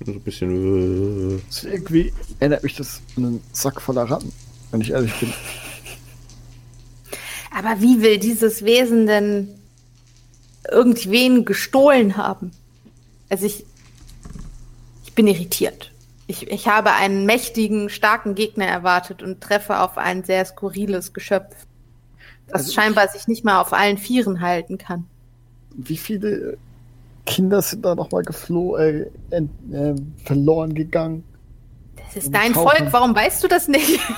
So 0.05 0.11
ein 0.11 0.21
bisschen. 0.21 1.37
Äh, 1.37 1.41
Das 1.47 1.63
irgendwie 1.63 2.13
erinnert 2.39 2.63
mich 2.63 2.75
das 2.75 3.01
an 3.17 3.25
einen 3.25 3.43
Sack 3.53 3.81
voller 3.81 4.03
Ratten, 4.03 4.31
wenn 4.71 4.81
ich 4.81 4.91
ehrlich 4.91 5.13
bin. 5.19 5.33
Aber 7.55 7.79
wie 7.81 8.01
will 8.01 8.17
dieses 8.17 8.65
Wesen 8.65 9.05
denn 9.07 9.49
irgendwen 10.69 11.45
gestohlen 11.45 12.17
haben? 12.17 12.51
Also 13.29 13.45
ich, 13.45 13.65
ich 15.05 15.13
bin 15.13 15.27
irritiert. 15.27 15.91
Ich, 16.27 16.47
ich 16.47 16.67
habe 16.67 16.93
einen 16.93 17.25
mächtigen, 17.25 17.89
starken 17.89 18.33
Gegner 18.33 18.65
erwartet 18.65 19.21
und 19.21 19.41
treffe 19.41 19.79
auf 19.81 19.97
ein 19.97 20.23
sehr 20.23 20.43
skurriles 20.45 21.13
Geschöpf, 21.13 21.53
das 22.47 22.53
Also 22.55 22.69
ich- 22.69 22.75
scheinbar 22.75 23.07
sich 23.09 23.27
nicht 23.27 23.43
mal 23.43 23.59
auf 23.61 23.73
allen 23.73 23.97
Vieren 23.97 24.41
halten 24.41 24.77
kann. 24.77 25.05
Wie 25.75 25.97
viele 25.97 26.57
Kinder 27.25 27.61
sind 27.61 27.85
da 27.85 27.95
nochmal 27.95 28.23
geflohen, 28.23 28.81
äh, 28.81 29.35
ent, 29.35 29.51
äh, 29.71 29.95
verloren 30.25 30.73
gegangen? 30.73 31.23
Das 31.95 32.17
ist 32.17 32.33
dein 32.33 32.53
tauchen. 32.53 32.77
Volk, 32.77 32.93
warum 32.93 33.15
weißt 33.15 33.43
du 33.43 33.47
das 33.47 33.67
nicht? 33.67 33.99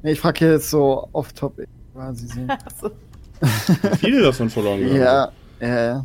Nee, 0.00 0.12
ich 0.12 0.20
frage 0.20 0.52
jetzt 0.52 0.70
so 0.70 1.08
off-topic 1.12 1.66
quasi 1.92 2.26
so. 2.32 2.40
Achso. 2.46 2.90
viele 3.98 4.22
davon 4.22 4.48
verloren 4.48 4.78
gegangen. 4.78 5.00
ja, 5.00 5.32
ja, 5.60 6.04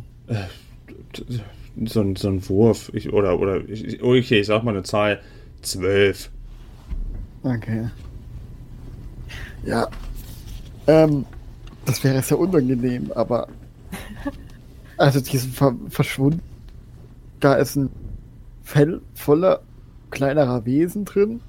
So 1.84 2.00
ein, 2.00 2.16
so 2.16 2.28
ein 2.28 2.48
Wurf. 2.48 2.90
Ich, 2.92 3.12
oder, 3.12 3.38
oder, 3.38 3.68
ich, 3.68 4.02
okay, 4.02 4.40
ich 4.40 4.46
sag 4.46 4.64
mal 4.64 4.72
eine 4.72 4.82
Zahl. 4.82 5.20
Zwölf. 5.62 6.30
okay. 7.44 7.88
Ja. 9.64 9.88
Ähm, 10.88 11.24
das 11.86 12.02
wäre 12.04 12.20
sehr 12.20 12.38
unangenehm, 12.38 13.12
aber. 13.14 13.48
Also, 14.96 15.20
die 15.20 15.36
sind 15.36 15.54
ver 15.54 15.74
verschwunden. 15.88 16.42
Da 17.40 17.54
ist 17.54 17.76
ein 17.76 17.90
Fell 18.62 19.00
voller 19.14 19.60
kleinerer 20.10 20.64
Wesen 20.64 21.04
drin. 21.04 21.40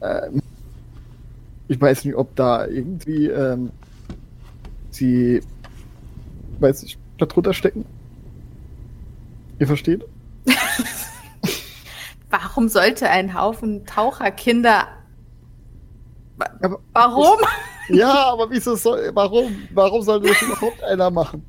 Ähm, 0.00 0.42
ich 1.68 1.80
weiß 1.80 2.04
nicht, 2.04 2.14
ob 2.16 2.34
da 2.36 2.66
irgendwie 2.66 3.28
ähm, 3.28 3.70
sie, 4.90 5.42
weiß 6.60 6.82
ich, 6.82 6.98
da 7.18 7.26
drunter 7.26 7.54
stecken. 7.54 7.84
Ihr 9.58 9.66
versteht? 9.66 10.04
Warum 12.30 12.68
sollte 12.68 13.08
ein 13.08 13.38
Haufen 13.38 13.86
Taucherkinder. 13.86 14.88
Warum? 16.92 17.38
ja, 17.88 18.24
aber 18.32 18.50
wieso 18.50 18.74
soll, 18.74 19.10
warum, 19.14 19.68
warum 19.74 20.02
sollte 20.02 20.28
das 20.28 20.42
überhaupt 20.42 20.82
einer 20.82 21.10
machen? 21.10 21.44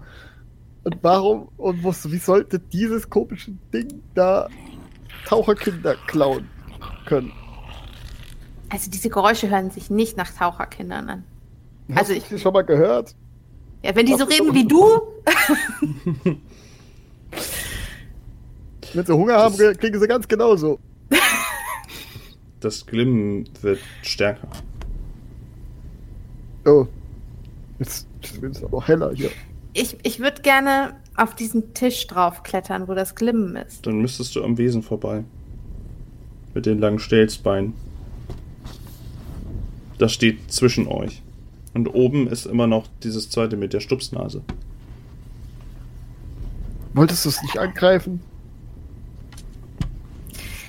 Und 0.83 0.97
warum, 1.01 1.47
und 1.57 1.83
was, 1.83 2.11
wie 2.11 2.17
sollte 2.17 2.59
dieses 2.59 3.09
komische 3.09 3.51
Ding 3.73 4.01
da 4.15 4.49
Taucherkinder 5.25 5.95
klauen 6.07 6.47
können? 7.05 7.31
Also 8.69 8.89
diese 8.91 9.09
Geräusche 9.09 9.49
hören 9.49 9.71
sich 9.71 9.89
nicht 9.89 10.17
nach 10.17 10.29
Taucherkindern 10.33 11.09
an. 11.09 11.23
Hast 11.89 11.97
Also 11.99 12.13
du 12.13 12.17
ich- 12.19 12.27
das 12.29 12.41
schon 12.41 12.53
mal 12.53 12.63
gehört? 12.63 13.15
Ja, 13.83 13.95
wenn 13.95 14.05
die 14.05 14.15
so 14.15 14.23
reden 14.25 14.53
wie 14.53 14.65
du, 14.67 15.01
Wenn 18.93 19.05
sie 19.05 19.13
Hunger 19.13 19.35
haben, 19.35 19.57
Das- 19.57 19.77
klingen 19.77 19.99
sie 19.99 20.07
ganz 20.07 20.27
genauso. 20.27 20.79
Das 22.59 22.85
Glimmen 22.85 23.49
wird 23.61 23.79
stärker. 24.03 24.47
Oh. 26.65 26.87
Jetzt, 27.79 28.07
jetzt 28.21 28.41
wird 28.41 28.55
es 28.55 28.63
aber 28.63 28.85
heller 28.87 29.11
hier. 29.13 29.31
Ich, 29.73 29.97
ich 30.03 30.19
würde 30.19 30.41
gerne 30.41 30.95
auf 31.15 31.35
diesen 31.35 31.73
Tisch 31.73 32.07
draufklettern, 32.07 32.87
wo 32.87 32.93
das 32.93 33.15
Glimmen 33.15 33.55
ist. 33.55 33.85
Dann 33.85 33.99
müsstest 33.99 34.35
du 34.35 34.43
am 34.43 34.57
Wesen 34.57 34.81
vorbei. 34.81 35.23
Mit 36.53 36.65
den 36.65 36.79
langen 36.79 36.99
Stelzbeinen. 36.99 37.73
Das 39.97 40.13
steht 40.13 40.51
zwischen 40.51 40.87
euch. 40.87 41.21
Und 41.73 41.87
oben 41.87 42.27
ist 42.27 42.45
immer 42.45 42.67
noch 42.67 42.87
dieses 43.03 43.29
zweite 43.29 43.57
mit 43.57 43.73
der 43.73 43.79
Stupsnase. 43.79 44.43
Wolltest 46.93 47.25
du 47.25 47.29
es 47.29 47.41
nicht 47.41 47.57
angreifen? 47.57 48.21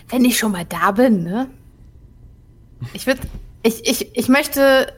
Wenn 0.08 0.24
ich 0.24 0.38
schon 0.38 0.52
mal 0.52 0.64
da 0.64 0.92
bin, 0.92 1.24
ne? 1.24 1.50
Ich 2.92 3.06
würde. 3.06 3.20
Ich, 3.62 3.86
ich, 3.86 4.16
ich 4.16 4.28
möchte. 4.28 4.92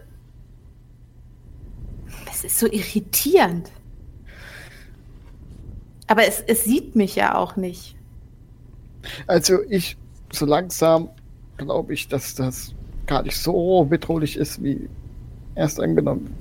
Es 2.31 2.45
ist 2.45 2.59
so 2.59 2.67
irritierend. 2.67 3.71
Aber 6.07 6.27
es, 6.27 6.43
es 6.47 6.65
sieht 6.65 6.97
mich 6.97 7.17
ja 7.17 7.37
auch 7.37 7.57
nicht. 7.57 7.97
Also 9.27 9.59
ich, 9.69 9.97
so 10.33 10.47
langsam 10.47 11.09
glaube 11.57 11.95
ich, 11.95 12.09
dass 12.09 12.35
das 12.35 12.75
gar 13.07 13.23
nicht 13.23 13.39
so 13.39 13.85
bedrohlich 13.85 14.37
ist, 14.37 14.63
wie 14.63 14.89
erst 15.55 15.81
angenommen. 15.81 16.35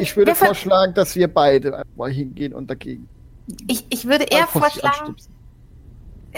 Ich 0.00 0.16
würde 0.16 0.34
vorschlagen, 0.34 0.94
dass 0.94 1.16
wir 1.16 1.28
beide 1.28 1.84
mal 1.96 2.10
hingehen 2.10 2.54
und 2.54 2.70
dagegen. 2.70 3.08
Ich, 3.68 3.84
ich 3.90 4.06
würde 4.06 4.24
eher 4.24 4.46
vorschlagen. 4.46 5.16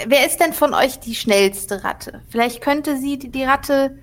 Wer 0.06 0.26
ist 0.26 0.40
denn 0.40 0.52
von 0.52 0.72
euch 0.72 0.98
die 1.00 1.14
schnellste 1.14 1.84
Ratte? 1.84 2.22
Vielleicht 2.28 2.62
könnte 2.62 2.96
sie 2.96 3.18
die, 3.18 3.28
die 3.28 3.44
Ratte 3.44 3.98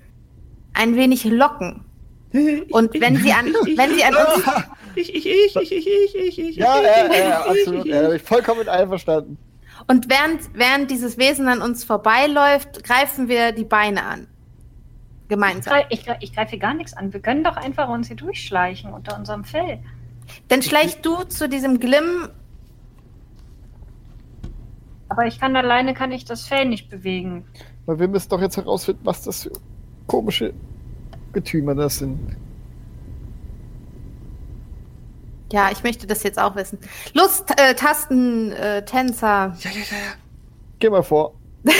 ein 0.72 0.94
wenig 0.94 1.24
locken. 1.24 1.84
Und 2.32 3.00
wenn 3.00 3.16
sie 3.16 3.32
an, 3.32 3.46
wenn 3.46 3.94
sie 3.94 4.04
an 4.04 4.14
uns, 4.14 4.44
Ich, 4.96 5.14
ich, 5.14 5.26
ich, 5.26 5.56
ich, 5.56 5.72
ich, 5.72 5.86
ich, 5.86 6.14
ich, 6.14 6.38
ich. 6.38 6.56
Ja, 6.56 6.80
ja, 6.82 7.12
ja, 7.14 7.40
absolut. 7.44 7.86
Ja, 7.86 8.02
da 8.02 8.08
bin 8.08 8.16
ich 8.16 8.22
vollkommen 8.22 8.68
einverstanden. 8.68 9.38
und 9.86 10.08
während, 10.10 10.40
während 10.54 10.90
dieses 10.90 11.16
Wesen 11.18 11.46
an 11.48 11.62
uns 11.62 11.84
vorbeiläuft, 11.84 12.82
greifen 12.84 13.28
wir 13.28 13.52
die 13.52 13.64
Beine 13.64 14.02
an. 14.04 14.26
Gemeinsam. 15.28 15.74
ich, 15.90 16.02
greif- 16.04 16.16
ich 16.20 16.34
greife 16.34 16.58
gar 16.58 16.74
nichts 16.74 16.92
an. 16.96 17.12
Wir 17.12 17.20
können 17.20 17.44
doch 17.44 17.56
einfach 17.56 17.88
uns 17.88 18.08
hier 18.08 18.16
durchschleichen 18.16 18.92
unter 18.92 19.16
unserem 19.16 19.44
Fell. 19.44 19.78
Dann 20.48 20.60
schleichst 20.60 21.06
du 21.06 21.22
zu 21.24 21.48
diesem 21.48 21.78
Glimm. 21.78 22.28
Aber 25.08 25.26
ich 25.26 25.40
kann 25.40 25.54
alleine 25.56 25.94
kann 25.94 26.12
ich 26.12 26.24
das 26.24 26.46
Fell 26.46 26.66
nicht 26.66 26.88
bewegen. 26.88 27.44
Weil 27.86 27.98
wir 28.00 28.08
müssen 28.08 28.28
doch 28.28 28.40
jetzt 28.40 28.56
herausfinden, 28.56 29.00
was 29.04 29.22
das 29.22 29.44
für 29.44 29.52
komische 30.06 30.52
Getümer 31.32 31.74
das 31.74 31.98
sind. 31.98 32.18
Ja, 35.52 35.70
ich 35.72 35.82
möchte 35.82 36.06
das 36.06 36.22
jetzt 36.22 36.38
auch 36.38 36.54
wissen. 36.54 36.78
Los, 37.12 37.44
T- 37.44 37.54
äh, 37.56 37.74
Tasten, 37.74 38.52
äh, 38.52 38.84
Tänzer. 38.84 39.56
Geh 40.78 40.90
mal 40.90 41.02
vor. 41.02 41.34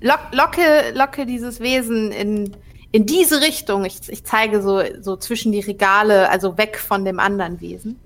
Lock, 0.00 0.20
locke, 0.32 0.92
locke 0.94 1.24
dieses 1.24 1.60
Wesen 1.60 2.12
in, 2.12 2.54
in 2.92 3.06
diese 3.06 3.40
Richtung. 3.40 3.86
Ich, 3.86 4.00
ich 4.08 4.22
zeige 4.24 4.60
so, 4.60 4.82
so 5.00 5.16
zwischen 5.16 5.50
die 5.50 5.60
Regale, 5.60 6.28
also 6.28 6.58
weg 6.58 6.76
von 6.78 7.06
dem 7.06 7.18
anderen 7.18 7.60
Wesen. 7.62 7.98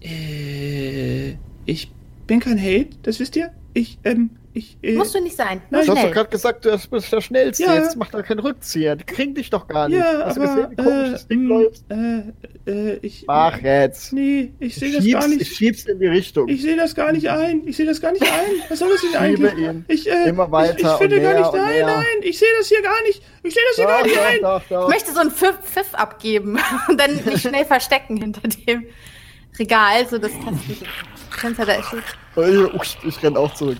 Äh, 0.00 1.34
ich 1.64 1.92
bin 2.26 2.40
kein 2.40 2.58
Held, 2.58 3.06
das 3.06 3.20
wisst 3.20 3.36
ihr. 3.36 3.52
Ich, 3.72 3.98
ähm, 4.02 4.30
ich, 4.58 4.76
äh, 4.82 4.94
Musst 4.94 5.14
du 5.14 5.20
nicht 5.20 5.36
sein. 5.36 5.62
Nur 5.70 5.82
Du 5.82 5.92
hast 5.94 6.02
doch 6.04 6.10
gerade 6.12 6.30
gesagt, 6.30 6.64
du 6.64 6.78
bist 6.90 7.12
der 7.12 7.20
Schnellste. 7.20 7.62
Ja. 7.64 7.74
Jetzt 7.74 7.96
macht 7.96 8.12
er 8.14 8.22
keinen 8.22 8.40
Rückzieher. 8.40 8.96
Die 8.96 9.04
kriegen 9.04 9.34
dich 9.34 9.50
doch 9.50 9.66
gar 9.68 9.88
nicht. 9.88 9.98
ja, 9.98 10.22
hast 10.24 10.36
du 10.36 10.42
aber, 10.42 10.54
gesehen, 10.54 10.70
wie 10.72 10.76
komisch 10.82 11.10
das 11.12 11.26
Ding 11.28 11.40
äh, 11.44 11.48
läuft? 11.48 11.82
äh, 11.88 12.70
äh, 12.70 12.98
ich, 13.02 13.24
Mach 13.26 13.60
jetzt. 13.62 14.12
nee, 14.12 14.52
ich 14.58 14.74
sehe 14.74 14.92
das 14.92 15.04
Schieb's- 15.04 15.20
gar 15.20 15.28
Ich 15.30 15.38
nicht. 15.38 15.56
schieb's 15.56 15.84
in 15.86 15.98
die 16.00 16.06
Richtung. 16.06 16.48
Ich 16.48 16.62
sehe 16.62 16.76
das 16.76 16.94
gar 16.94 17.12
nicht 17.12 17.28
ein. 17.28 17.62
Ich 17.66 17.76
sehe 17.76 17.86
das 17.86 18.00
gar 18.00 18.12
nicht 18.12 18.22
ein. 18.22 18.28
Was 18.68 18.78
soll 18.78 18.90
das 18.90 19.00
denn 19.00 19.10
Schiebe 19.10 19.48
eigentlich? 19.50 19.66
ihn. 19.66 19.84
Ich, 19.88 20.10
äh, 20.10 20.28
Immer 20.28 20.50
weiter 20.52 20.74
Ich, 20.78 20.82
ich 20.84 20.90
finde 20.92 21.16
und 21.16 21.22
gar 21.22 21.34
nicht. 21.38 21.48
und 21.52 21.58
Nein, 21.58 21.80
nein, 21.86 22.04
ich 22.22 22.38
sehe 22.38 22.48
das 22.58 22.68
hier 22.68 22.82
gar 22.82 23.02
nicht. 23.02 23.22
Ich 23.42 23.54
sehe 23.54 23.62
das 23.70 23.76
hier 23.76 23.86
gar 23.86 23.98
Doch, 23.98 24.04
nicht 24.06 24.16
doch, 24.16 24.24
ein. 24.24 24.40
doch, 24.42 24.62
doch. 24.68 24.88
Ich 24.88 24.94
möchte 24.94 25.12
so 25.12 25.20
einen 25.20 25.30
Pfiff, 25.30 25.58
Pfiff 25.62 25.94
abgeben 25.94 26.58
und 26.88 27.00
dann 27.00 27.24
mich 27.24 27.40
schnell 27.42 27.64
verstecken 27.64 28.16
hinter 28.16 28.42
dem 28.66 28.86
Regal, 29.58 30.06
so 30.08 30.18
das 30.18 30.30
Fenster 31.30 31.66
da 31.66 31.82
steht. 31.82 32.02
Ich, 32.82 32.98
ich 33.08 33.22
renn 33.22 33.36
auch 33.36 33.52
zurück. 33.54 33.78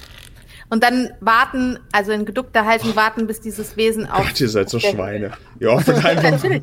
Und 0.71 0.83
dann 0.85 1.11
warten, 1.21 1.79
also 1.93 2.13
in 2.13 2.25
geduckter 2.27 2.67
Haltung 2.67 2.95
warten, 2.95 3.27
bis 3.27 3.41
dieses 3.41 3.77
Wesen 3.77 4.07
auf. 4.09 4.27
Gott, 4.27 4.41
ihr 4.41 4.49
seid 4.49 4.69
so 4.69 4.79
Schweine. 4.79 5.33
Ihr 5.61 5.71
offert 5.73 6.05
einfach. 6.05 6.31
Natürlich. 6.33 6.63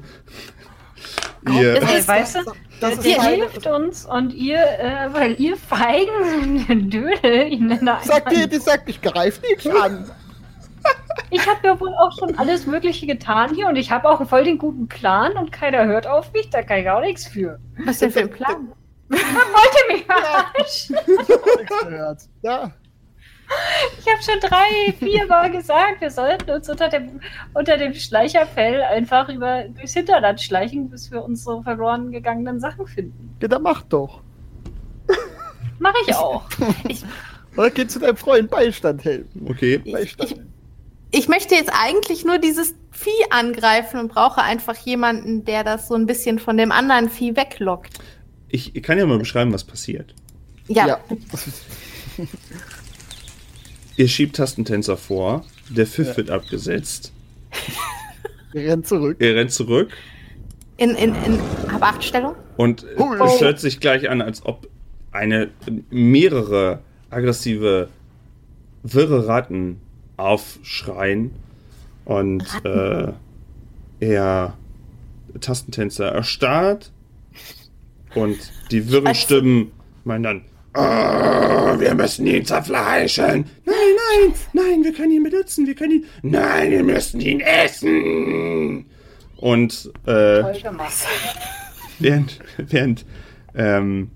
ihr, 1.52 1.82
ist- 1.82 2.08
weißt 2.08 2.36
du, 2.36 2.40
Das 2.80 2.94
ist 3.00 3.06
ihr 3.06 3.22
hilft 3.22 3.66
uns 3.68 4.06
und 4.06 4.34
ihr, 4.34 4.58
äh, 4.60 5.12
weil 5.12 5.40
ihr 5.40 5.58
Feigen, 5.58 6.90
Dödel, 6.90 7.48
ich 7.52 7.60
nenne 7.60 7.98
Sag 8.04 8.30
dir, 8.30 8.38
einfach. 8.38 8.50
die 8.50 8.58
sagt, 8.60 8.90
ich 8.90 9.02
greif 9.02 9.42
nicht 9.42 9.68
an. 9.70 10.10
Ich 11.32 11.48
habe 11.48 11.60
ja 11.64 11.80
wohl 11.80 11.94
auch 11.96 12.12
schon 12.20 12.38
alles 12.38 12.68
Mögliche 12.68 13.08
getan 13.08 13.56
hier 13.56 13.68
und 13.68 13.76
ich 13.76 13.90
habe 13.90 14.08
auch 14.08 14.28
voll 14.30 14.44
den 14.44 14.60
guten 14.60 14.88
Plan 14.88 15.32
und 15.34 15.52
keiner 15.52 15.86
hört 15.86 16.06
auf 16.06 16.32
mich, 16.34 16.52
da 16.52 16.62
kann 16.62 16.78
ich 16.80 16.90
auch 16.90 17.02
nichts 17.02 17.26
für. 17.26 17.58
Was 17.86 17.98
denn 18.00 18.12
für 18.12 18.20
ein 18.20 18.30
Plan? 18.30 18.68
Wollte 19.10 19.94
mich 19.94 20.06
verarschen. 20.06 20.96
Nichts 21.08 21.80
gehört. 21.84 22.22
Ja. 22.44 22.72
Ich 24.00 24.12
habe 24.12 24.24
schon 24.24 24.50
drei, 24.50 24.94
vier 25.00 25.26
Mal 25.28 25.52
gesagt, 25.52 26.02
wir 26.02 26.12
sollten 26.12 26.50
uns 26.50 26.70
unter 26.70 26.90
dem, 26.90 27.20
unter 27.54 27.78
dem 27.78 27.94
Schleicherfell 27.94 28.82
einfach 28.82 29.30
über, 29.30 29.64
durchs 29.70 29.94
Hinterland 29.94 30.42
schleichen, 30.42 30.90
bis 30.90 31.12
wir 31.12 31.24
unsere 31.24 31.62
verloren 31.64 32.12
gegangenen 32.12 32.60
Sachen 32.60 32.88
finden. 32.88 33.36
ja, 33.42 33.48
dann 33.48 33.62
mach 33.62 33.84
doch. 33.84 34.22
Mache 35.80 35.98
ich 36.08 36.16
auch. 36.16 36.44
Oder 37.58 37.70
geh 37.70 37.88
zu 37.88 38.00
deinem 38.00 38.18
Freund 38.18 38.50
Beistand 38.50 39.04
helfen. 39.04 39.48
okay. 39.50 39.78
Beistand. 39.78 40.32
Ich, 40.32 41.20
ich 41.20 41.28
möchte 41.28 41.56
jetzt 41.56 41.72
eigentlich 41.74 42.26
nur 42.26 42.38
dieses 42.38 42.76
Vieh 42.92 43.12
angreifen 43.30 44.00
und 44.00 44.10
brauche 44.10 44.42
einfach 44.42 44.76
jemanden, 44.78 45.46
der 45.46 45.64
das 45.64 45.88
so 45.88 45.96
ein 45.96 46.06
bisschen 46.06 46.40
von 46.40 46.58
dem 46.58 46.72
anderen 46.72 47.10
Vieh 47.10 47.36
weglockt. 47.36 48.00
Ich, 48.50 48.76
ich 48.76 48.84
kann 48.84 48.98
ja 48.98 49.06
mal 49.06 49.20
beschreiben, 49.20 49.54
was 49.54 49.64
passiert. 49.64 50.14
Ja, 50.68 50.88
Ja. 50.88 51.00
Ihr 53.98 54.08
schiebt 54.08 54.36
Tastentänzer 54.36 54.98
vor. 54.98 55.46
Der 55.70 55.86
Pfiff 55.88 56.18
wird 56.18 56.30
abgesetzt. 56.30 57.12
Wir 58.52 58.70
rennen 58.72 58.84
zurück. 58.84 59.18
Er 59.20 59.36
rennt 59.36 59.52
zurück. 59.52 59.92
in, 60.78 60.92
in, 60.92 61.16
in 61.26 61.40
Habachtstellung. 61.72 62.36
Und 62.58 62.86
Oh. 62.98 63.14
es 63.26 63.40
hört 63.42 63.60
sich 63.60 63.80
gleich 63.80 64.10
an, 64.10 64.22
als 64.22 64.46
ob 64.46 64.68
eine 65.12 65.50
mehrere 65.90 66.80
aggressive, 67.10 67.88
wirre 68.84 69.28
Ratten 69.28 69.80
aufschreien. 70.18 71.32
Und 72.04 72.44
äh, 72.66 73.14
er 74.02 74.58
Tastentänzer 75.40 76.08
erstarrt. 76.10 76.92
Und 78.14 78.38
die 78.72 78.90
wirren 78.92 79.16
Stimmen 79.16 79.72
meinen 80.04 80.24
dann, 80.24 80.42
"Ah, 80.74 81.76
wir 81.80 81.96
müssen 81.96 82.28
ihn 82.28 82.46
zerfleischen. 82.46 83.46
Nein, 84.16 84.34
nein, 84.54 84.84
wir 84.84 84.94
können 84.94 85.12
ihn 85.12 85.24
benutzen, 85.24 85.68
wir 85.68 85.76
können 85.76 85.92
ihn. 85.92 86.06
Nein, 86.22 86.72
wir 86.72 86.84
müssen 86.84 87.20
ihn 87.22 87.40
essen. 87.42 88.86
Und 89.38 89.92
äh, 90.06 90.44
während, 92.00 92.40
während 92.58 93.06
ähm, 93.56 94.12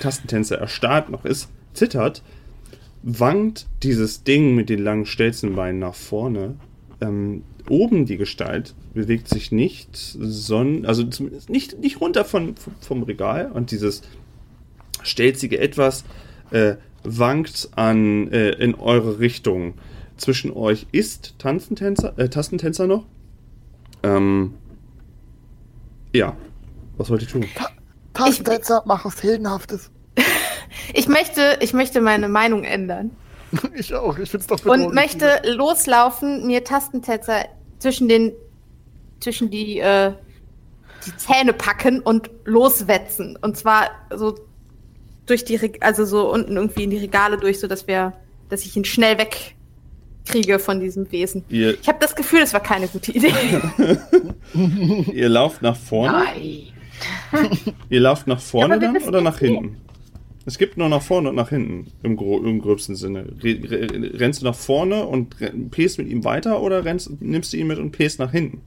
Tastentänzer 0.00 0.58
erstarrt 0.58 1.10
noch 1.10 1.24
ist, 1.24 1.48
zittert, 1.74 2.22
wankt 3.02 3.66
dieses 3.82 4.24
Ding 4.24 4.54
mit 4.54 4.68
den 4.68 4.82
langen 4.82 5.06
Stelzenbeinen 5.06 5.78
nach 5.78 5.94
vorne. 5.94 6.56
Ähm, 7.00 7.44
oben 7.68 8.06
die 8.06 8.16
Gestalt 8.16 8.74
bewegt 8.94 9.28
sich 9.28 9.52
nicht, 9.52 9.90
sondern, 9.94 10.86
also 10.86 11.04
zumindest 11.04 11.50
nicht, 11.50 11.78
nicht 11.78 12.00
runter 12.00 12.24
von, 12.24 12.56
vom, 12.56 12.74
vom 12.80 13.02
Regal 13.02 13.52
und 13.52 13.70
dieses 13.70 14.02
stelzige 15.02 15.58
Etwas 15.58 16.04
äh, 16.50 16.76
wankt 17.04 17.70
an, 17.76 18.30
äh, 18.32 18.50
in 18.50 18.74
eure 18.74 19.18
Richtung. 19.18 19.74
Zwischen 20.16 20.52
euch 20.52 20.86
ist 20.90 21.38
Tanzentänzer, 21.38 22.18
äh, 22.18 22.28
Tastentänzer 22.28 22.86
noch. 22.86 23.06
Ähm, 24.02 24.54
ja. 26.12 26.36
Was 26.96 27.10
wollt 27.10 27.22
ihr 27.22 27.28
tun? 27.28 27.44
Tastentänzer, 28.14 28.82
mach 28.84 29.04
was 29.04 29.22
Heldenhaftes. 29.22 29.90
Ich 30.94 31.08
möchte, 31.08 31.58
ich 31.60 31.72
möchte 31.74 32.00
meine 32.00 32.28
Meinung 32.28 32.64
ändern 32.64 33.10
Ich 33.74 33.94
auch. 33.94 34.18
Ich 34.18 34.30
find's 34.30 34.46
doch 34.46 34.64
und 34.64 34.64
bedrohlich. 34.64 34.94
möchte 34.94 35.40
loslaufen, 35.44 36.46
mir 36.46 36.64
Tastentänzer 36.64 37.46
zwischen 37.78 38.08
den, 38.08 38.32
zwischen 39.20 39.50
die, 39.50 39.78
äh, 39.78 40.12
die 41.06 41.16
Zähne 41.16 41.52
packen 41.52 42.00
und 42.00 42.30
loswetzen. 42.44 43.36
Und 43.40 43.56
zwar 43.56 43.90
so 44.14 44.34
durch 45.28 45.44
die, 45.44 45.56
Reg 45.56 45.78
also 45.80 46.04
so 46.04 46.32
unten 46.32 46.56
irgendwie 46.56 46.84
in 46.84 46.90
die 46.90 46.98
Regale 46.98 47.36
durch, 47.36 47.60
so 47.60 47.66
dass 47.66 47.86
wir, 47.86 48.12
dass 48.48 48.64
ich 48.64 48.76
ihn 48.76 48.84
schnell 48.84 49.16
wegkriege 49.18 50.58
von 50.58 50.80
diesem 50.80 51.10
Wesen. 51.12 51.44
Ihr, 51.48 51.78
Ich 51.80 51.88
habe 51.88 51.98
das 52.00 52.14
Gefühl, 52.16 52.40
das 52.40 52.52
war 52.52 52.60
keine 52.62 52.88
gute 52.88 53.12
Idee. 53.12 53.32
ihr 55.12 55.28
lauft 55.28 55.62
nach 55.62 55.76
vorne? 55.76 56.24
Nein. 56.24 56.62
Ihr 57.88 58.00
lauft 58.00 58.26
nach 58.26 58.40
vorne 58.40 58.78
dann 58.78 58.96
oder 58.96 59.20
nach 59.20 59.38
hinten? 59.38 59.76
Es 60.46 60.56
gibt 60.56 60.78
nur 60.78 60.88
nach 60.88 61.02
vorne 61.02 61.28
und 61.28 61.34
nach 61.36 61.50
hinten, 61.50 61.92
im, 62.02 62.16
gro 62.16 62.38
im 62.38 62.60
gröbsten 62.60 62.96
Sinne. 62.96 63.26
Re 63.42 63.58
re 63.70 64.18
rennst 64.18 64.40
du 64.40 64.46
nach 64.46 64.54
vorne 64.54 65.04
und 65.06 65.38
re- 65.40 65.52
pest 65.70 65.98
mit 65.98 66.08
ihm 66.08 66.24
weiter 66.24 66.62
oder 66.62 66.84
rennst, 66.86 67.20
nimmst 67.20 67.52
du 67.52 67.58
ihn 67.58 67.66
mit 67.66 67.78
und 67.78 67.92
pest 67.92 68.18
nach 68.18 68.32
hinten? 68.32 68.62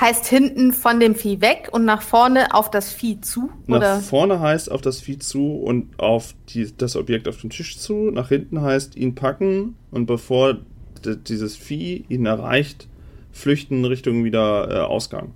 Heißt 0.00 0.26
hinten 0.26 0.72
von 0.72 0.98
dem 0.98 1.14
Vieh 1.14 1.40
weg 1.40 1.68
und 1.72 1.84
nach 1.84 2.02
vorne 2.02 2.54
auf 2.54 2.70
das 2.70 2.92
Vieh 2.92 3.20
zu? 3.20 3.50
Nach 3.66 3.76
Oder? 3.76 4.00
vorne 4.00 4.40
heißt 4.40 4.70
auf 4.70 4.80
das 4.80 5.00
Vieh 5.00 5.18
zu 5.18 5.56
und 5.56 5.98
auf 5.98 6.34
die, 6.48 6.72
das 6.76 6.96
Objekt 6.96 7.28
auf 7.28 7.40
dem 7.40 7.50
Tisch 7.50 7.78
zu. 7.78 8.10
Nach 8.10 8.28
hinten 8.28 8.62
heißt 8.62 8.96
ihn 8.96 9.14
packen 9.14 9.76
und 9.90 10.06
bevor 10.06 10.58
dieses 11.04 11.56
Vieh 11.56 12.04
ihn 12.08 12.26
erreicht, 12.26 12.88
flüchten 13.32 13.84
Richtung 13.84 14.24
wieder 14.24 14.70
äh, 14.70 14.78
Ausgang. 14.80 15.32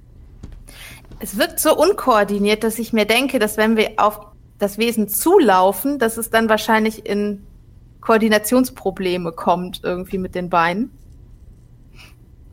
Es 1.21 1.39
wirkt 1.39 1.61
so 1.61 1.77
unkoordiniert, 1.77 2.65
dass 2.65 2.79
ich 2.79 2.93
mir 2.93 3.05
denke, 3.05 3.39
dass 3.39 3.57
wenn 3.57 3.77
wir 3.77 3.93
auf 3.97 4.21
das 4.59 4.79
Wesen 4.79 5.09
zulaufen, 5.09 5.99
dass 5.99 6.17
es 6.17 6.31
dann 6.31 6.49
wahrscheinlich 6.49 7.07
in 7.07 7.45
Koordinationsprobleme 8.01 9.33
kommt, 9.33 9.81
irgendwie 9.83 10.19
mit 10.19 10.35
den 10.35 10.51
Beinen. 10.51 10.91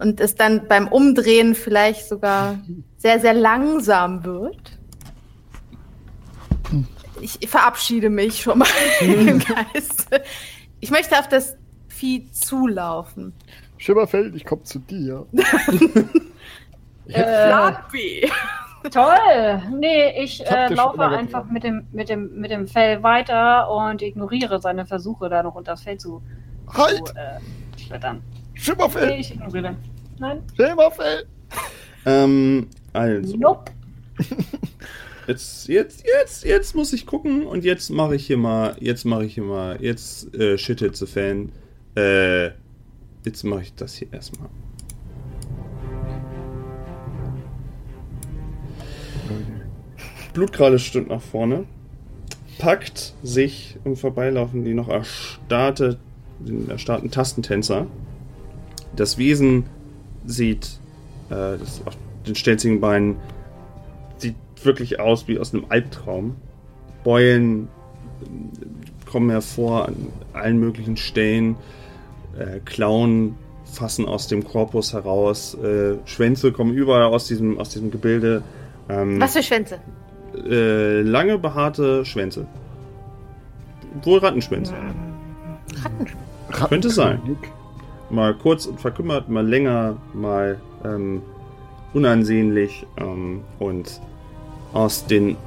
Und 0.02 0.20
es 0.20 0.34
dann 0.34 0.68
beim 0.68 0.88
Umdrehen 0.88 1.54
vielleicht 1.54 2.10
sogar 2.10 2.58
sehr, 2.98 3.20
sehr 3.20 3.36
langsam 3.36 4.24
wird. 4.24 4.80
Ich 7.22 7.48
verabschiede 7.48 8.10
mich 8.10 8.42
schon 8.42 8.60
mal 8.60 8.68
im 9.02 9.38
Geist. 9.38 10.08
Ich 10.80 10.90
möchte 10.90 11.20
auf 11.20 11.28
das 11.28 11.56
Vieh 11.88 12.32
zulaufen. 12.32 13.34
Schimmerfeld, 13.78 14.36
ich 14.36 14.44
komm 14.46 14.64
zu 14.64 14.80
dir. 14.80 15.26
Äh, 17.08 17.74
B. 17.92 18.30
toll. 18.90 19.62
Nee, 19.78 20.24
ich 20.24 20.46
äh, 20.50 20.74
laufe 20.74 21.02
einfach 21.02 21.46
mit 21.46 21.64
dem, 21.64 21.88
mit, 21.92 22.08
dem, 22.08 22.40
mit 22.40 22.52
dem 22.52 22.68
Fell 22.68 23.04
weiter 23.04 23.70
und 23.70 24.02
ignoriere 24.02 24.62
seine 24.62 24.86
Versuche, 24.86 25.28
da 25.28 25.44
noch 25.44 25.56
unter 25.56 25.72
das 25.74 25.82
Fell 25.82 25.98
zu, 25.98 26.22
Halt! 26.74 27.08
zu 27.08 27.14
äh, 27.16 27.40
schlittern. 28.54 28.92
Nee, 29.08 29.20
ich 29.20 29.34
ignoriere. 29.34 29.76
Nein? 30.20 30.44
Schimmerfeld! 30.56 31.28
Ähm, 32.06 32.68
also. 32.94 33.38
Nope. 33.38 33.72
Jetzt, 35.28 35.68
jetzt, 35.70 36.04
jetzt, 36.06 36.44
jetzt 36.44 36.76
muss 36.76 36.92
ich 36.94 37.06
gucken 37.06 37.46
und 37.46 37.64
jetzt 37.64 37.90
mache 37.90 38.16
ich 38.16 38.26
hier 38.26 38.38
mal, 38.38 38.76
jetzt 38.80 39.06
mache 39.06 39.24
ich 39.24 39.36
hier 39.36 39.44
mal, 39.44 39.82
jetzt 39.82 40.34
äh, 40.36 40.58
shit 40.58 40.82
it's 40.82 41.02
a 41.02 41.06
fan. 41.06 41.52
Äh, 41.96 42.48
jetzt 43.24 43.44
mache 43.44 43.62
ich 43.62 43.74
das 43.76 43.96
hier 43.96 44.12
erstmal. 44.12 44.50
Blutkralle 50.34 50.80
stimmt 50.80 51.10
nach 51.10 51.22
vorne, 51.22 51.66
packt 52.58 53.14
sich 53.22 53.78
im 53.86 53.96
Vorbeilaufen 53.96 54.66
die 54.66 54.74
noch 54.74 54.90
erstarrte, 54.90 56.00
den 56.40 56.70
erstarrten 56.70 57.12
Tastentänzer. 57.12 57.88
Das 58.96 59.18
Wesen 59.18 59.66
sieht 60.26 60.80
äh, 61.30 61.58
das 61.58 61.82
auf 61.86 61.96
den 62.28 62.36
stelzigen 62.36 62.82
Beinen 62.82 63.18
sieht 64.18 64.36
wirklich 64.64 65.00
aus 65.00 65.28
wie 65.28 65.40
aus 65.40 65.54
einem 65.54 65.66
Albtraum. 65.70 66.36
Beulen 67.04 67.68
äh, 68.22 69.10
kommen 69.10 69.30
hervor 69.30 69.88
an 69.88 69.96
allen 70.34 70.60
möglichen 70.60 70.98
Stellen. 70.98 71.56
Äh, 72.38 72.60
Klauen 72.66 73.36
fassen 73.66 74.06
aus 74.06 74.28
dem 74.28 74.44
Korpus 74.44 74.94
heraus. 74.94 75.56
Äh, 75.56 75.96
Schwänze 76.06 76.52
kommen 76.52 76.74
überall 76.74 77.04
aus 77.04 77.28
diesem, 77.28 77.58
aus 77.58 77.70
diesem 77.70 77.92
Gebilde. 77.92 78.44
Ähm, 78.90 79.20
Was 79.20 79.34
für 79.34 79.44
Schwänze? 79.44 79.80
Äh, 80.36 81.02
lange 81.02 81.38
behaarte 81.38 82.06
Schwänze. 82.06 82.46
Wohl 84.04 84.20
Rattenschwänze. 84.20 84.74
Rattenschwänze. 85.82 86.68
Könnte 86.68 86.90
sein. 86.90 87.22
Mal 88.12 88.34
kurz 88.36 88.66
und 88.66 88.80
verkümmert, 88.80 89.30
mal 89.30 89.48
länger, 89.48 89.96
mal 90.14 90.60
ähm, 90.84 91.22
unansehnlich. 91.94 92.86
Ähm, 92.98 93.42
und 93.58 94.02
aus 94.74 95.06
den 95.06 95.38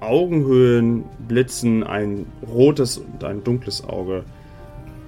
Augenhöhlen 0.00 1.04
blitzen 1.26 1.82
ein 1.84 2.26
rotes 2.46 2.98
und 2.98 3.24
ein 3.24 3.44
dunkles 3.44 3.84
Auge. 3.84 4.24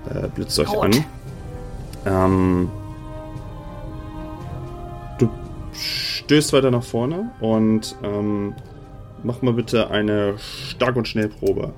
Äh, 0.08 0.28
blitzt 0.28 0.58
euch 0.58 0.70
Rot. 0.70 0.84
an. 0.84 1.04
Ähm, 2.06 2.70
du 5.18 5.28
stößt 5.72 6.52
weiter 6.52 6.70
nach 6.70 6.82
vorne 6.82 7.30
und 7.40 7.96
ähm, 8.02 8.54
mach 9.22 9.42
mal 9.42 9.52
bitte 9.52 9.90
eine 9.90 10.34
Stark- 10.38 10.96
und 10.96 11.08
Schnellprobe. 11.08 11.72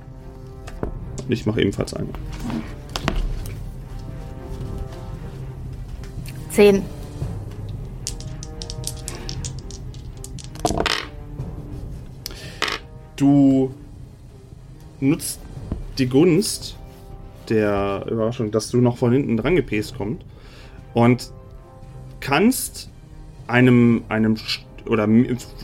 Ich 1.29 1.45
mache 1.45 1.61
ebenfalls 1.61 1.93
eine. 1.93 2.09
Zehn. 6.53 6.83
Du 13.15 13.73
nutzt 14.99 15.39
die 15.97 16.07
Gunst 16.07 16.77
der 17.49 18.05
Überraschung, 18.07 18.51
dass 18.51 18.69
du 18.69 18.81
noch 18.81 18.97
von 18.97 19.11
hinten 19.11 19.35
dran 19.37 19.55
gepest 19.55 19.97
kommt 19.97 20.23
und 20.93 21.31
kannst 22.19 22.91
einem, 23.47 24.03
einem 24.09 24.35
oder 24.85 25.07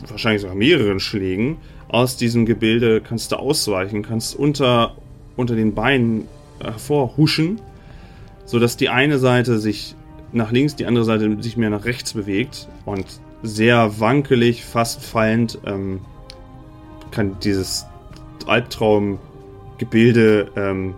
wahrscheinlich 0.08 0.42
sogar 0.42 0.56
mehreren 0.56 0.98
Schlägen 0.98 1.58
aus 1.86 2.16
diesem 2.16 2.46
Gebilde 2.46 3.00
kannst 3.00 3.30
du 3.30 3.36
ausweichen, 3.36 4.02
kannst 4.02 4.34
unter, 4.34 4.96
unter 5.36 5.54
den 5.54 5.72
Beinen 5.72 6.26
hervorhuschen, 6.60 7.60
sodass 8.44 8.76
die 8.76 8.88
eine 8.88 9.18
Seite 9.20 9.60
sich 9.60 9.94
nach 10.32 10.52
links, 10.52 10.76
die 10.76 10.86
andere 10.86 11.04
Seite 11.04 11.42
sich 11.42 11.56
mehr 11.56 11.70
nach 11.70 11.84
rechts 11.84 12.12
bewegt 12.12 12.68
und 12.84 13.04
sehr 13.42 14.00
wankelig, 14.00 14.64
fast 14.64 15.02
fallend 15.02 15.58
ähm, 15.66 16.00
kann 17.10 17.36
dieses 17.42 17.86
Albtraumgebilde 18.46 20.50
ähm, 20.56 20.94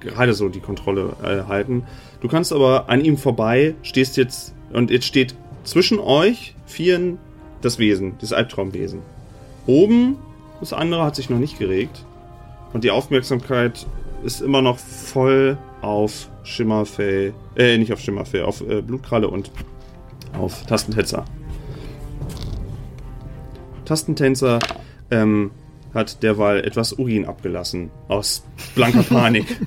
gerade 0.00 0.34
so 0.34 0.48
die 0.48 0.60
Kontrolle 0.60 1.16
äh, 1.22 1.48
halten. 1.48 1.84
Du 2.20 2.28
kannst 2.28 2.52
aber 2.52 2.88
an 2.88 3.04
ihm 3.04 3.16
vorbei, 3.16 3.74
stehst 3.82 4.16
jetzt 4.16 4.54
und 4.72 4.90
jetzt 4.90 5.06
steht 5.06 5.34
zwischen 5.64 5.98
euch 5.98 6.54
vieren 6.66 7.18
das 7.60 7.78
Wesen, 7.78 8.14
das 8.20 8.32
Albtraumwesen. 8.32 9.00
Oben, 9.66 10.16
das 10.60 10.72
andere 10.72 11.04
hat 11.04 11.16
sich 11.16 11.30
noch 11.30 11.38
nicht 11.38 11.58
geregt 11.58 12.04
und 12.72 12.84
die 12.84 12.90
Aufmerksamkeit 12.90 13.86
ist 14.24 14.40
immer 14.40 14.62
noch 14.62 14.78
voll 14.78 15.58
auf 15.82 16.30
Schimmerfell, 16.44 17.34
äh, 17.56 17.76
nicht 17.76 17.92
auf 17.92 18.00
Schimmerfell, 18.00 18.44
auf 18.44 18.60
äh, 18.62 18.80
Blutkralle 18.80 19.28
und 19.28 19.50
auf 20.38 20.64
Tastentänzer. 20.66 21.24
Tastentänzer 23.84 24.58
ähm, 25.10 25.50
hat 25.92 26.22
derweil 26.22 26.64
etwas 26.64 26.94
Urin 26.94 27.26
abgelassen. 27.26 27.90
Aus 28.08 28.42
blanker 28.74 29.02
Panik. 29.02 29.60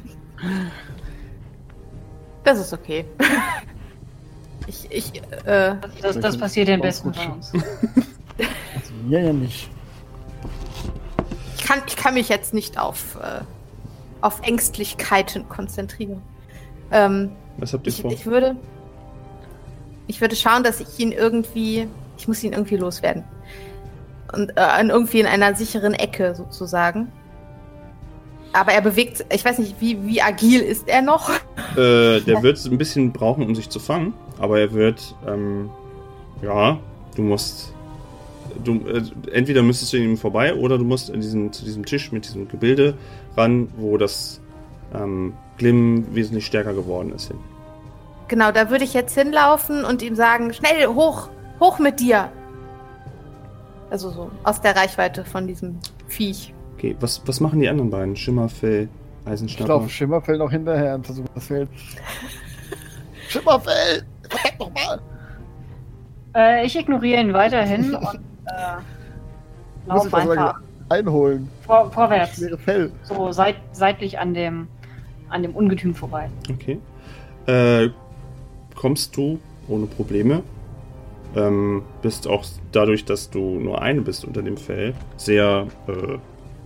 Das 2.43 2.59
ist 2.59 2.73
okay. 2.73 3.05
Ich, 4.67 4.87
ich, 4.89 5.21
äh, 5.45 5.75
Das, 6.01 6.19
das 6.19 6.37
passiert 6.37 6.67
den 6.67 6.81
Besten 6.81 7.13
von 7.13 7.33
uns. 7.33 7.51
Also 8.37 8.93
mir 9.05 9.21
ja 9.21 9.33
nicht. 9.33 9.69
ich, 11.57 11.63
kann, 11.63 11.81
ich 11.87 11.95
kann 11.95 12.13
mich 12.15 12.29
jetzt 12.29 12.53
nicht 12.53 12.77
auf, 12.79 13.15
äh, 13.15 13.41
auf 14.25 14.41
Ängstlichkeiten 14.41 15.47
konzentrieren. 15.47 16.19
Ähm, 16.91 17.31
Was 17.57 17.73
habt 17.73 17.85
ihr 17.85 17.93
ich, 17.93 18.01
vor? 18.01 18.11
ich 18.11 18.25
würde. 18.25 18.55
Ich 20.07 20.19
würde 20.19 20.35
schauen, 20.35 20.63
dass 20.63 20.79
ich 20.79 20.99
ihn 20.99 21.11
irgendwie. 21.11 21.87
Ich 22.17 22.27
muss 22.27 22.43
ihn 22.43 22.53
irgendwie 22.53 22.77
loswerden. 22.77 23.23
Und 24.33 24.51
äh, 24.57 24.81
irgendwie 24.81 25.19
in 25.19 25.27
einer 25.27 25.53
sicheren 25.53 25.93
Ecke 25.93 26.33
sozusagen. 26.33 27.11
Aber 28.51 28.71
er 28.71 28.81
bewegt. 28.81 29.25
Ich 29.31 29.45
weiß 29.45 29.59
nicht, 29.59 29.79
wie, 29.79 30.03
wie 30.07 30.21
agil 30.21 30.61
ist 30.61 30.87
er 30.87 31.03
noch? 31.03 31.29
Äh, 31.75 32.21
der 32.21 32.41
wird 32.41 32.63
ein 32.65 32.77
bisschen 32.77 33.11
brauchen, 33.11 33.43
um 33.45 33.53
sich 33.53 33.69
zu 33.69 33.79
fangen, 33.79 34.13
aber 34.39 34.59
er 34.59 34.73
wird, 34.73 35.13
ähm, 35.27 35.69
ja, 36.41 36.79
du 37.15 37.21
musst, 37.21 37.74
du, 38.63 38.87
äh, 38.87 39.03
entweder 39.31 39.63
müsstest 39.63 39.93
du 39.93 39.97
ihm 39.97 40.17
vorbei 40.17 40.53
oder 40.53 40.77
du 40.77 40.83
musst 40.83 41.09
in 41.09 41.21
diesen, 41.21 41.51
zu 41.51 41.63
diesem 41.63 41.85
Tisch 41.85 42.11
mit 42.11 42.25
diesem 42.25 42.47
Gebilde 42.47 42.95
ran, 43.35 43.69
wo 43.77 43.97
das 43.97 44.41
ähm, 44.93 45.33
Glimmen 45.57 46.13
wesentlich 46.15 46.45
stärker 46.45 46.73
geworden 46.73 47.11
ist. 47.13 47.27
Hin. 47.27 47.37
Genau, 48.27 48.51
da 48.51 48.69
würde 48.69 48.83
ich 48.83 48.93
jetzt 48.93 49.17
hinlaufen 49.17 49.85
und 49.85 50.01
ihm 50.01 50.15
sagen: 50.15 50.53
Schnell, 50.53 50.87
hoch, 50.87 51.29
hoch 51.59 51.79
mit 51.79 51.99
dir! 51.99 52.31
Also 53.89 54.09
so 54.09 54.31
aus 54.43 54.61
der 54.61 54.75
Reichweite 54.75 55.23
von 55.23 55.47
diesem 55.47 55.77
Viech. 56.07 56.53
Okay, 56.75 56.95
was, 56.99 57.21
was 57.25 57.39
machen 57.39 57.59
die 57.59 57.69
anderen 57.69 57.89
beiden? 57.89 58.15
Schimmerfell, 58.15 58.89
Ich 59.23 59.31
Eisenschnapper? 59.31 59.73
laufe 59.73 59.89
Schimmerfell 59.89 60.37
noch 60.37 60.51
hinterher 60.51 60.95
und 60.95 61.05
versuche 61.05 61.27
das 61.33 61.47
Feld. 61.47 61.69
Schimmerfell! 63.29 64.03
Verdammt 64.29 64.59
nochmal! 64.59 65.01
Äh, 66.35 66.65
ich 66.65 66.77
ignoriere 66.77 67.21
ihn 67.21 67.33
weiterhin 67.33 67.95
und 67.95 68.19
äh, 68.45 69.87
lauf 69.87 70.13
einfach 70.13 70.59
einholen. 70.89 71.49
vor, 71.61 71.91
vorwärts. 71.91 72.35
Schwere 72.37 72.57
Fell. 72.57 72.91
So 73.03 73.31
seit, 73.31 73.55
seitlich 73.71 74.19
an 74.19 74.33
dem, 74.33 74.67
an 75.29 75.41
dem 75.41 75.55
Ungetüm 75.55 75.95
vorbei. 75.95 76.29
Okay. 76.51 76.79
Äh, 77.47 77.89
kommst 78.75 79.15
du 79.17 79.39
ohne 79.67 79.85
Probleme. 79.87 80.43
Ähm, 81.35 81.83
bist 82.01 82.27
auch 82.27 82.45
dadurch, 82.71 83.03
dass 83.03 83.29
du 83.29 83.59
nur 83.59 83.81
eine 83.81 84.01
bist 84.01 84.23
unter 84.23 84.41
dem 84.41 84.57
Fell, 84.57 84.93
sehr 85.17 85.67
äh, 85.87 86.17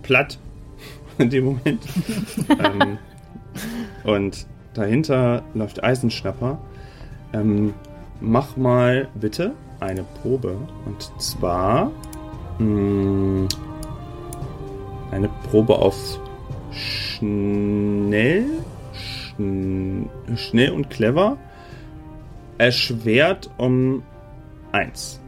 platt 0.02 0.38
in 1.18 1.30
dem 1.30 1.44
Moment. 1.44 1.82
ähm, 2.48 2.98
und 4.04 4.46
dahinter 4.74 5.42
läuft 5.54 5.82
Eisenschnapper. 5.82 6.58
Ähm, 7.32 7.74
mach 8.20 8.56
mal 8.56 9.08
bitte 9.14 9.54
eine 9.80 10.04
Probe. 10.22 10.56
Und 10.86 11.10
zwar 11.20 11.90
mh, 12.58 13.48
eine 15.10 15.28
Probe 15.50 15.76
auf 15.76 15.96
schnell 16.72 18.46
schn 18.92 20.08
schnell 20.36 20.70
und 20.70 20.88
clever 20.90 21.36
erschwert 22.58 23.50
um 23.56 24.02
eins. 24.72 25.20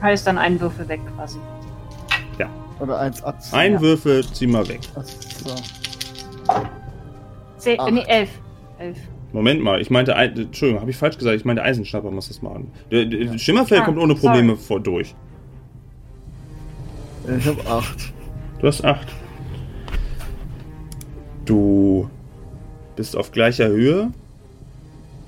Heißt 0.00 0.26
dann 0.26 0.38
einen 0.38 0.60
Würfel 0.60 0.86
weg 0.88 1.00
quasi. 1.16 1.38
Oder 2.80 3.00
eins 3.00 3.24
Atz. 3.24 3.52
Ein 3.52 3.72
Ja. 3.72 3.80
Würfel, 3.80 4.24
zieh 4.32 4.46
mal 4.46 4.68
weg. 4.68 4.78
So. 5.44 5.52
Zehn, 7.56 7.80
Acht. 7.80 7.90
nee, 7.92 8.04
elf. 8.06 8.30
Elf. 8.78 8.98
Moment 9.32 9.62
mal, 9.62 9.80
ich 9.80 9.90
meinte, 9.90 10.16
Ei- 10.16 10.26
Entschuldigung, 10.26 10.80
habe 10.80 10.90
ich 10.90 10.96
falsch 10.96 11.18
gesagt? 11.18 11.36
Ich 11.36 11.44
meinte 11.44 11.62
Eisenschnapper 11.62 12.10
muss 12.10 12.28
das 12.28 12.40
machen. 12.42 12.70
Der, 12.90 13.04
der 13.04 13.36
Schimmerfell 13.38 13.80
Ah, 13.80 13.84
kommt 13.84 13.98
ohne 13.98 14.14
Probleme 14.14 14.56
vor 14.56 14.80
durch. 14.80 15.14
Ich 17.38 17.46
habe 17.46 17.66
acht. 17.66 18.12
Du 18.60 18.66
hast 18.66 18.84
acht. 18.84 19.08
Du 21.44 22.08
bist 22.96 23.16
auf 23.16 23.32
gleicher 23.32 23.68
Höhe. 23.68 24.10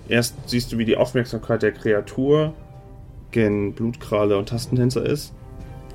Erst 0.09 0.35
siehst 0.47 0.73
du, 0.73 0.79
wie 0.79 0.85
die 0.85 0.97
Aufmerksamkeit 0.97 1.63
der 1.63 1.73
Kreatur 1.73 2.53
gen 3.31 3.75
Blutkralle 3.75 4.37
und 4.37 4.49
Tastentänzer 4.49 5.05
ist. 5.07 5.33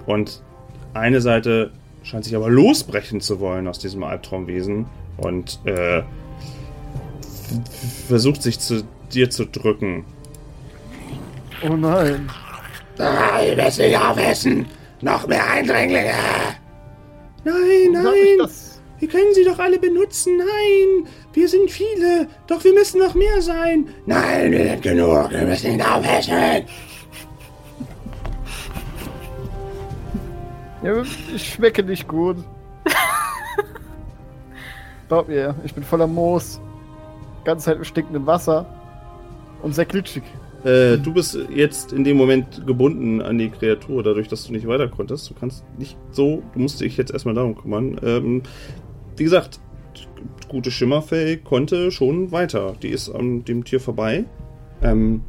Und 0.05 0.41
eine 0.93 1.19
Seite 1.21 1.71
scheint 2.03 2.23
sich 2.23 2.35
aber 2.35 2.49
losbrechen 2.49 3.19
zu 3.19 3.39
wollen 3.39 3.67
aus 3.67 3.79
diesem 3.79 4.03
Albtraumwesen 4.03 4.85
und 5.17 5.59
äh, 5.65 6.03
versucht 8.07 8.41
sich 8.41 8.59
zu 8.59 8.83
dir 9.13 9.29
zu 9.29 9.45
drücken. 9.45 10.05
Oh 11.67 11.75
nein. 11.75 12.29
Ah, 12.97 13.41
ihr 13.41 13.55
müsst 13.55 13.79
nicht 13.79 13.97
aufessen! 13.97 14.65
Noch 15.01 15.27
mehr 15.27 15.45
Eindringlinge! 15.49 16.13
Nein, 17.43 17.53
ich 17.83 17.91
nein! 17.91 18.49
Wir 18.99 19.09
können 19.09 19.33
sie 19.33 19.43
doch 19.43 19.59
alle 19.59 19.77
benutzen. 19.77 20.37
Nein, 20.37 21.07
wir 21.33 21.49
sind 21.49 21.69
viele. 21.69 22.27
Doch 22.47 22.63
wir 22.63 22.73
müssen 22.73 22.99
noch 22.99 23.13
mehr 23.13 23.41
sein. 23.41 23.89
Nein, 24.05 24.51
wir 24.51 24.65
sind 24.65 24.81
genug. 24.81 25.31
Wir 25.31 25.41
müssen 25.41 25.73
ihn 25.73 25.81
aufessen. 25.81 26.65
Ja, 30.81 31.03
ich 31.35 31.53
schmecke 31.53 31.83
nicht 31.83 32.07
gut. 32.07 32.37
Glaub 35.07 35.27
mir, 35.27 35.55
ich 35.63 35.73
bin 35.73 35.83
voller 35.83 36.07
Moos. 36.07 36.59
Ganze 37.45 37.65
Zeit 37.65 37.77
im 37.77 37.83
stinkenden 37.83 38.25
Wasser. 38.25 38.65
Und 39.61 39.73
sehr 39.73 39.85
glitschig. 39.85 40.23
Äh, 40.63 40.97
du 40.97 41.13
bist 41.13 41.37
jetzt 41.53 41.93
in 41.93 42.03
dem 42.03 42.17
Moment 42.17 42.65
gebunden 42.65 43.21
an 43.21 43.37
die 43.37 43.49
Kreatur, 43.49 44.01
dadurch, 44.01 44.27
dass 44.27 44.45
du 44.47 44.51
nicht 44.51 44.67
weiter 44.67 44.87
konntest. 44.87 45.29
Du 45.29 45.35
kannst 45.35 45.63
nicht 45.77 45.95
so, 46.11 46.41
du 46.53 46.59
musst 46.59 46.81
dich 46.81 46.97
jetzt 46.97 47.11
erstmal 47.11 47.35
darum 47.35 47.55
kümmern. 47.55 47.99
Ähm, 48.03 48.41
wie 49.15 49.23
gesagt, 49.23 49.59
gute 50.49 50.71
Schimmerfell 50.71 51.37
konnte 51.37 51.91
schon 51.91 52.31
weiter. 52.31 52.75
Die 52.81 52.89
ist 52.89 53.09
an 53.09 53.45
dem 53.45 53.63
Tier 53.63 53.79
vorbei. 53.79 54.25
Ähm, 54.81 55.21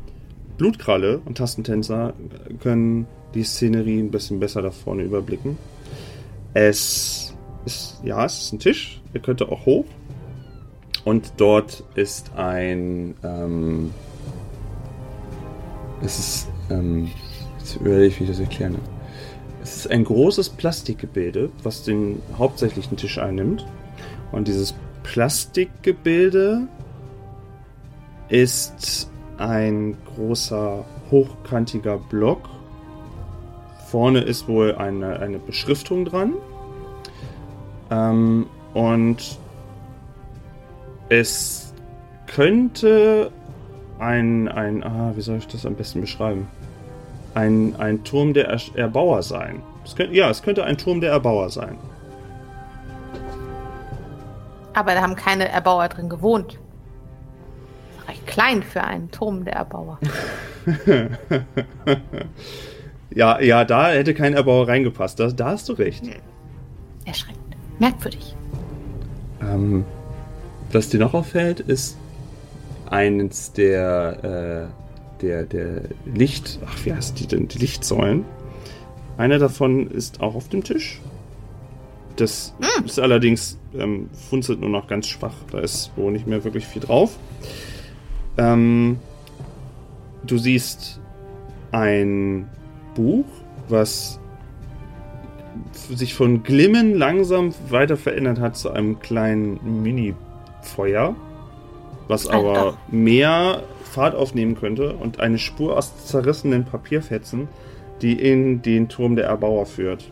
Blutkralle 0.57 1.21
und 1.25 1.37
Tastentänzer 1.37 2.15
können 2.61 3.07
die 3.35 3.45
Szenerie 3.45 3.99
ein 3.99 4.11
bisschen 4.11 4.41
besser 4.41 4.63
da 4.63 4.71
vorne 4.71 5.03
überblicken. 5.03 5.59
Es 6.55 7.35
ist, 7.67 8.01
ja, 8.03 8.25
es 8.25 8.39
ist 8.39 8.53
ein 8.55 8.59
Tisch. 8.59 9.03
Er 9.13 9.21
könnte 9.21 9.51
auch 9.51 9.67
hoch. 9.67 9.85
Und 11.07 11.35
dort 11.37 11.85
ist 11.95 12.33
ein, 12.35 13.15
ähm, 13.23 13.95
es 16.03 16.19
ist, 16.19 16.49
ähm, 16.69 17.13
jetzt 17.61 17.77
überlege 17.77 18.07
ich, 18.07 18.19
wie 18.19 18.25
ich 18.25 18.31
das 18.31 18.41
erkläre. 18.41 18.75
Es 19.63 19.77
ist 19.77 19.91
ein 19.93 20.03
großes 20.03 20.49
Plastikgebilde, 20.49 21.51
was 21.63 21.85
den 21.85 22.21
hauptsächlichen 22.37 22.97
Tisch 22.97 23.19
einnimmt. 23.19 23.65
Und 24.33 24.49
dieses 24.49 24.75
Plastikgebilde 25.05 26.67
ist 28.29 29.09
ein 29.39 29.97
großer, 30.17 30.85
hochkantiger 31.13 31.99
Block. 31.99 32.49
Vorne 33.87 34.23
ist 34.23 34.49
wohl 34.49 34.75
eine, 34.75 35.21
eine 35.21 35.39
Beschriftung 35.39 36.05
dran. 36.05 36.33
Ähm, 37.93 38.47
und 38.75 39.39
es 41.09 41.73
könnte 42.27 43.31
ein, 43.99 44.49
ein, 44.49 44.83
ah, 44.83 45.13
wie 45.15 45.21
soll 45.21 45.39
ich 45.39 45.47
das 45.47 45.65
am 45.65 45.75
besten 45.75 46.01
beschreiben? 46.01 46.49
Ein, 47.35 47.75
ein 47.79 48.03
Turm 48.05 48.35
der 48.35 48.49
er 48.49 48.61
Erbauer 48.75 49.23
sein. 49.23 49.63
Es 49.85 49.95
könnte, 49.95 50.15
ja, 50.15 50.31
es 50.31 50.43
könnte 50.43 50.65
ein 50.65 50.79
Turm 50.79 51.01
der 51.01 51.13
Erbauer 51.13 51.51
sein. 51.51 51.77
Aber 54.75 54.95
da 54.95 55.01
haben 55.01 55.17
keine 55.17 55.49
Erbauer 55.49 55.89
drin 55.89 56.09
gewohnt. 56.09 56.59
Recht 58.09 58.27
klein 58.27 58.63
für 58.63 58.83
einen 58.85 59.11
Turm 59.11 59.45
der 59.45 59.55
Erbauer. 59.55 59.99
ja, 63.15 63.41
ja, 63.41 63.65
da 63.65 63.89
hätte 63.91 64.15
kein 64.15 64.35
Erbauer 64.35 64.69
reingepasst. 64.69 65.19
Da, 65.19 65.29
da 65.29 65.51
hast 65.53 65.69
du 65.69 65.73
recht. 65.75 66.05
Erschreckend. 67.05 67.57
Merkwürdig. 67.79 68.37
Ähm, 69.41 69.85
was 70.77 70.91
dir 70.91 71.01
noch 71.01 71.15
auffällt, 71.15 71.61
ist 71.61 71.97
eines 72.89 73.53
der, 73.53 74.69
äh, 74.71 75.23
der, 75.23 75.45
der 75.45 75.81
Licht, 76.05 76.61
ach, 76.67 76.85
wie 76.85 76.93
heißt 76.93 77.19
die 77.19 77.27
denn? 77.27 77.49
Die 77.49 77.59
Lichtsäulen. 77.59 78.25
Eine 79.17 79.39
davon 79.39 79.91
ist 79.91 80.21
auch 80.21 80.35
auf 80.35 80.49
dem 80.49 80.63
Tisch. 80.63 81.01
Das 82.17 82.55
Hm. 82.61 82.85
ist 82.85 82.99
allerdings, 82.99 83.59
ähm, 83.75 84.11
funzelt 84.29 84.61
nur 84.61 84.69
noch 84.69 84.87
ganz 84.87 85.07
schwach. 85.07 85.35
Da 85.51 85.61
ist 85.61 85.93
wohl 85.97 86.13
nicht 86.13 86.27
mehr 86.27 86.45
wirklich 86.45 86.67
viel 86.67 86.83
drauf. 86.83 87.17
Ähm, 88.37 88.99
du 90.27 90.37
siehst 90.37 91.01
ein 91.73 92.49
Buch, 92.95 93.25
was 93.69 94.21
sich 95.95 96.15
von 96.15 96.43
Glimmen 96.43 96.95
langsam 96.95 97.55
weiter 97.71 97.97
verändert 97.97 98.41
hat 98.41 98.57
zu 98.57 98.71
einem 98.71 99.01
kleinen 99.01 99.83
Mini-Feuer, 100.67 101.15
was 102.09 102.27
aber 102.27 102.77
mehr 102.89 103.63
Fahrt 103.85 104.15
aufnehmen 104.15 104.57
könnte 104.57 104.95
und 104.95 105.21
eine 105.21 105.39
Spur 105.39 105.77
aus 105.77 106.07
zerrissenen 106.07 106.65
Papierfetzen, 106.65 107.49
die 108.03 108.13
in 108.13 108.63
den 108.63 108.89
Turm 108.89 109.17
der 109.17 109.27
Erbauer 109.27 109.67
führt. 109.67 110.11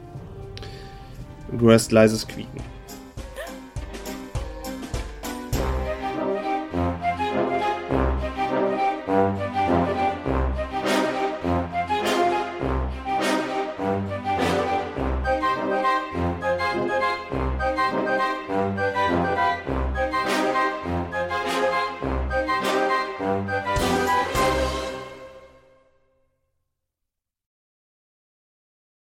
Du 1.52 1.68
hörst 1.68 1.92
leises 1.92 2.26
Quieken. 2.26 2.73